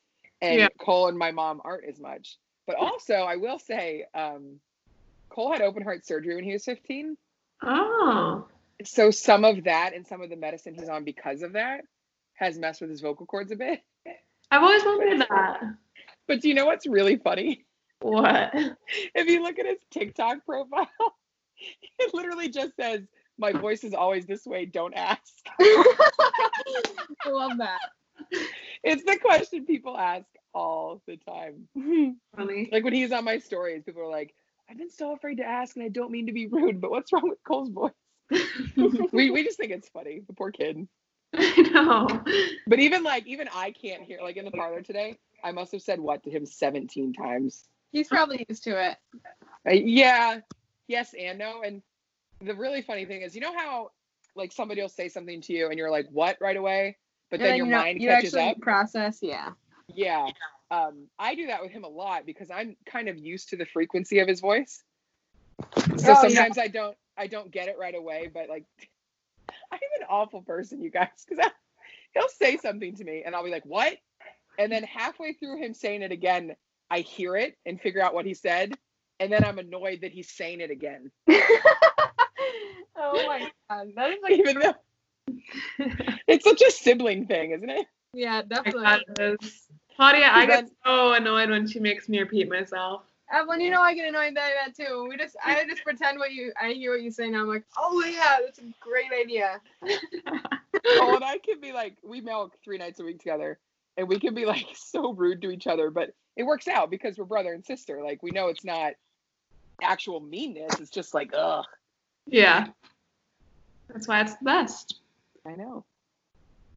And 0.41 0.59
Yeah. 0.59 0.69
Cole 0.77 1.07
and 1.07 1.17
my 1.17 1.31
mom 1.31 1.61
aren't 1.63 1.85
as 1.85 1.99
much. 1.99 2.37
But 2.67 2.75
also, 2.77 3.15
I 3.15 3.35
will 3.35 3.59
say, 3.59 4.05
um, 4.13 4.59
Cole 5.29 5.51
had 5.51 5.61
open 5.61 5.83
heart 5.83 6.05
surgery 6.05 6.35
when 6.35 6.43
he 6.43 6.53
was 6.53 6.63
15. 6.63 7.17
Oh. 7.61 8.47
So 8.87 9.11
some 9.11 9.45
of 9.45 9.63
that 9.65 9.93
and 9.93 10.07
some 10.07 10.21
of 10.21 10.29
the 10.29 10.35
medicine 10.35 10.75
he's 10.75 10.89
on 10.89 11.03
because 11.03 11.41
of 11.41 11.53
that 11.53 11.81
has 12.35 12.57
messed 12.57 12.81
with 12.81 12.89
his 12.89 13.01
vocal 13.01 13.25
cords 13.25 13.51
a 13.51 13.55
bit. 13.55 13.81
I've 14.49 14.63
always 14.63 14.83
wondered 14.83 15.21
that. 15.29 15.61
But 16.27 16.41
do 16.41 16.49
you 16.49 16.53
know 16.53 16.65
what's 16.65 16.87
really 16.87 17.17
funny? 17.17 17.65
What? 18.01 18.51
if 19.15 19.27
you 19.27 19.43
look 19.43 19.59
at 19.59 19.65
his 19.65 19.79
TikTok 19.91 20.45
profile, 20.45 20.89
it 21.99 22.13
literally 22.13 22.49
just 22.49 22.75
says, 22.75 23.01
"My 23.37 23.51
voice 23.51 23.83
is 23.83 23.93
always 23.93 24.25
this 24.25 24.45
way. 24.45 24.65
Don't 24.65 24.93
ask." 24.95 25.21
I 25.59 27.29
love 27.29 27.57
that. 27.59 27.79
It's 28.83 29.03
the 29.03 29.17
question 29.17 29.65
people 29.65 29.97
ask 29.97 30.25
all 30.53 31.01
the 31.07 31.17
time. 31.17 31.67
Funny. 32.35 32.69
Like 32.71 32.83
when 32.83 32.93
he's 32.93 33.11
on 33.11 33.23
my 33.23 33.37
stories, 33.37 33.83
people 33.83 34.01
are 34.01 34.09
like, 34.09 34.33
"I've 34.69 34.77
been 34.77 34.89
so 34.89 35.13
afraid 35.13 35.35
to 35.35 35.43
ask, 35.43 35.75
and 35.75 35.85
I 35.85 35.89
don't 35.89 36.11
mean 36.11 36.27
to 36.27 36.33
be 36.33 36.47
rude, 36.47 36.81
but 36.81 36.91
what's 36.91 37.13
wrong 37.13 37.29
with 37.29 37.43
Cole's 37.47 37.69
voice?" 37.69 37.91
we 39.11 39.31
we 39.31 39.43
just 39.43 39.57
think 39.57 39.71
it's 39.71 39.89
funny. 39.89 40.21
The 40.27 40.33
poor 40.33 40.51
kid. 40.51 40.87
I 41.35 41.61
know. 41.73 42.07
But 42.67 42.79
even 42.79 43.03
like 43.03 43.25
even 43.27 43.47
I 43.53 43.71
can't 43.71 44.03
hear. 44.03 44.19
Like 44.21 44.37
in 44.37 44.45
the 44.45 44.51
parlor 44.51 44.81
today, 44.81 45.17
I 45.43 45.51
must 45.51 45.71
have 45.73 45.81
said 45.81 45.99
what 45.99 46.23
to 46.23 46.29
him 46.29 46.45
17 46.45 47.13
times. 47.13 47.65
He's 47.91 48.07
probably 48.07 48.45
used 48.47 48.63
to 48.65 48.81
it. 48.91 48.97
Uh, 49.67 49.73
yeah, 49.73 50.39
yes 50.87 51.13
and 51.17 51.37
no. 51.39 51.61
And 51.63 51.81
the 52.41 52.55
really 52.55 52.81
funny 52.81 53.05
thing 53.05 53.21
is, 53.21 53.35
you 53.35 53.41
know 53.41 53.53
how 53.55 53.91
like 54.35 54.51
somebody 54.51 54.81
will 54.81 54.89
say 54.89 55.09
something 55.09 55.41
to 55.41 55.53
you 55.53 55.69
and 55.69 55.77
you're 55.77 55.91
like, 55.91 56.07
what 56.11 56.37
right 56.39 56.55
away? 56.57 56.97
But 57.29 57.39
And 57.41 57.49
then, 57.49 57.57
your 57.57 57.65
you 57.67 57.71
know- 57.71 57.77
mind 57.79 58.01
you 58.01 58.07
catches 58.09 58.33
actually 58.35 58.51
up. 58.51 58.59
process, 58.61 59.19
yeah. 59.21 59.49
Yeah. 59.93 60.27
Um, 60.69 61.07
I 61.19 61.35
do 61.35 61.47
that 61.47 61.61
with 61.61 61.71
him 61.71 61.83
a 61.83 61.89
lot 61.89 62.25
because 62.25 62.49
I'm 62.49 62.77
kind 62.85 63.09
of 63.09 63.17
used 63.17 63.49
to 63.49 63.57
the 63.57 63.65
frequency 63.65 64.19
of 64.19 64.27
his 64.29 64.39
voice. 64.39 64.83
So 65.75 65.83
Oh, 65.87 65.95
yeah. 65.97 66.13
sometimes 66.21 66.57
I 66.57 66.67
don't 66.67 66.95
I 67.21 67.27
don't 67.27 67.51
get 67.51 67.67
it 67.67 67.77
right 67.79 67.95
away, 67.95 68.29
but 68.33 68.49
like 68.49 68.65
I'm 69.71 69.79
an 69.99 70.07
awful 70.09 70.41
person, 70.41 70.81
you 70.81 70.89
guys, 70.89 71.07
because 71.27 71.45
he'll 72.13 72.27
say 72.29 72.57
something 72.57 72.95
to 72.95 73.03
me 73.03 73.23
and 73.25 73.35
I'll 73.35 73.43
be 73.43 73.51
like, 73.51 73.65
What? 73.65 73.97
And 74.57 74.71
then 74.71 74.83
halfway 74.83 75.33
through 75.33 75.57
him 75.63 75.73
saying 75.73 76.01
it 76.01 76.11
again, 76.11 76.55
I 76.89 76.99
hear 76.99 77.37
it 77.37 77.57
and 77.65 77.79
figure 77.79 78.01
out 78.01 78.13
what 78.13 78.25
he 78.25 78.33
said, 78.33 78.73
and 79.19 79.31
then 79.31 79.45
I'm 79.45 79.59
annoyed 79.59 80.01
that 80.01 80.11
he's 80.11 80.29
saying 80.29 80.59
it 80.59 80.71
again. 80.71 81.11
oh 81.29 83.25
my 83.27 83.49
god, 83.69 83.87
that 83.95 84.09
is 84.09 84.17
like 84.23 84.33
Even 84.33 84.59
though 84.59 84.73
it's 86.27 86.43
such 86.43 86.61
a 86.61 86.71
sibling 86.71 87.27
thing, 87.27 87.51
isn't 87.51 87.69
it? 87.69 87.85
yeah, 88.13 88.41
definitely. 88.41 88.83
God. 89.15 89.37
Claudia, 89.95 90.29
I 90.31 90.45
get 90.47 90.69
so 90.83 91.13
annoyed 91.13 91.49
when 91.49 91.67
she 91.67 91.79
makes 91.79 92.09
me 92.09 92.19
repeat 92.19 92.49
myself. 92.49 93.03
Evelyn, 93.31 93.61
you 93.61 93.71
know 93.71 93.81
I 93.81 93.93
get 93.93 94.09
annoyed 94.09 94.35
by 94.35 94.51
that 94.63 94.75
too. 94.75 95.07
We 95.09 95.17
just 95.17 95.35
I 95.43 95.65
just 95.69 95.83
pretend 95.83 96.19
what 96.19 96.31
you 96.31 96.51
I 96.61 96.73
hear 96.73 96.91
what 96.91 97.01
you 97.01 97.11
say 97.11 97.29
now. 97.29 97.41
I'm 97.41 97.47
like, 97.47 97.63
oh 97.77 98.03
yeah, 98.05 98.37
that's 98.43 98.59
a 98.59 98.63
great 98.79 99.11
idea. 99.19 99.61
oh, 99.83 101.15
and 101.15 101.23
I 101.23 101.37
can 101.37 101.59
be 101.61 101.71
like, 101.71 101.95
we 102.03 102.21
milk 102.21 102.53
three 102.63 102.77
nights 102.77 102.99
a 102.99 103.03
week 103.03 103.19
together, 103.19 103.59
and 103.97 104.07
we 104.07 104.19
can 104.19 104.33
be 104.33 104.45
like 104.45 104.65
so 104.75 105.13
rude 105.13 105.41
to 105.43 105.51
each 105.51 105.67
other, 105.67 105.89
but 105.89 106.13
it 106.35 106.43
works 106.43 106.67
out 106.67 106.89
because 106.89 107.17
we're 107.17 107.25
brother 107.25 107.53
and 107.53 107.65
sister. 107.65 108.01
Like 108.03 108.21
we 108.21 108.31
know 108.31 108.47
it's 108.47 108.65
not 108.65 108.93
actual 109.81 110.19
meanness; 110.19 110.79
it's 110.79 110.91
just 110.91 111.13
like, 111.13 111.31
ugh. 111.35 111.65
Yeah. 112.27 112.67
That's 113.87 114.07
why 114.07 114.21
it's 114.21 114.35
the 114.35 114.45
best. 114.45 114.99
I 115.45 115.55
know. 115.55 115.83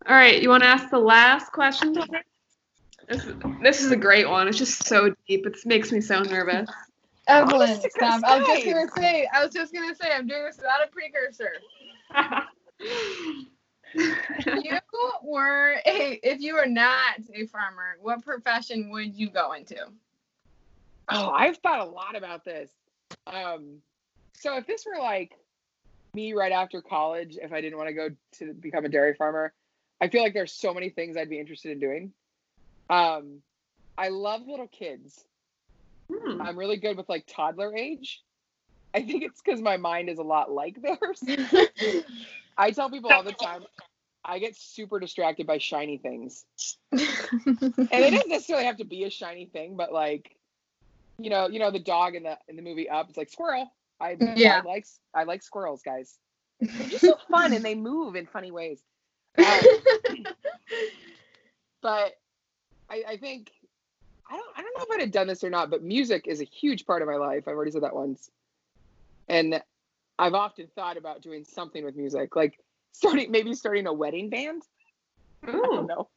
All 0.06 0.14
right, 0.14 0.42
you 0.42 0.48
want 0.48 0.62
to 0.62 0.68
ask 0.68 0.90
the 0.90 0.98
last 0.98 1.52
question? 1.52 1.94
Tony? 3.08 3.56
This, 3.60 3.62
this 3.62 3.82
is 3.82 3.90
a 3.90 3.96
great 3.96 4.28
one. 4.28 4.48
It's 4.48 4.58
just 4.58 4.84
so 4.86 5.14
deep. 5.28 5.46
It 5.46 5.56
makes 5.64 5.92
me 5.92 6.00
so 6.00 6.22
nervous. 6.22 6.70
Evelyn, 7.26 7.70
Honest 7.70 7.82
to 7.82 7.90
stop. 7.90 8.22
I 8.24 8.38
was 8.38 8.46
just 8.46 8.64
gonna 8.66 8.90
say 8.96 9.28
I 9.32 9.44
was 9.44 9.54
just 9.54 9.72
gonna 9.72 9.94
say 9.94 10.12
I'm 10.12 10.26
doing 10.26 10.44
this 10.44 10.56
without 10.56 10.86
a 10.86 10.90
precursor. 10.90 11.52
You 13.96 14.78
were 15.22 15.76
a 15.86 16.20
if 16.22 16.40
you 16.40 16.54
were 16.54 16.66
not 16.66 17.20
a 17.32 17.46
farmer, 17.46 17.96
what 18.00 18.24
profession 18.24 18.90
would 18.90 19.14
you 19.14 19.30
go 19.30 19.52
into? 19.52 19.76
Oh, 21.08 21.30
I've 21.30 21.58
thought 21.58 21.80
a 21.80 21.84
lot 21.84 22.16
about 22.16 22.44
this. 22.44 22.70
Um, 23.26 23.78
so 24.32 24.56
if 24.56 24.66
this 24.66 24.84
were 24.84 25.00
like 25.00 25.32
me 26.12 26.32
right 26.32 26.52
after 26.52 26.82
college, 26.82 27.38
if 27.40 27.52
I 27.52 27.60
didn't 27.60 27.78
want 27.78 27.88
to 27.88 27.94
go 27.94 28.08
to 28.38 28.52
become 28.54 28.84
a 28.84 28.88
dairy 28.88 29.14
farmer, 29.14 29.52
I 30.00 30.08
feel 30.08 30.22
like 30.22 30.34
there's 30.34 30.52
so 30.52 30.74
many 30.74 30.90
things 30.90 31.16
I'd 31.16 31.30
be 31.30 31.38
interested 31.38 31.72
in 31.72 31.78
doing. 31.78 32.12
Um, 32.90 33.42
I 33.96 34.08
love 34.08 34.42
little 34.46 34.68
kids. 34.68 35.24
Hmm. 36.12 36.40
I'm 36.40 36.58
really 36.58 36.76
good 36.76 36.96
with 36.96 37.08
like 37.08 37.24
toddler 37.26 37.74
age. 37.76 38.22
I 38.94 39.02
think 39.02 39.24
it's 39.24 39.40
because 39.42 39.60
my 39.60 39.76
mind 39.76 40.08
is 40.08 40.18
a 40.18 40.22
lot 40.22 40.50
like 40.50 40.80
theirs. 40.82 41.22
I 42.56 42.70
tell 42.70 42.90
people 42.90 43.10
all 43.10 43.22
the 43.22 43.32
time, 43.32 43.64
I 44.24 44.38
get 44.38 44.56
super 44.56 45.00
distracted 45.00 45.46
by 45.46 45.58
shiny 45.58 45.98
things. 45.98 46.44
And 46.92 47.00
it 47.00 48.10
doesn't 48.12 48.30
necessarily 48.30 48.64
have 48.64 48.78
to 48.78 48.84
be 48.84 49.04
a 49.04 49.10
shiny 49.10 49.46
thing, 49.46 49.76
but 49.76 49.92
like, 49.92 50.36
you 51.18 51.30
know, 51.30 51.48
you 51.48 51.58
know, 51.58 51.70
the 51.70 51.80
dog 51.80 52.14
in 52.14 52.22
the 52.22 52.38
in 52.48 52.56
the 52.56 52.62
movie 52.62 52.88
Up, 52.88 53.08
it's 53.08 53.18
like 53.18 53.30
squirrel. 53.30 53.72
I, 54.00 54.16
Yeah. 54.36 54.60
I 54.64 54.66
like 54.66 54.86
I 55.14 55.24
like 55.24 55.42
squirrels, 55.42 55.82
guys. 55.82 56.18
They're 56.60 56.88
just 56.88 57.04
so 57.04 57.16
fun 57.30 57.52
and 57.52 57.64
they 57.64 57.74
move 57.74 58.16
in 58.16 58.26
funny 58.26 58.50
ways. 58.50 58.80
Um, 59.38 59.60
but 61.82 62.12
I, 62.90 63.02
I 63.08 63.16
think 63.16 63.50
I 64.30 64.36
don't 64.36 64.48
I 64.56 64.62
don't 64.62 64.76
know 64.76 64.84
if 64.84 64.90
I'd 64.90 65.00
have 65.00 65.10
done 65.10 65.26
this 65.26 65.44
or 65.44 65.50
not, 65.50 65.70
but 65.70 65.82
music 65.82 66.26
is 66.26 66.40
a 66.40 66.44
huge 66.44 66.86
part 66.86 67.02
of 67.02 67.08
my 67.08 67.16
life. 67.16 67.44
I've 67.46 67.54
already 67.54 67.70
said 67.70 67.82
that 67.82 67.94
once. 67.94 68.30
And 69.28 69.62
I've 70.18 70.34
often 70.34 70.68
thought 70.74 70.96
about 70.96 71.22
doing 71.22 71.44
something 71.44 71.84
with 71.84 71.96
music, 71.96 72.36
like 72.36 72.58
starting 72.92 73.30
maybe 73.30 73.54
starting 73.54 73.86
a 73.86 73.92
wedding 73.92 74.30
band. 74.30 74.62
I 75.46 75.52
don't 75.52 75.86
know. 75.86 76.08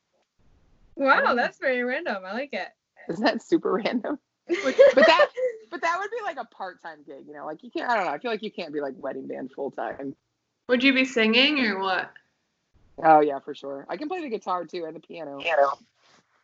wow, 0.95 1.21
mm. 1.21 1.35
that's 1.35 1.57
very 1.57 1.83
random. 1.83 2.23
I 2.25 2.33
like 2.33 2.53
it. 2.53 2.69
Isn't 3.09 3.23
that 3.23 3.41
super 3.41 3.73
random? 3.73 4.19
But 4.47 4.75
that 4.95 5.27
but 5.71 5.81
that 5.81 5.97
would 5.99 6.09
be 6.11 6.23
like 6.23 6.37
a 6.37 6.45
part-time 6.45 6.99
gig, 7.05 7.25
you 7.27 7.33
know. 7.33 7.45
Like 7.45 7.63
you 7.63 7.69
can't 7.69 7.89
I 7.89 7.95
don't 7.95 8.05
know. 8.05 8.11
I 8.11 8.19
feel 8.19 8.31
like 8.31 8.43
you 8.43 8.51
can't 8.51 8.73
be 8.73 8.81
like 8.81 8.93
wedding 8.97 9.27
band 9.27 9.51
full 9.51 9.71
time. 9.71 10.15
Would 10.69 10.83
you 10.83 10.93
be 10.93 11.05
singing 11.05 11.59
or 11.59 11.79
what? 11.79 12.11
Oh 13.03 13.19
yeah, 13.19 13.39
for 13.39 13.53
sure. 13.53 13.85
I 13.89 13.97
can 13.97 14.07
play 14.07 14.21
the 14.21 14.29
guitar 14.29 14.65
too 14.65 14.85
and 14.85 14.95
the 14.95 14.99
piano. 14.99 15.39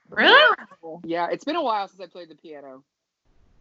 Really? 0.10 0.56
Yeah, 1.06 1.28
it's 1.32 1.44
been 1.44 1.56
a 1.56 1.64
while 1.64 1.88
since 1.88 2.00
I 2.02 2.08
played 2.08 2.30
the 2.30 2.36
piano, 2.36 2.84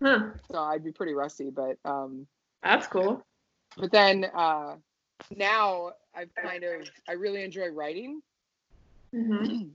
Huh. 0.02 0.30
so 0.50 0.58
I'd 0.58 0.84
be 0.84 0.92
pretty 0.92 1.14
rusty. 1.14 1.50
But 1.50 1.78
um, 1.84 2.26
That's 2.62 2.86
cool. 2.86 3.24
but 3.76 3.90
then 3.90 4.26
uh, 4.34 4.76
now 5.36 5.92
I've 6.14 6.34
kind 6.34 6.64
of 6.64 6.88
I 7.08 7.12
really 7.12 7.42
enjoy 7.42 7.68
writing. 7.68 8.20
hmm 9.12 9.68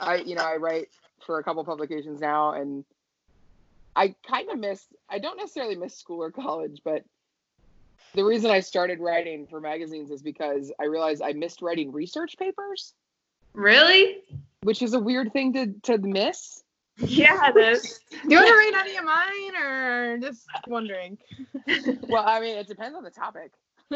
I 0.00 0.16
you 0.16 0.34
know 0.34 0.42
I 0.44 0.56
write 0.56 0.88
for 1.24 1.38
a 1.38 1.44
couple 1.44 1.64
publications 1.64 2.20
now, 2.20 2.52
and 2.52 2.84
I 3.94 4.14
kind 4.28 4.50
of 4.50 4.58
miss. 4.58 4.84
I 5.08 5.18
don't 5.18 5.36
necessarily 5.38 5.76
miss 5.76 5.96
school 5.96 6.22
or 6.22 6.30
college, 6.30 6.80
but 6.84 7.04
the 8.14 8.24
reason 8.24 8.50
I 8.50 8.60
started 8.60 8.98
writing 9.00 9.46
for 9.46 9.60
magazines 9.60 10.10
is 10.10 10.22
because 10.22 10.72
I 10.80 10.84
realized 10.84 11.22
I 11.22 11.32
missed 11.32 11.60
writing 11.62 11.92
research 11.92 12.36
papers, 12.38 12.94
Really? 13.52 14.22
Which 14.66 14.82
is 14.82 14.94
a 14.94 14.98
weird 14.98 15.32
thing 15.32 15.52
to 15.52 15.72
to 15.84 15.98
miss. 15.98 16.62
Yeah, 16.98 17.50
it 17.54 17.56
is. 17.56 18.00
Do 18.10 18.16
you 18.28 18.36
want 18.36 18.48
to 18.48 18.56
read 18.56 18.74
any 18.74 18.96
of 18.96 19.04
mine 19.04 19.56
or 19.62 20.18
just 20.18 20.44
wondering? 20.66 21.18
Well, 22.08 22.24
I 22.26 22.40
mean, 22.40 22.56
it 22.56 22.66
depends 22.68 22.96
on 22.96 23.02
the 23.04 23.10
topic. 23.10 23.52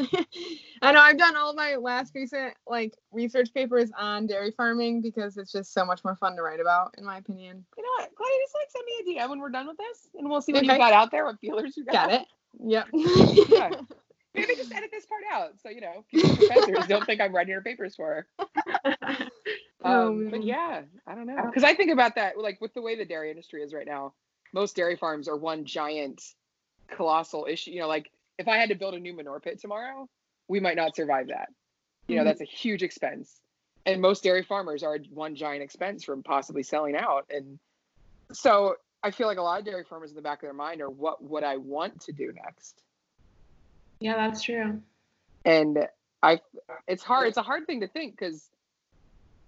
I 0.82 0.92
know 0.92 1.00
I've 1.00 1.18
done 1.18 1.34
all 1.36 1.54
my 1.54 1.76
last 1.76 2.14
recent 2.14 2.54
like 2.66 2.94
research 3.12 3.52
papers 3.54 3.90
on 3.98 4.26
dairy 4.26 4.52
farming 4.56 5.00
because 5.00 5.36
it's 5.36 5.50
just 5.52 5.72
so 5.72 5.84
much 5.84 6.04
more 6.04 6.14
fun 6.16 6.36
to 6.36 6.42
write 6.42 6.60
about, 6.60 6.94
in 6.98 7.04
my 7.04 7.18
opinion. 7.18 7.64
You 7.76 7.82
know 7.82 7.88
what, 7.98 8.10
Claudia, 8.14 8.36
just 8.42 8.54
like 8.54 8.70
send 8.70 8.84
me 8.86 9.18
a 9.20 9.24
DM 9.24 9.30
when 9.30 9.38
we're 9.40 9.50
done 9.50 9.66
with 9.66 9.76
this, 9.78 10.08
and 10.16 10.28
we'll 10.28 10.40
see 10.42 10.52
what 10.52 10.62
Okay. 10.64 10.72
you 10.72 10.78
got 10.78 10.92
out 10.92 11.10
there, 11.10 11.24
what 11.24 11.40
feelers 11.40 11.76
you 11.76 11.84
got. 11.84 11.92
Got 11.92 12.12
it. 12.12 12.26
Yep. 12.64 12.88
Yeah. 12.94 13.70
Maybe 14.34 14.54
just 14.54 14.72
edit 14.72 14.90
this 14.92 15.06
part 15.06 15.22
out, 15.32 15.54
so 15.62 15.70
you 15.70 15.80
know, 15.80 16.04
future 16.10 16.36
professors 16.36 16.86
don't 16.86 17.04
think 17.04 17.20
I'm 17.20 17.34
writing 17.34 17.50
your 17.50 17.62
papers 17.62 17.96
for 17.96 18.26
her. 18.38 19.28
Um, 19.84 20.28
but 20.30 20.44
yeah, 20.44 20.82
I 21.06 21.14
don't 21.14 21.26
know. 21.26 21.42
Because 21.46 21.64
I 21.64 21.74
think 21.74 21.90
about 21.90 22.16
that, 22.16 22.38
like 22.38 22.60
with 22.60 22.74
the 22.74 22.82
way 22.82 22.96
the 22.96 23.04
dairy 23.04 23.30
industry 23.30 23.62
is 23.62 23.72
right 23.72 23.86
now, 23.86 24.14
most 24.52 24.76
dairy 24.76 24.96
farms 24.96 25.28
are 25.28 25.36
one 25.36 25.64
giant, 25.64 26.22
colossal 26.90 27.46
issue. 27.48 27.70
You 27.70 27.80
know, 27.80 27.88
like 27.88 28.10
if 28.38 28.48
I 28.48 28.56
had 28.58 28.68
to 28.70 28.74
build 28.74 28.94
a 28.94 28.98
new 28.98 29.14
manure 29.14 29.40
pit 29.40 29.60
tomorrow, 29.60 30.08
we 30.48 30.60
might 30.60 30.76
not 30.76 30.96
survive 30.96 31.28
that. 31.28 31.48
You 32.08 32.16
know, 32.16 32.22
Mhm. 32.22 32.26
that's 32.26 32.40
a 32.40 32.44
huge 32.44 32.82
expense. 32.82 33.40
And 33.86 34.02
most 34.02 34.22
dairy 34.22 34.42
farmers 34.42 34.82
are 34.82 34.98
one 35.10 35.34
giant 35.34 35.62
expense 35.62 36.04
from 36.04 36.22
possibly 36.22 36.62
selling 36.62 36.96
out. 36.96 37.26
And 37.30 37.58
so 38.32 38.76
I 39.02 39.10
feel 39.12 39.26
like 39.26 39.38
a 39.38 39.42
lot 39.42 39.60
of 39.60 39.64
dairy 39.64 39.84
farmers 39.84 40.10
in 40.10 40.16
the 40.16 40.22
back 40.22 40.38
of 40.38 40.42
their 40.42 40.52
mind 40.52 40.82
are 40.82 40.90
what 40.90 41.22
would 41.22 41.44
I 41.44 41.56
want 41.56 42.02
to 42.02 42.12
do 42.12 42.32
next? 42.32 42.82
yeah, 44.00 44.16
that's 44.16 44.42
true. 44.42 44.80
and 45.44 45.86
i 46.22 46.40
it's 46.86 47.02
hard 47.02 47.28
it's 47.28 47.36
a 47.36 47.42
hard 47.42 47.66
thing 47.66 47.80
to 47.80 47.88
think 47.88 48.18
because 48.18 48.50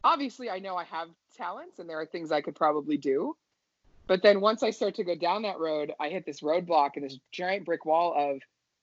obviously 0.05 0.51
i 0.51 0.59
know 0.59 0.77
i 0.77 0.85
have 0.85 1.09
talents 1.37 1.79
and 1.79 1.89
there 1.89 2.01
are 2.01 2.07
things 2.07 2.33
i 2.33 2.41
could 2.41 2.55
probably 2.55 2.97
do 2.97 3.37
but 4.07 4.23
then 4.23 4.41
once 4.41 4.63
i 4.63 4.71
start 4.71 4.95
to 4.95 5.05
go 5.05 5.15
down 5.15 5.43
that 5.43 5.59
road 5.59 5.93
i 6.01 6.09
hit 6.09 6.27
this 6.27 6.41
roadblock 6.41 6.91
and 6.97 7.05
this 7.05 7.19
giant 7.31 7.65
brick 7.65 7.85
wall 7.85 8.15
of 8.17 8.41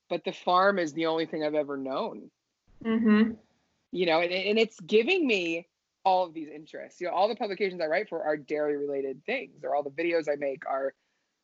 but 0.10 0.24
the 0.24 0.32
farm 0.32 0.80
is 0.80 0.94
the 0.94 1.06
only 1.06 1.26
thing 1.28 1.44
i've 1.44 1.54
ever 1.54 1.78
known. 1.78 2.32
Hmm 2.84 3.32
you 3.92 4.06
know 4.06 4.22
and, 4.22 4.32
and 4.32 4.60
it's 4.60 4.80
giving 4.82 5.26
me 5.26 5.68
all 6.06 6.26
of 6.26 6.34
these 6.34 6.48
interests. 6.50 7.02
You 7.02 7.08
know 7.08 7.14
all 7.14 7.28
the 7.28 7.36
publications 7.36 7.82
i 7.82 7.88
write 7.88 8.10
for 8.10 8.24
are 8.24 8.38
dairy 8.38 8.78
related 8.78 9.24
things 9.26 9.64
or 9.64 9.76
all 9.76 9.84
the 9.84 9.90
videos 9.90 10.30
i 10.32 10.36
make 10.36 10.64
are 10.68 10.94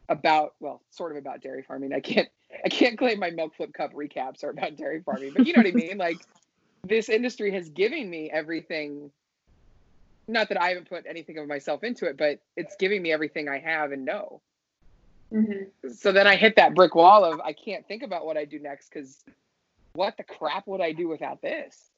about 0.08 0.54
well 0.60 0.82
sort 0.92 1.12
of 1.12 1.18
about 1.18 1.42
dairy 1.42 1.64
farming. 1.68 1.94
I 1.94 2.00
can't 2.00 2.30
i 2.64 2.70
can't 2.70 2.98
claim 2.98 3.20
my 3.20 3.32
milk 3.32 3.56
flip 3.56 3.74
cup 3.74 3.94
recaps 3.94 4.44
are 4.44 4.50
about 4.50 4.76
dairy 4.76 5.02
farming 5.04 5.34
but 5.36 5.46
you 5.46 5.54
know 5.54 5.60
what 5.60 5.68
i 5.68 5.72
mean? 5.76 5.98
Like 5.98 6.20
this 6.84 7.10
industry 7.10 7.52
has 7.52 7.70
given 7.70 8.10
me 8.10 8.30
everything 8.32 9.12
not 10.28 10.50
that 10.50 10.62
i 10.62 10.70
haven't 10.70 10.90
put 10.90 11.06
anything 11.08 11.38
of 11.38 11.48
myself 11.48 11.84
into 11.84 12.06
it 12.06 12.18
but 12.18 12.40
it's 12.56 12.76
giving 12.78 13.02
me 13.02 13.12
everything 13.12 13.48
i 13.50 13.60
have 13.60 13.92
and 13.92 14.06
know 14.06 14.42
hmm 15.32 15.64
so 15.94 16.12
then 16.12 16.28
i 16.28 16.36
hit 16.36 16.56
that 16.56 16.74
brick 16.76 16.96
wall 16.96 17.24
of 17.26 17.40
i 17.42 17.54
can't 17.54 17.88
think 17.88 18.04
about 18.04 18.26
what 18.26 18.38
i 18.38 18.46
do 18.46 18.60
next 18.60 18.90
because 18.90 19.24
what 19.94 20.16
the 20.18 20.24
crap 20.24 20.68
would 20.68 20.82
i 20.82 20.92
do 20.92 21.08
without 21.08 21.42
this 21.42 21.92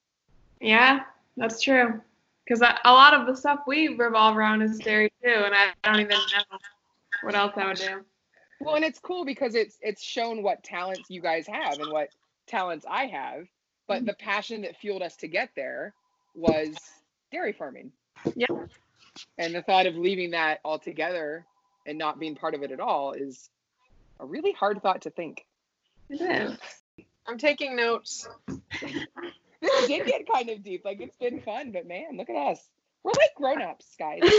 Yeah, 0.60 1.02
that's 1.36 1.62
true. 1.62 2.02
Because 2.46 2.62
a 2.62 2.92
lot 2.92 3.14
of 3.14 3.28
the 3.28 3.36
stuff 3.36 3.60
we 3.68 3.90
revolve 3.90 4.38
around 4.38 4.62
is 4.62 4.80
dairy 4.80 5.12
too, 5.24 5.30
and 5.30 5.54
I 5.54 5.74
don't 5.84 6.00
even 6.00 6.10
know 6.18 6.58
what 7.22 7.36
else 7.36 7.54
I 7.58 7.68
would 7.68 7.78
do. 7.78 8.06
Well, 8.62 8.76
and 8.76 8.86
it's 8.86 9.00
cool 9.00 9.26
because 9.26 9.54
it's 9.54 9.78
it's 9.82 10.02
shown 10.02 10.42
what 10.42 10.64
talents 10.64 11.10
you 11.10 11.22
guys 11.22 11.46
have 11.48 11.80
and 11.80 11.92
what 11.92 12.10
talents 12.48 12.86
I 12.90 13.06
have. 13.08 13.48
but 13.88 14.06
the 14.06 14.14
passion 14.14 14.62
that 14.64 14.78
fueled 14.78 15.02
us 15.02 15.16
to 15.18 15.28
get 15.28 15.50
there 15.56 15.94
was 16.36 16.78
dairy 17.32 17.54
farming. 17.54 17.92
Yeah. 18.36 18.48
And 19.38 19.56
the 19.56 19.62
thought 19.62 19.88
of 19.88 19.96
leaving 19.96 20.32
that 20.32 20.60
altogether 20.64 21.46
and 21.86 21.98
not 21.98 22.20
being 22.20 22.36
part 22.36 22.54
of 22.54 22.64
it 22.64 22.72
at 22.72 22.80
all 22.80 23.14
is 23.14 23.50
a 24.20 24.26
really 24.26 24.52
hard 24.52 24.82
thought 24.82 25.02
to 25.04 25.10
think. 25.10 25.46
It 26.10 26.22
is. 26.22 26.58
I'm 27.26 27.38
taking 27.38 27.76
notes. 27.76 28.28
This 29.60 29.88
did 29.88 30.06
get 30.06 30.32
kind 30.32 30.50
of 30.50 30.64
deep. 30.64 30.86
Like 30.86 31.02
it's 31.02 31.18
been 31.18 31.42
fun, 31.42 31.72
but 31.72 31.88
man, 31.88 32.16
look 32.16 32.30
at 32.30 32.36
us. 32.36 32.70
We're 33.04 33.12
like 33.18 33.34
grown-ups, 33.36 33.96
guys. 33.98 34.22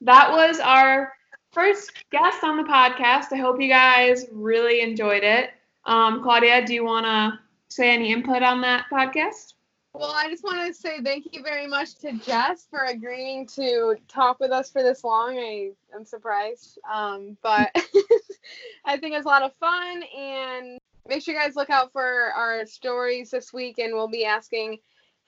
That 0.00 0.32
was 0.32 0.60
our 0.60 1.14
first 1.52 1.92
guest 2.10 2.44
on 2.44 2.58
the 2.58 2.64
podcast. 2.64 3.32
I 3.32 3.36
hope 3.36 3.58
you 3.58 3.68
guys 3.68 4.26
really 4.30 4.82
enjoyed 4.82 5.22
it. 5.22 5.48
Um, 5.86 6.22
Claudia, 6.22 6.66
do 6.66 6.74
you 6.74 6.84
want 6.84 7.06
to 7.06 7.38
say 7.68 7.94
any 7.94 8.12
input 8.12 8.42
on 8.42 8.60
that 8.60 8.84
podcast? 8.92 9.54
Well, 9.94 10.10
I 10.10 10.28
just 10.28 10.42
want 10.42 10.66
to 10.66 10.74
say 10.74 11.00
thank 11.00 11.32
you 11.32 11.42
very 11.44 11.68
much 11.68 11.94
to 12.00 12.12
Jess 12.18 12.66
for 12.68 12.80
agreeing 12.80 13.46
to 13.54 13.94
talk 14.08 14.40
with 14.40 14.50
us 14.50 14.68
for 14.68 14.82
this 14.82 15.04
long. 15.04 15.38
I 15.38 15.70
am 15.94 16.04
surprised, 16.04 16.80
um, 16.92 17.36
but 17.42 17.70
I 18.84 18.96
think 18.96 19.14
it's 19.14 19.24
a 19.24 19.28
lot 19.28 19.42
of 19.42 19.54
fun. 19.54 20.02
And 20.02 20.80
make 21.08 21.22
sure 21.22 21.32
you 21.32 21.40
guys 21.40 21.54
look 21.54 21.70
out 21.70 21.92
for 21.92 22.02
our 22.02 22.66
stories 22.66 23.30
this 23.30 23.52
week, 23.52 23.78
and 23.78 23.94
we'll 23.94 24.08
be 24.08 24.24
asking 24.24 24.78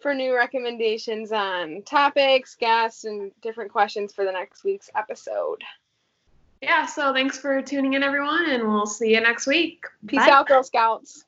for 0.00 0.12
new 0.14 0.34
recommendations 0.34 1.30
on 1.30 1.82
topics, 1.82 2.56
guests, 2.56 3.04
and 3.04 3.30
different 3.42 3.70
questions 3.70 4.12
for 4.12 4.24
the 4.24 4.32
next 4.32 4.64
week's 4.64 4.90
episode. 4.96 5.62
Yeah, 6.60 6.86
so 6.86 7.12
thanks 7.12 7.38
for 7.38 7.62
tuning 7.62 7.92
in, 7.92 8.02
everyone, 8.02 8.50
and 8.50 8.66
we'll 8.66 8.86
see 8.86 9.14
you 9.14 9.20
next 9.20 9.46
week. 9.46 9.84
Peace 10.08 10.26
Bye. 10.26 10.30
out, 10.30 10.48
Girl 10.48 10.64
Scouts. 10.64 11.25